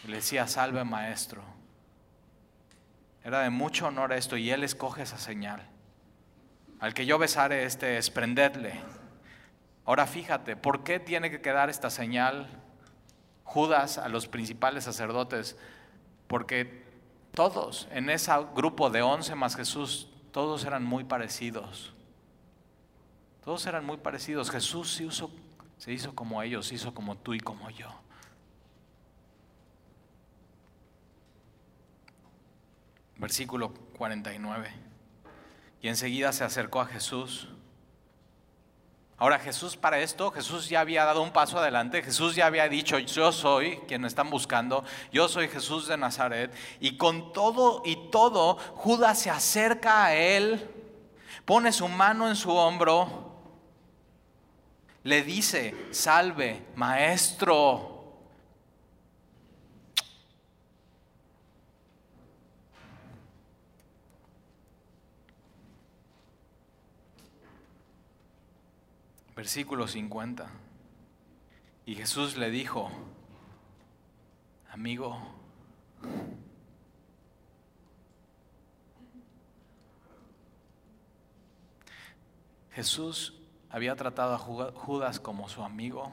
le 0.08 0.18
decía, 0.18 0.48
salve 0.48 0.84
maestro. 0.84 1.44
Era 3.24 3.42
de 3.42 3.50
mucho 3.50 3.88
honor 3.88 4.14
esto 4.14 4.38
y 4.38 4.52
él 4.52 4.64
escoge 4.64 5.02
esa 5.02 5.18
señal. 5.18 5.68
Al 6.80 6.94
que 6.94 7.06
yo 7.06 7.18
besare 7.18 7.66
este 7.66 7.98
es 7.98 8.10
prenderle 8.10 8.80
Ahora 9.90 10.06
fíjate, 10.06 10.56
¿por 10.56 10.84
qué 10.84 11.00
tiene 11.00 11.32
que 11.32 11.42
quedar 11.42 11.72
esta 11.72 11.90
señal 11.90 12.48
Judas 13.50 13.98
a 13.98 14.10
los 14.10 14.28
principales 14.28 14.84
sacerdotes? 14.84 15.58
Porque 16.28 16.86
todos, 17.34 17.88
en 17.90 18.12
ese 18.12 18.32
grupo 18.56 18.92
de 18.92 19.02
once 19.02 19.34
más 19.34 19.56
Jesús, 19.56 20.08
todos 20.32 20.66
eran 20.66 20.84
muy 20.84 21.04
parecidos. 21.04 21.92
Todos 23.44 23.66
eran 23.66 23.88
muy 23.88 23.98
parecidos. 23.98 24.52
Jesús 24.52 24.94
se, 24.94 25.10
se 25.80 25.92
hizo 25.92 26.14
como 26.14 26.44
ellos, 26.44 26.68
se 26.68 26.76
hizo 26.76 26.94
como 26.94 27.18
tú 27.18 27.34
y 27.34 27.40
como 27.40 27.72
yo. 27.72 27.88
Versículo 33.18 33.74
49. 33.98 34.72
Y 35.82 35.88
enseguida 35.88 36.32
se 36.34 36.44
acercó 36.44 36.82
a 36.82 36.86
Jesús 36.86 37.50
Ahora 39.20 39.38
Jesús 39.38 39.76
para 39.76 40.00
esto, 40.00 40.32
Jesús 40.32 40.70
ya 40.70 40.80
había 40.80 41.04
dado 41.04 41.22
un 41.22 41.32
paso 41.32 41.60
adelante, 41.60 42.02
Jesús 42.02 42.36
ya 42.36 42.46
había 42.46 42.70
dicho, 42.70 42.98
yo 43.00 43.34
soy 43.34 43.76
quien 43.86 44.06
están 44.06 44.30
buscando, 44.30 44.86
yo 45.12 45.28
soy 45.28 45.50
Jesús 45.50 45.88
de 45.88 45.98
Nazaret, 45.98 46.54
y 46.80 46.96
con 46.96 47.34
todo 47.34 47.82
y 47.84 48.10
todo, 48.12 48.56
Judas 48.76 49.20
se 49.20 49.30
acerca 49.30 50.06
a 50.06 50.16
él, 50.16 50.70
pone 51.44 51.74
su 51.74 51.90
mano 51.90 52.30
en 52.30 52.38
su 52.38 52.50
hombro, 52.52 53.30
le 55.04 55.22
dice, 55.24 55.76
salve, 55.92 56.66
maestro. 56.76 57.99
Versículo 69.40 69.88
50. 69.88 70.50
Y 71.86 71.96
Jesús 71.96 72.36
le 72.36 72.52
dijo, 72.52 72.92
amigo, 74.70 75.18
Jesús 82.72 83.42
había 83.70 83.96
tratado 83.96 84.36
a 84.36 84.38
Judas 84.38 85.22
como 85.22 85.48
su 85.48 85.64
amigo, 85.64 86.12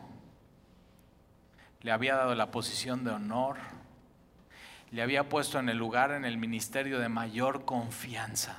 le 1.81 1.91
había 1.91 2.14
dado 2.14 2.37
la 2.37 2.53
posición 2.53 3.03
de 3.03 3.11
honor, 3.11 3.57
le 4.93 5.03
había 5.03 5.29
puesto 5.29 5.59
en 5.59 5.68
el 5.68 5.79
lugar 5.79 6.12
en 6.12 6.24
el 6.24 6.39
ministerio 6.39 7.01
de 7.01 7.09
mayor 7.09 7.64
confianza. 7.64 8.57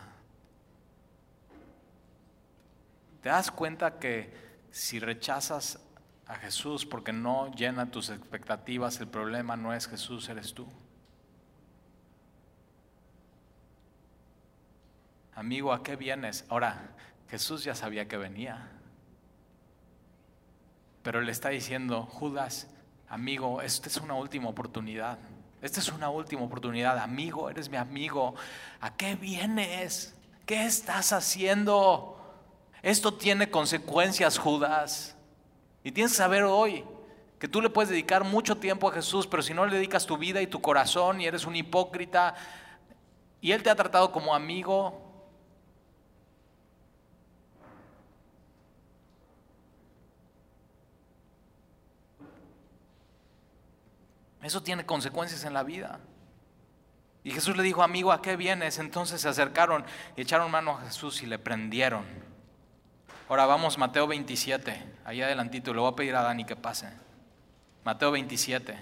¿Te 3.22 3.30
das 3.30 3.50
cuenta 3.50 3.98
que 3.98 4.47
si 4.72 5.00
rechazas 5.00 5.80
a 6.28 6.36
Jesús 6.36 6.86
porque 6.86 7.14
no 7.14 7.52
llena 7.54 7.92
tus 7.92 8.10
expectativas, 8.10 9.00
el 9.00 9.08
problema 9.08 9.56
no 9.56 9.74
es 9.74 9.88
Jesús, 9.88 10.28
eres 10.30 10.54
tú. 10.54 10.68
Amigo, 15.36 15.72
¿a 15.72 15.84
qué 15.84 15.96
vienes? 15.96 16.46
Ahora, 16.50 16.90
Jesús 17.30 17.64
ya 17.64 17.76
sabía 17.76 18.08
que 18.08 18.18
venía. 18.18 18.72
Pero 21.04 21.22
le 21.22 21.32
está 21.32 21.50
diciendo, 21.50 22.04
Judas, 22.04 22.68
amigo, 23.08 23.62
esta 23.62 23.88
es 23.88 23.98
una 23.98 24.16
última 24.16 24.50
oportunidad. 24.50 25.20
Esta 25.62 25.80
es 25.80 25.90
una 25.90 26.10
última 26.10 26.42
oportunidad. 26.42 27.00
Amigo, 27.00 27.50
eres 27.50 27.70
mi 27.70 27.78
amigo. 27.78 28.36
¿A 28.82 28.96
qué 28.96 29.16
vienes? 29.16 30.16
¿Qué 30.46 30.66
estás 30.66 31.14
haciendo? 31.14 32.17
Esto 32.88 33.14
tiene 33.14 33.52
consecuencias, 33.52 34.38
Judas. 34.38 35.14
Y 35.84 35.92
tienes 35.92 36.14
que 36.14 36.20
saber 36.20 36.44
hoy 36.44 36.86
que 37.38 37.50
tú 37.50 37.62
le 37.62 37.70
puedes 37.70 37.90
dedicar 37.90 38.24
mucho 38.24 38.56
tiempo 38.56 38.88
a 38.88 38.94
Jesús, 38.94 39.28
pero 39.28 39.44
si 39.44 39.54
no 39.54 39.66
le 39.66 39.76
dedicas 39.76 40.06
tu 40.06 40.18
vida 40.18 40.42
y 40.42 40.48
tu 40.48 40.62
corazón 40.62 41.20
y 41.20 41.26
eres 41.26 41.46
un 41.46 41.58
hipócrita 41.58 42.34
y 43.42 43.52
Él 43.52 43.62
te 43.62 43.70
ha 43.70 43.76
tratado 43.76 44.14
como 44.14 44.34
amigo, 44.34 45.04
Eso 54.42 54.64
tiene 54.64 54.86
consecuencias 54.86 55.44
en 55.44 55.54
la 55.54 55.64
vida. 55.64 56.00
Y 57.26 57.32
Jesús 57.32 57.58
le 57.58 57.64
dijo, 57.64 57.84
amigo, 57.84 58.14
¿a 58.14 58.22
qué 58.22 58.38
vienes? 58.38 58.80
Entonces 58.80 59.20
se 59.20 59.28
acercaron 59.28 59.84
y 60.16 60.22
echaron 60.22 60.50
mano 60.50 60.78
a 60.78 60.82
Jesús 60.84 61.22
y 61.22 61.26
le 61.26 61.38
prendieron. 61.38 62.27
Ahora 63.30 63.46
vamos, 63.46 63.78
Mateo 63.78 64.08
27, 64.08 65.00
ahí 65.04 65.22
adelantito, 65.22 65.74
le 65.74 65.82
voy 65.82 65.92
a 65.92 65.96
pedir 65.96 66.16
a 66.16 66.22
Dani 66.22 66.46
que 66.46 66.56
pase. 66.56 66.88
Mateo 67.84 68.12
27. 68.12 68.78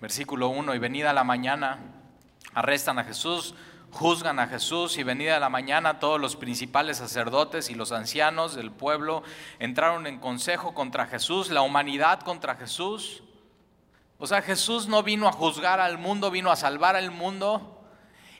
Versículo 0.00 0.50
1, 0.50 0.72
y 0.72 0.78
venida 0.78 1.12
la 1.12 1.24
mañana, 1.24 1.80
arrestan 2.54 3.00
a 3.00 3.04
Jesús, 3.04 3.56
juzgan 3.90 4.38
a 4.38 4.46
Jesús 4.46 4.98
y 4.98 5.02
venida 5.02 5.40
la 5.40 5.48
mañana 5.48 5.98
todos 5.98 6.20
los 6.20 6.36
principales 6.36 6.98
sacerdotes 6.98 7.70
y 7.70 7.74
los 7.74 7.90
ancianos 7.90 8.54
del 8.54 8.70
pueblo 8.70 9.24
entraron 9.58 10.06
en 10.06 10.20
consejo 10.20 10.74
contra 10.74 11.06
Jesús, 11.06 11.50
la 11.50 11.62
humanidad 11.62 12.20
contra 12.20 12.54
Jesús. 12.54 13.24
O 14.18 14.28
sea, 14.28 14.42
Jesús 14.42 14.86
no 14.86 15.02
vino 15.02 15.26
a 15.26 15.32
juzgar 15.32 15.80
al 15.80 15.98
mundo, 15.98 16.30
vino 16.30 16.52
a 16.52 16.56
salvar 16.56 16.94
al 16.94 17.10
mundo 17.10 17.73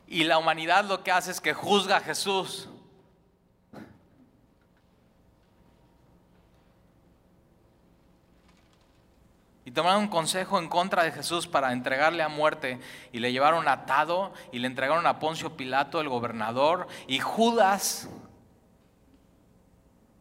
y 0.06 0.24
la 0.24 0.38
humanidad 0.38 0.84
lo 0.84 1.02
que 1.02 1.12
hace 1.12 1.30
es 1.30 1.40
que 1.40 1.54
juzga 1.54 1.96
a 1.96 2.00
Jesús. 2.00 2.68
Y 9.66 9.70
tomaron 9.70 10.02
un 10.02 10.08
consejo 10.08 10.58
en 10.58 10.68
contra 10.68 11.04
de 11.04 11.12
Jesús 11.12 11.46
para 11.46 11.72
entregarle 11.72 12.22
a 12.22 12.28
muerte 12.28 12.80
y 13.12 13.18
le 13.18 13.32
llevaron 13.32 13.66
atado 13.66 14.34
y 14.52 14.58
le 14.58 14.66
entregaron 14.66 15.06
a 15.06 15.18
Poncio 15.18 15.56
Pilato, 15.56 16.00
el 16.02 16.08
gobernador, 16.10 16.86
y 17.06 17.18
Judas. 17.18 18.08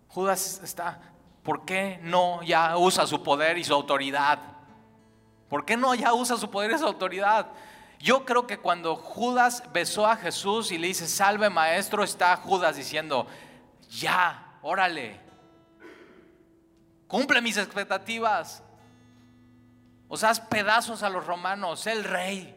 Judas 0.07 0.61
está, 0.63 1.01
¿por 1.43 1.65
qué 1.65 1.99
no 2.03 2.41
ya 2.43 2.77
usa 2.77 3.05
su 3.05 3.21
poder 3.21 3.57
y 3.57 3.65
su 3.65 3.73
autoridad? 3.73 4.39
¿Por 5.49 5.65
qué 5.65 5.75
no 5.75 5.93
ya 5.93 6.13
usa 6.13 6.37
su 6.37 6.49
poder 6.49 6.71
y 6.71 6.77
su 6.77 6.85
autoridad? 6.85 7.47
Yo 8.03 8.25
creo 8.25 8.45
que 8.45 8.57
cuando 8.57 8.97
Judas 8.97 9.63
besó 9.71 10.05
a 10.05 10.17
Jesús 10.17 10.73
y 10.73 10.77
le 10.77 10.87
dice, 10.87 11.07
salve 11.07 11.49
maestro, 11.49 12.03
está 12.03 12.35
Judas 12.35 12.75
diciendo, 12.75 13.25
ya, 13.89 14.57
órale, 14.61 15.21
cumple 17.07 17.39
mis 17.39 17.55
expectativas. 17.55 18.61
O 20.09 20.17
sea, 20.17 20.31
haz 20.31 20.41
pedazos 20.41 21.01
a 21.01 21.09
los 21.09 21.25
romanos, 21.25 21.87
el 21.87 22.03
rey. 22.03 22.53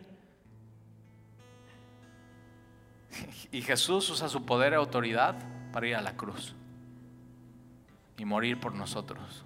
Y 3.53 3.63
Jesús 3.63 4.11
usa 4.11 4.29
su 4.29 4.45
poder 4.45 4.73
y 4.73 4.77
autoridad 4.77 5.37
para 5.73 5.87
ir 5.87 5.95
a 5.95 6.03
la 6.03 6.17
cruz 6.17 6.57
y 8.19 8.25
morir 8.25 8.59
por 8.59 8.75
nosotros. 8.75 9.46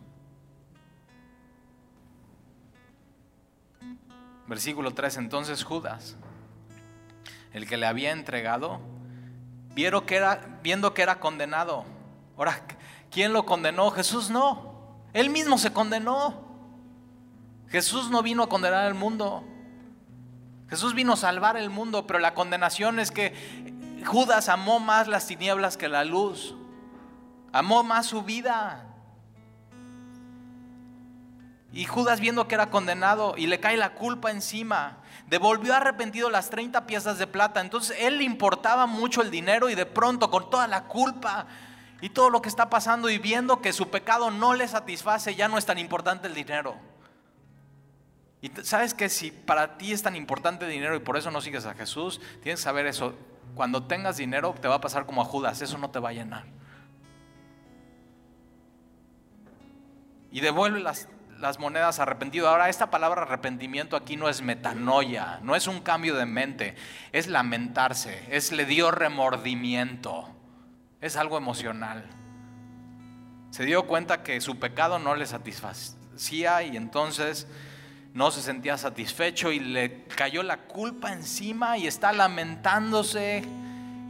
Versículo 4.51 4.91
3, 4.91 5.19
entonces 5.19 5.63
Judas, 5.63 6.17
el 7.53 7.69
que 7.69 7.77
le 7.77 7.87
había 7.87 8.11
entregado, 8.11 8.81
vieron 9.77 10.05
que 10.05 10.17
era, 10.17 10.59
viendo 10.61 10.93
que 10.93 11.03
era 11.03 11.21
condenado. 11.21 11.85
Ahora, 12.37 12.61
¿quién 13.13 13.33
lo 13.33 13.47
condenó? 13.47 13.93
Jesús 13.93 14.29
no. 14.29 14.75
Él 15.13 15.31
mismo 15.31 15.57
se 15.57 15.73
condenó. 15.73 16.49
Jesús 17.69 18.11
no 18.11 18.25
vino 18.25 18.43
a 18.43 18.49
condenar 18.49 18.87
al 18.87 18.95
mundo. 18.95 19.45
Jesús 20.69 20.95
vino 20.95 21.13
a 21.13 21.17
salvar 21.17 21.57
el 21.57 21.71
mundo, 21.71 22.09
pero 22.09 22.19
la 22.19 22.35
condenación 22.35 22.99
es 22.99 23.13
que 23.13 24.03
Judas 24.05 24.49
amó 24.49 24.81
más 24.81 25.07
las 25.07 25.29
tinieblas 25.29 25.77
que 25.77 25.89
la 25.89 26.05
luz. 26.05 26.57
Amó 27.53 27.85
más 27.85 28.07
su 28.07 28.23
vida. 28.23 28.90
Y 31.73 31.85
Judas 31.85 32.21
viendo 32.21 32.49
que 32.49 32.57
era 32.57 32.71
condenado 32.71 33.35
y 33.37 33.47
le 33.47 33.61
cae 33.61 33.77
la 33.77 33.95
culpa 33.95 34.31
encima, 34.31 34.99
devolvió 35.29 35.75
arrepentido 35.75 36.29
las 36.29 36.51
30 36.51 36.87
piezas 36.87 37.19
de 37.19 37.29
plata. 37.29 37.61
Entonces 37.61 37.97
él 38.01 38.19
le 38.19 38.25
importaba 38.25 38.87
mucho 38.87 39.23
el 39.23 39.31
dinero 39.31 39.71
y 39.71 39.77
de 39.77 39.87
pronto 39.87 40.31
con 40.31 40.51
toda 40.51 40.67
la 40.67 40.85
culpa 40.85 41.47
y 42.01 42.11
todo 42.11 42.31
lo 42.31 42.43
que 42.43 42.49
está 42.49 42.71
pasando 42.71 43.09
y 43.09 43.19
viendo 43.19 43.61
que 43.61 43.73
su 43.73 43.89
pecado 43.89 44.31
no 44.31 44.55
le 44.55 44.67
satisface, 44.67 45.35
ya 45.35 45.49
no 45.49 45.59
es 45.59 45.67
tan 45.67 45.79
importante 45.79 46.27
el 46.27 46.35
dinero. 46.35 46.77
Y 48.43 48.51
sabes 48.63 48.95
que 48.95 49.09
si 49.09 49.31
para 49.31 49.77
ti 49.77 49.93
es 49.93 50.03
tan 50.03 50.17
importante 50.17 50.65
el 50.65 50.73
dinero 50.73 50.97
y 50.97 51.01
por 51.01 51.17
eso 51.17 51.31
no 51.31 51.41
sigues 51.41 51.67
a 51.67 51.75
Jesús, 51.75 52.21
tienes 52.43 52.61
que 52.61 52.65
saber 52.65 52.87
eso. 52.87 53.15
Cuando 53.55 53.85
tengas 53.85 54.17
dinero 54.17 54.55
te 54.61 54.67
va 54.67 54.77
a 54.77 54.81
pasar 54.81 55.07
como 55.07 55.23
a 55.23 55.25
Judas, 55.25 55.61
eso 55.61 55.77
no 55.77 55.91
te 55.91 55.99
va 55.99 56.09
a 56.09 56.13
llenar. 56.13 56.47
Y 60.33 60.41
devuelve 60.41 60.81
las, 60.81 61.09
las 61.41 61.59
monedas 61.59 61.99
arrepentido. 61.99 62.49
Ahora, 62.49 62.69
esta 62.69 62.91
palabra 62.91 63.23
arrepentimiento 63.23 63.97
aquí 63.97 64.17
no 64.17 64.29
es 64.29 64.43
metanoia, 64.43 65.41
no 65.43 65.57
es 65.57 65.67
un 65.67 65.81
cambio 65.81 66.15
de 66.15 66.27
mente, 66.27 66.77
es 67.13 67.27
lamentarse, 67.29 68.25
es 68.31 68.53
le 68.53 68.67
dio 68.67 68.91
remordimiento, 68.91 70.29
es 71.01 71.17
algo 71.17 71.39
emocional. 71.39 72.05
Se 73.51 73.65
dio 73.65 73.87
cuenta 73.87 74.23
que 74.23 74.41
su 74.41 74.59
pecado 74.59 74.99
no 74.99 75.17
le 75.17 75.27
satisfacía 75.27 76.63
y 76.63 76.77
entonces 76.77 77.49
no 78.13 78.31
se 78.31 78.43
sentía 78.43 78.77
satisfecho 78.77 79.51
y 79.51 79.61
le 79.61 80.05
cayó 80.05 80.43
la 80.43 80.59
culpa 80.59 81.13
encima 81.13 81.79
y 81.79 81.87
está 81.87 82.13
lamentándose. 82.13 83.45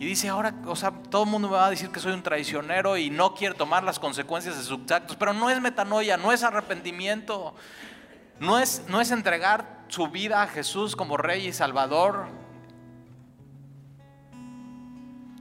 Y 0.00 0.06
dice, 0.06 0.30
ahora, 0.30 0.54
o 0.64 0.74
sea, 0.74 0.92
todo 0.92 1.24
el 1.24 1.28
mundo 1.28 1.50
me 1.50 1.56
va 1.56 1.66
a 1.66 1.70
decir 1.70 1.90
que 1.90 2.00
soy 2.00 2.14
un 2.14 2.22
traicionero 2.22 2.96
y 2.96 3.10
no 3.10 3.34
quiere 3.34 3.54
tomar 3.54 3.84
las 3.84 3.98
consecuencias 3.98 4.56
de 4.56 4.62
sus 4.62 4.90
actos, 4.90 5.14
pero 5.14 5.34
no 5.34 5.50
es 5.50 5.60
metanoia, 5.60 6.16
no 6.16 6.32
es 6.32 6.42
arrepentimiento, 6.42 7.54
no 8.38 8.58
es, 8.58 8.82
no 8.88 9.02
es 9.02 9.10
entregar 9.10 9.84
su 9.88 10.08
vida 10.08 10.42
a 10.42 10.46
Jesús 10.46 10.96
como 10.96 11.18
Rey 11.18 11.48
y 11.48 11.52
Salvador. 11.52 12.28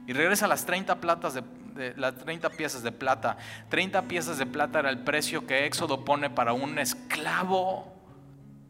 Y 0.06 0.12
regresa 0.12 0.44
a 0.44 0.48
las 0.48 0.66
30 0.66 1.00
platas 1.00 1.32
de, 1.32 1.42
de, 1.74 1.94
las 1.96 2.16
30 2.16 2.50
piezas 2.50 2.82
de 2.82 2.92
plata. 2.92 3.38
30 3.70 4.02
piezas 4.02 4.36
de 4.36 4.44
plata 4.44 4.80
era 4.80 4.90
el 4.90 4.98
precio 4.98 5.46
que 5.46 5.64
Éxodo 5.64 6.04
pone 6.04 6.28
para 6.28 6.52
un 6.52 6.78
esclavo. 6.78 7.94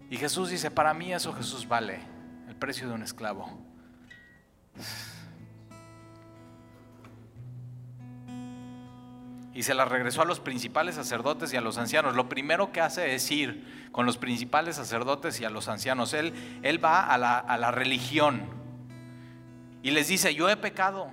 Y 0.08 0.18
Jesús 0.18 0.50
dice, 0.50 0.70
para 0.70 0.94
mí 0.94 1.12
eso 1.12 1.32
Jesús 1.32 1.66
vale, 1.66 1.98
el 2.48 2.54
precio 2.54 2.86
de 2.86 2.94
un 2.94 3.02
esclavo. 3.02 3.58
Y 9.52 9.64
se 9.64 9.74
la 9.74 9.84
regresó 9.84 10.22
a 10.22 10.24
los 10.24 10.40
principales 10.40 10.94
sacerdotes 10.94 11.52
y 11.52 11.56
a 11.56 11.60
los 11.60 11.76
ancianos. 11.76 12.14
Lo 12.14 12.28
primero 12.28 12.70
que 12.72 12.80
hace 12.80 13.14
es 13.14 13.30
ir 13.30 13.88
con 13.90 14.06
los 14.06 14.16
principales 14.16 14.76
sacerdotes 14.76 15.40
y 15.40 15.44
a 15.44 15.50
los 15.50 15.68
ancianos. 15.68 16.14
Él, 16.14 16.32
él 16.62 16.82
va 16.82 17.04
a 17.06 17.18
la, 17.18 17.38
a 17.38 17.58
la 17.58 17.70
religión 17.70 18.60
y 19.82 19.90
les 19.90 20.08
dice, 20.08 20.34
yo 20.34 20.48
he 20.48 20.56
pecado, 20.56 21.08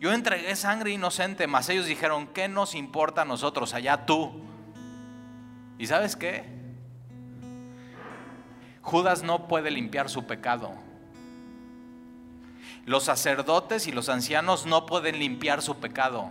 yo 0.00 0.12
entregué 0.12 0.54
sangre 0.56 0.90
inocente, 0.90 1.46
mas 1.46 1.68
ellos 1.68 1.86
dijeron, 1.86 2.26
¿qué 2.28 2.48
nos 2.48 2.74
importa 2.74 3.22
a 3.22 3.24
nosotros? 3.24 3.72
Allá 3.74 4.04
tú. 4.04 4.42
¿Y 5.78 5.86
sabes 5.86 6.16
qué? 6.16 6.44
Judas 8.82 9.22
no 9.22 9.48
puede 9.48 9.70
limpiar 9.70 10.10
su 10.10 10.26
pecado. 10.26 10.72
Los 12.84 13.04
sacerdotes 13.04 13.86
y 13.86 13.92
los 13.92 14.08
ancianos 14.08 14.66
no 14.66 14.86
pueden 14.86 15.18
limpiar 15.18 15.62
su 15.62 15.76
pecado. 15.76 16.30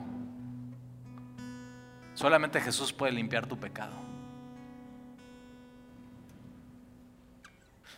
Solamente 2.22 2.62
Jesús 2.62 2.94
puede 2.94 3.14
limpiar 3.14 3.48
tu 3.48 3.58
pecado. 3.58 3.94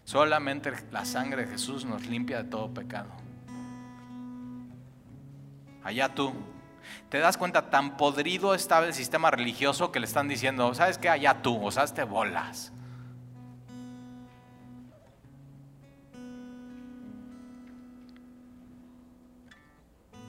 Solamente 0.06 0.72
la 0.92 1.04
sangre 1.04 1.46
de 1.46 1.52
Jesús 1.52 1.84
nos 1.84 2.08
limpia 2.08 2.42
de 2.42 2.50
todo 2.50 2.74
pecado. 2.74 3.10
Allá 5.84 6.16
tú. 6.16 6.32
¿Te 7.10 7.20
das 7.20 7.36
cuenta 7.36 7.70
tan 7.70 7.98
podrido 7.98 8.56
estaba 8.56 8.86
el 8.86 8.94
sistema 8.94 9.30
religioso 9.30 9.92
que 9.92 10.00
le 10.00 10.06
están 10.06 10.30
diciendo, 10.30 10.74
¿sabes 10.74 10.98
qué? 10.98 11.10
Allá 11.10 11.42
tú, 11.42 11.62
o 11.62 11.70
sea, 11.70 11.86
te 11.88 12.06
bolas. 12.06 12.72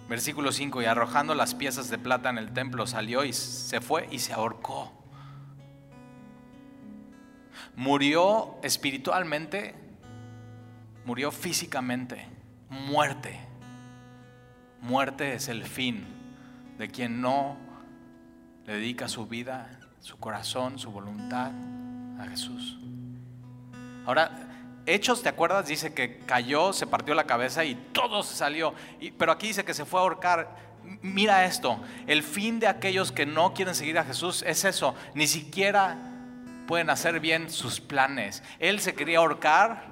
Versículo 0.08 0.52
5, 0.52 0.82
y 0.82 0.84
arrojando 0.84 1.34
las 1.34 1.54
piezas 1.54 1.88
de 1.88 1.98
plata 1.98 2.28
en 2.28 2.38
el 2.38 2.52
templo 2.52 2.86
salió 2.86 3.24
y 3.24 3.32
se 3.32 3.80
fue 3.80 4.06
y 4.10 4.18
se 4.18 4.34
ahorcó. 4.34 4.92
Murió 7.74 8.56
espiritualmente, 8.62 9.74
murió 11.06 11.30
físicamente, 11.30 12.28
muerte. 12.68 13.40
Muerte 14.82 15.34
es 15.34 15.48
el 15.48 15.64
fin 15.64 16.04
de 16.78 16.88
quien 16.88 17.20
no 17.22 17.56
le 18.66 18.74
dedica 18.74 19.08
su 19.08 19.26
vida, 19.26 19.80
su 20.00 20.18
corazón, 20.18 20.78
su 20.78 20.90
voluntad 20.90 21.50
a 22.20 22.26
Jesús. 22.26 22.78
Ahora, 24.04 24.53
Hechos, 24.86 25.22
¿te 25.22 25.30
acuerdas? 25.30 25.66
Dice 25.66 25.94
que 25.94 26.18
cayó, 26.18 26.72
se 26.72 26.86
partió 26.86 27.14
la 27.14 27.24
cabeza 27.24 27.64
y 27.64 27.74
todo 27.74 28.22
se 28.22 28.34
salió. 28.34 28.74
pero 29.16 29.32
aquí 29.32 29.48
dice 29.48 29.64
que 29.64 29.74
se 29.74 29.84
fue 29.84 30.00
a 30.00 30.02
ahorcar. 30.02 30.56
Mira 31.00 31.46
esto, 31.46 31.80
el 32.06 32.22
fin 32.22 32.60
de 32.60 32.66
aquellos 32.66 33.10
que 33.10 33.24
no 33.24 33.54
quieren 33.54 33.74
seguir 33.74 33.98
a 33.98 34.04
Jesús 34.04 34.42
es 34.46 34.64
eso, 34.64 34.94
ni 35.14 35.26
siquiera 35.26 35.96
pueden 36.66 36.90
hacer 36.90 37.20
bien 37.20 37.50
sus 37.50 37.80
planes. 37.80 38.42
Él 38.58 38.80
se 38.80 38.94
quería 38.94 39.18
ahorcar 39.18 39.86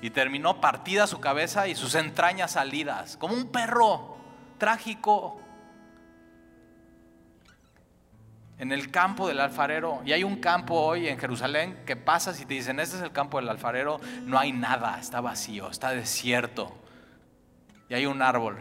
y 0.00 0.10
terminó 0.10 0.60
partida 0.60 1.08
su 1.08 1.18
cabeza 1.18 1.66
y 1.66 1.74
sus 1.74 1.96
entrañas 1.96 2.52
salidas, 2.52 3.16
como 3.16 3.34
un 3.34 3.50
perro 3.50 4.16
trágico 4.58 5.40
en 8.58 8.72
el 8.72 8.90
campo 8.90 9.28
del 9.28 9.40
alfarero. 9.40 10.02
Y 10.04 10.12
hay 10.12 10.24
un 10.24 10.36
campo 10.36 10.74
hoy 10.74 11.08
en 11.08 11.18
Jerusalén 11.18 11.78
que 11.86 11.96
pasas 11.96 12.40
y 12.40 12.44
te 12.44 12.54
dicen, 12.54 12.80
este 12.80 12.96
es 12.96 13.02
el 13.02 13.12
campo 13.12 13.38
del 13.38 13.48
alfarero, 13.48 14.00
no 14.24 14.38
hay 14.38 14.52
nada, 14.52 14.98
está 15.00 15.20
vacío, 15.20 15.70
está 15.70 15.90
desierto. 15.90 16.76
Y 17.88 17.94
hay 17.94 18.06
un 18.06 18.20
árbol, 18.20 18.58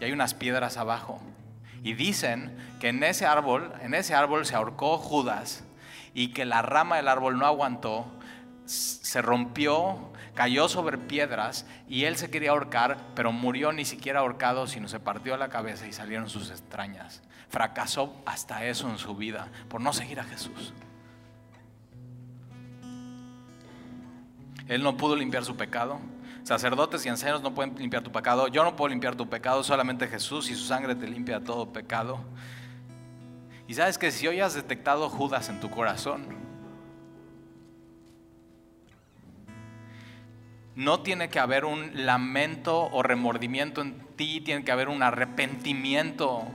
y 0.00 0.04
hay 0.04 0.12
unas 0.12 0.34
piedras 0.34 0.76
abajo. 0.76 1.20
Y 1.82 1.94
dicen 1.94 2.56
que 2.80 2.88
en 2.88 3.02
ese 3.02 3.26
árbol, 3.26 3.72
en 3.82 3.94
ese 3.94 4.14
árbol 4.14 4.46
se 4.46 4.54
ahorcó 4.54 4.96
Judas 4.98 5.64
y 6.14 6.28
que 6.28 6.44
la 6.44 6.62
rama 6.62 6.96
del 6.96 7.08
árbol 7.08 7.38
no 7.38 7.46
aguantó, 7.46 8.06
se 8.64 9.20
rompió, 9.20 10.12
cayó 10.34 10.68
sobre 10.68 10.98
piedras 10.98 11.66
y 11.88 12.04
él 12.04 12.16
se 12.16 12.30
quería 12.30 12.50
ahorcar, 12.50 12.98
pero 13.14 13.32
murió 13.32 13.72
ni 13.72 13.84
siquiera 13.84 14.20
ahorcado, 14.20 14.66
sino 14.66 14.88
se 14.88 15.00
partió 15.00 15.36
la 15.36 15.48
cabeza 15.48 15.86
y 15.86 15.92
salieron 15.92 16.28
sus 16.28 16.50
extrañas 16.50 17.22
fracasó 17.54 18.12
hasta 18.26 18.64
eso 18.66 18.90
en 18.90 18.98
su 18.98 19.14
vida 19.14 19.46
por 19.68 19.80
no 19.80 19.92
seguir 19.92 20.18
a 20.18 20.24
Jesús. 20.24 20.72
Él 24.66 24.82
no 24.82 24.96
pudo 24.96 25.14
limpiar 25.14 25.44
su 25.44 25.56
pecado. 25.56 26.00
Sacerdotes 26.42 27.06
y 27.06 27.10
ancianos 27.10 27.42
no 27.42 27.54
pueden 27.54 27.76
limpiar 27.76 28.02
tu 28.02 28.10
pecado. 28.10 28.48
Yo 28.48 28.64
no 28.64 28.74
puedo 28.74 28.88
limpiar 28.88 29.14
tu 29.14 29.28
pecado, 29.28 29.62
solamente 29.62 30.08
Jesús 30.08 30.50
y 30.50 30.56
su 30.56 30.64
sangre 30.64 30.96
te 30.96 31.06
limpia 31.06 31.44
todo 31.44 31.72
pecado. 31.72 32.18
Y 33.68 33.74
sabes 33.74 33.98
que 33.98 34.10
si 34.10 34.26
hoy 34.26 34.40
has 34.40 34.54
detectado 34.54 35.08
Judas 35.08 35.48
en 35.48 35.60
tu 35.60 35.70
corazón, 35.70 36.43
no 40.76 41.00
tiene 41.00 41.28
que 41.28 41.38
haber 41.38 41.64
un 41.64 42.06
lamento 42.06 42.88
o 42.90 43.02
remordimiento 43.02 43.80
en 43.80 43.98
ti, 44.16 44.40
tiene 44.40 44.64
que 44.64 44.72
haber 44.72 44.88
un 44.88 45.02
arrepentimiento 45.02 46.46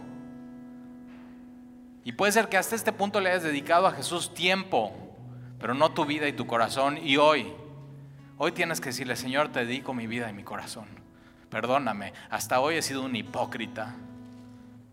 y 2.10 2.14
puede 2.14 2.32
ser 2.32 2.50
que 2.50 2.58
hasta 2.58 2.76
este 2.76 2.92
punto 2.92 3.20
le 3.20 3.30
hayas 3.30 3.44
dedicado 3.44 3.86
a 3.86 3.92
Jesús 3.92 4.34
tiempo, 4.34 4.92
pero 5.60 5.76
no 5.76 5.92
tu 5.92 6.06
vida 6.06 6.28
y 6.28 6.34
tu 6.34 6.48
corazón. 6.48 6.98
Y 7.04 7.18
hoy, 7.18 7.54
hoy 8.40 8.52
tienes 8.52 8.82
que 8.82 8.90
decirle, 8.90 9.16
Señor, 9.16 9.52
te 9.52 9.66
dedico 9.66 9.94
mi 9.94 10.08
vida 10.08 10.28
y 10.28 10.34
mi 10.34 10.44
corazón. 10.44 10.88
Perdóname, 11.52 12.14
hasta 12.32 12.62
hoy 12.62 12.78
he 12.78 12.82
sido 12.82 13.04
un 13.04 13.16
hipócrita. 13.16 13.96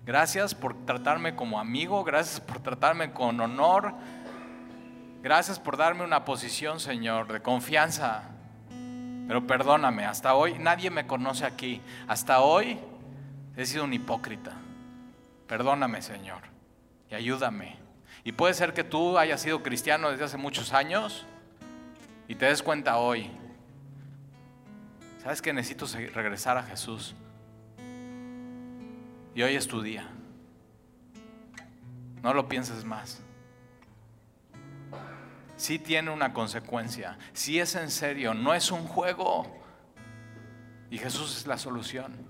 Gracias 0.04 0.54
por 0.54 0.84
tratarme 0.84 1.34
como 1.34 1.58
amigo, 1.58 2.04
gracias 2.04 2.38
por 2.38 2.60
tratarme 2.60 3.12
con 3.12 3.40
honor. 3.40 3.94
Gracias 5.22 5.58
por 5.58 5.78
darme 5.78 6.04
una 6.04 6.26
posición, 6.26 6.80
Señor, 6.80 7.32
de 7.32 7.40
confianza. 7.40 8.35
Pero 9.26 9.46
perdóname, 9.46 10.04
hasta 10.04 10.34
hoy 10.34 10.58
nadie 10.58 10.90
me 10.90 11.06
conoce 11.06 11.44
aquí. 11.44 11.80
Hasta 12.06 12.40
hoy 12.40 12.78
he 13.56 13.66
sido 13.66 13.84
un 13.84 13.92
hipócrita. 13.92 14.52
Perdóname, 15.46 16.02
Señor 16.02 16.56
y 17.10 17.14
ayúdame. 17.14 17.76
Y 18.24 18.32
puede 18.32 18.54
ser 18.54 18.72
que 18.72 18.84
tú 18.84 19.18
hayas 19.18 19.40
sido 19.40 19.62
cristiano 19.62 20.10
desde 20.10 20.24
hace 20.24 20.36
muchos 20.36 20.72
años 20.72 21.24
y 22.28 22.34
te 22.34 22.46
des 22.46 22.62
cuenta 22.62 22.98
hoy. 22.98 23.30
¿Sabes 25.22 25.42
que 25.42 25.52
necesito 25.52 25.86
regresar 26.12 26.56
a 26.58 26.62
Jesús? 26.62 27.14
Y 29.34 29.42
hoy 29.42 29.54
es 29.54 29.68
tu 29.68 29.82
día. 29.82 30.08
No 32.22 32.34
lo 32.34 32.48
pienses 32.48 32.84
más. 32.84 33.22
Si 35.56 35.78
tiene 35.78 36.10
una 36.10 36.32
consecuencia. 36.32 37.18
Si 37.32 37.58
es 37.58 37.74
en 37.74 37.90
serio, 37.90 38.34
no 38.34 38.54
es 38.54 38.70
un 38.70 38.86
juego. 38.86 39.46
Y 40.90 40.98
Jesús 40.98 41.36
es 41.36 41.46
la 41.46 41.58
solución. 41.58 42.25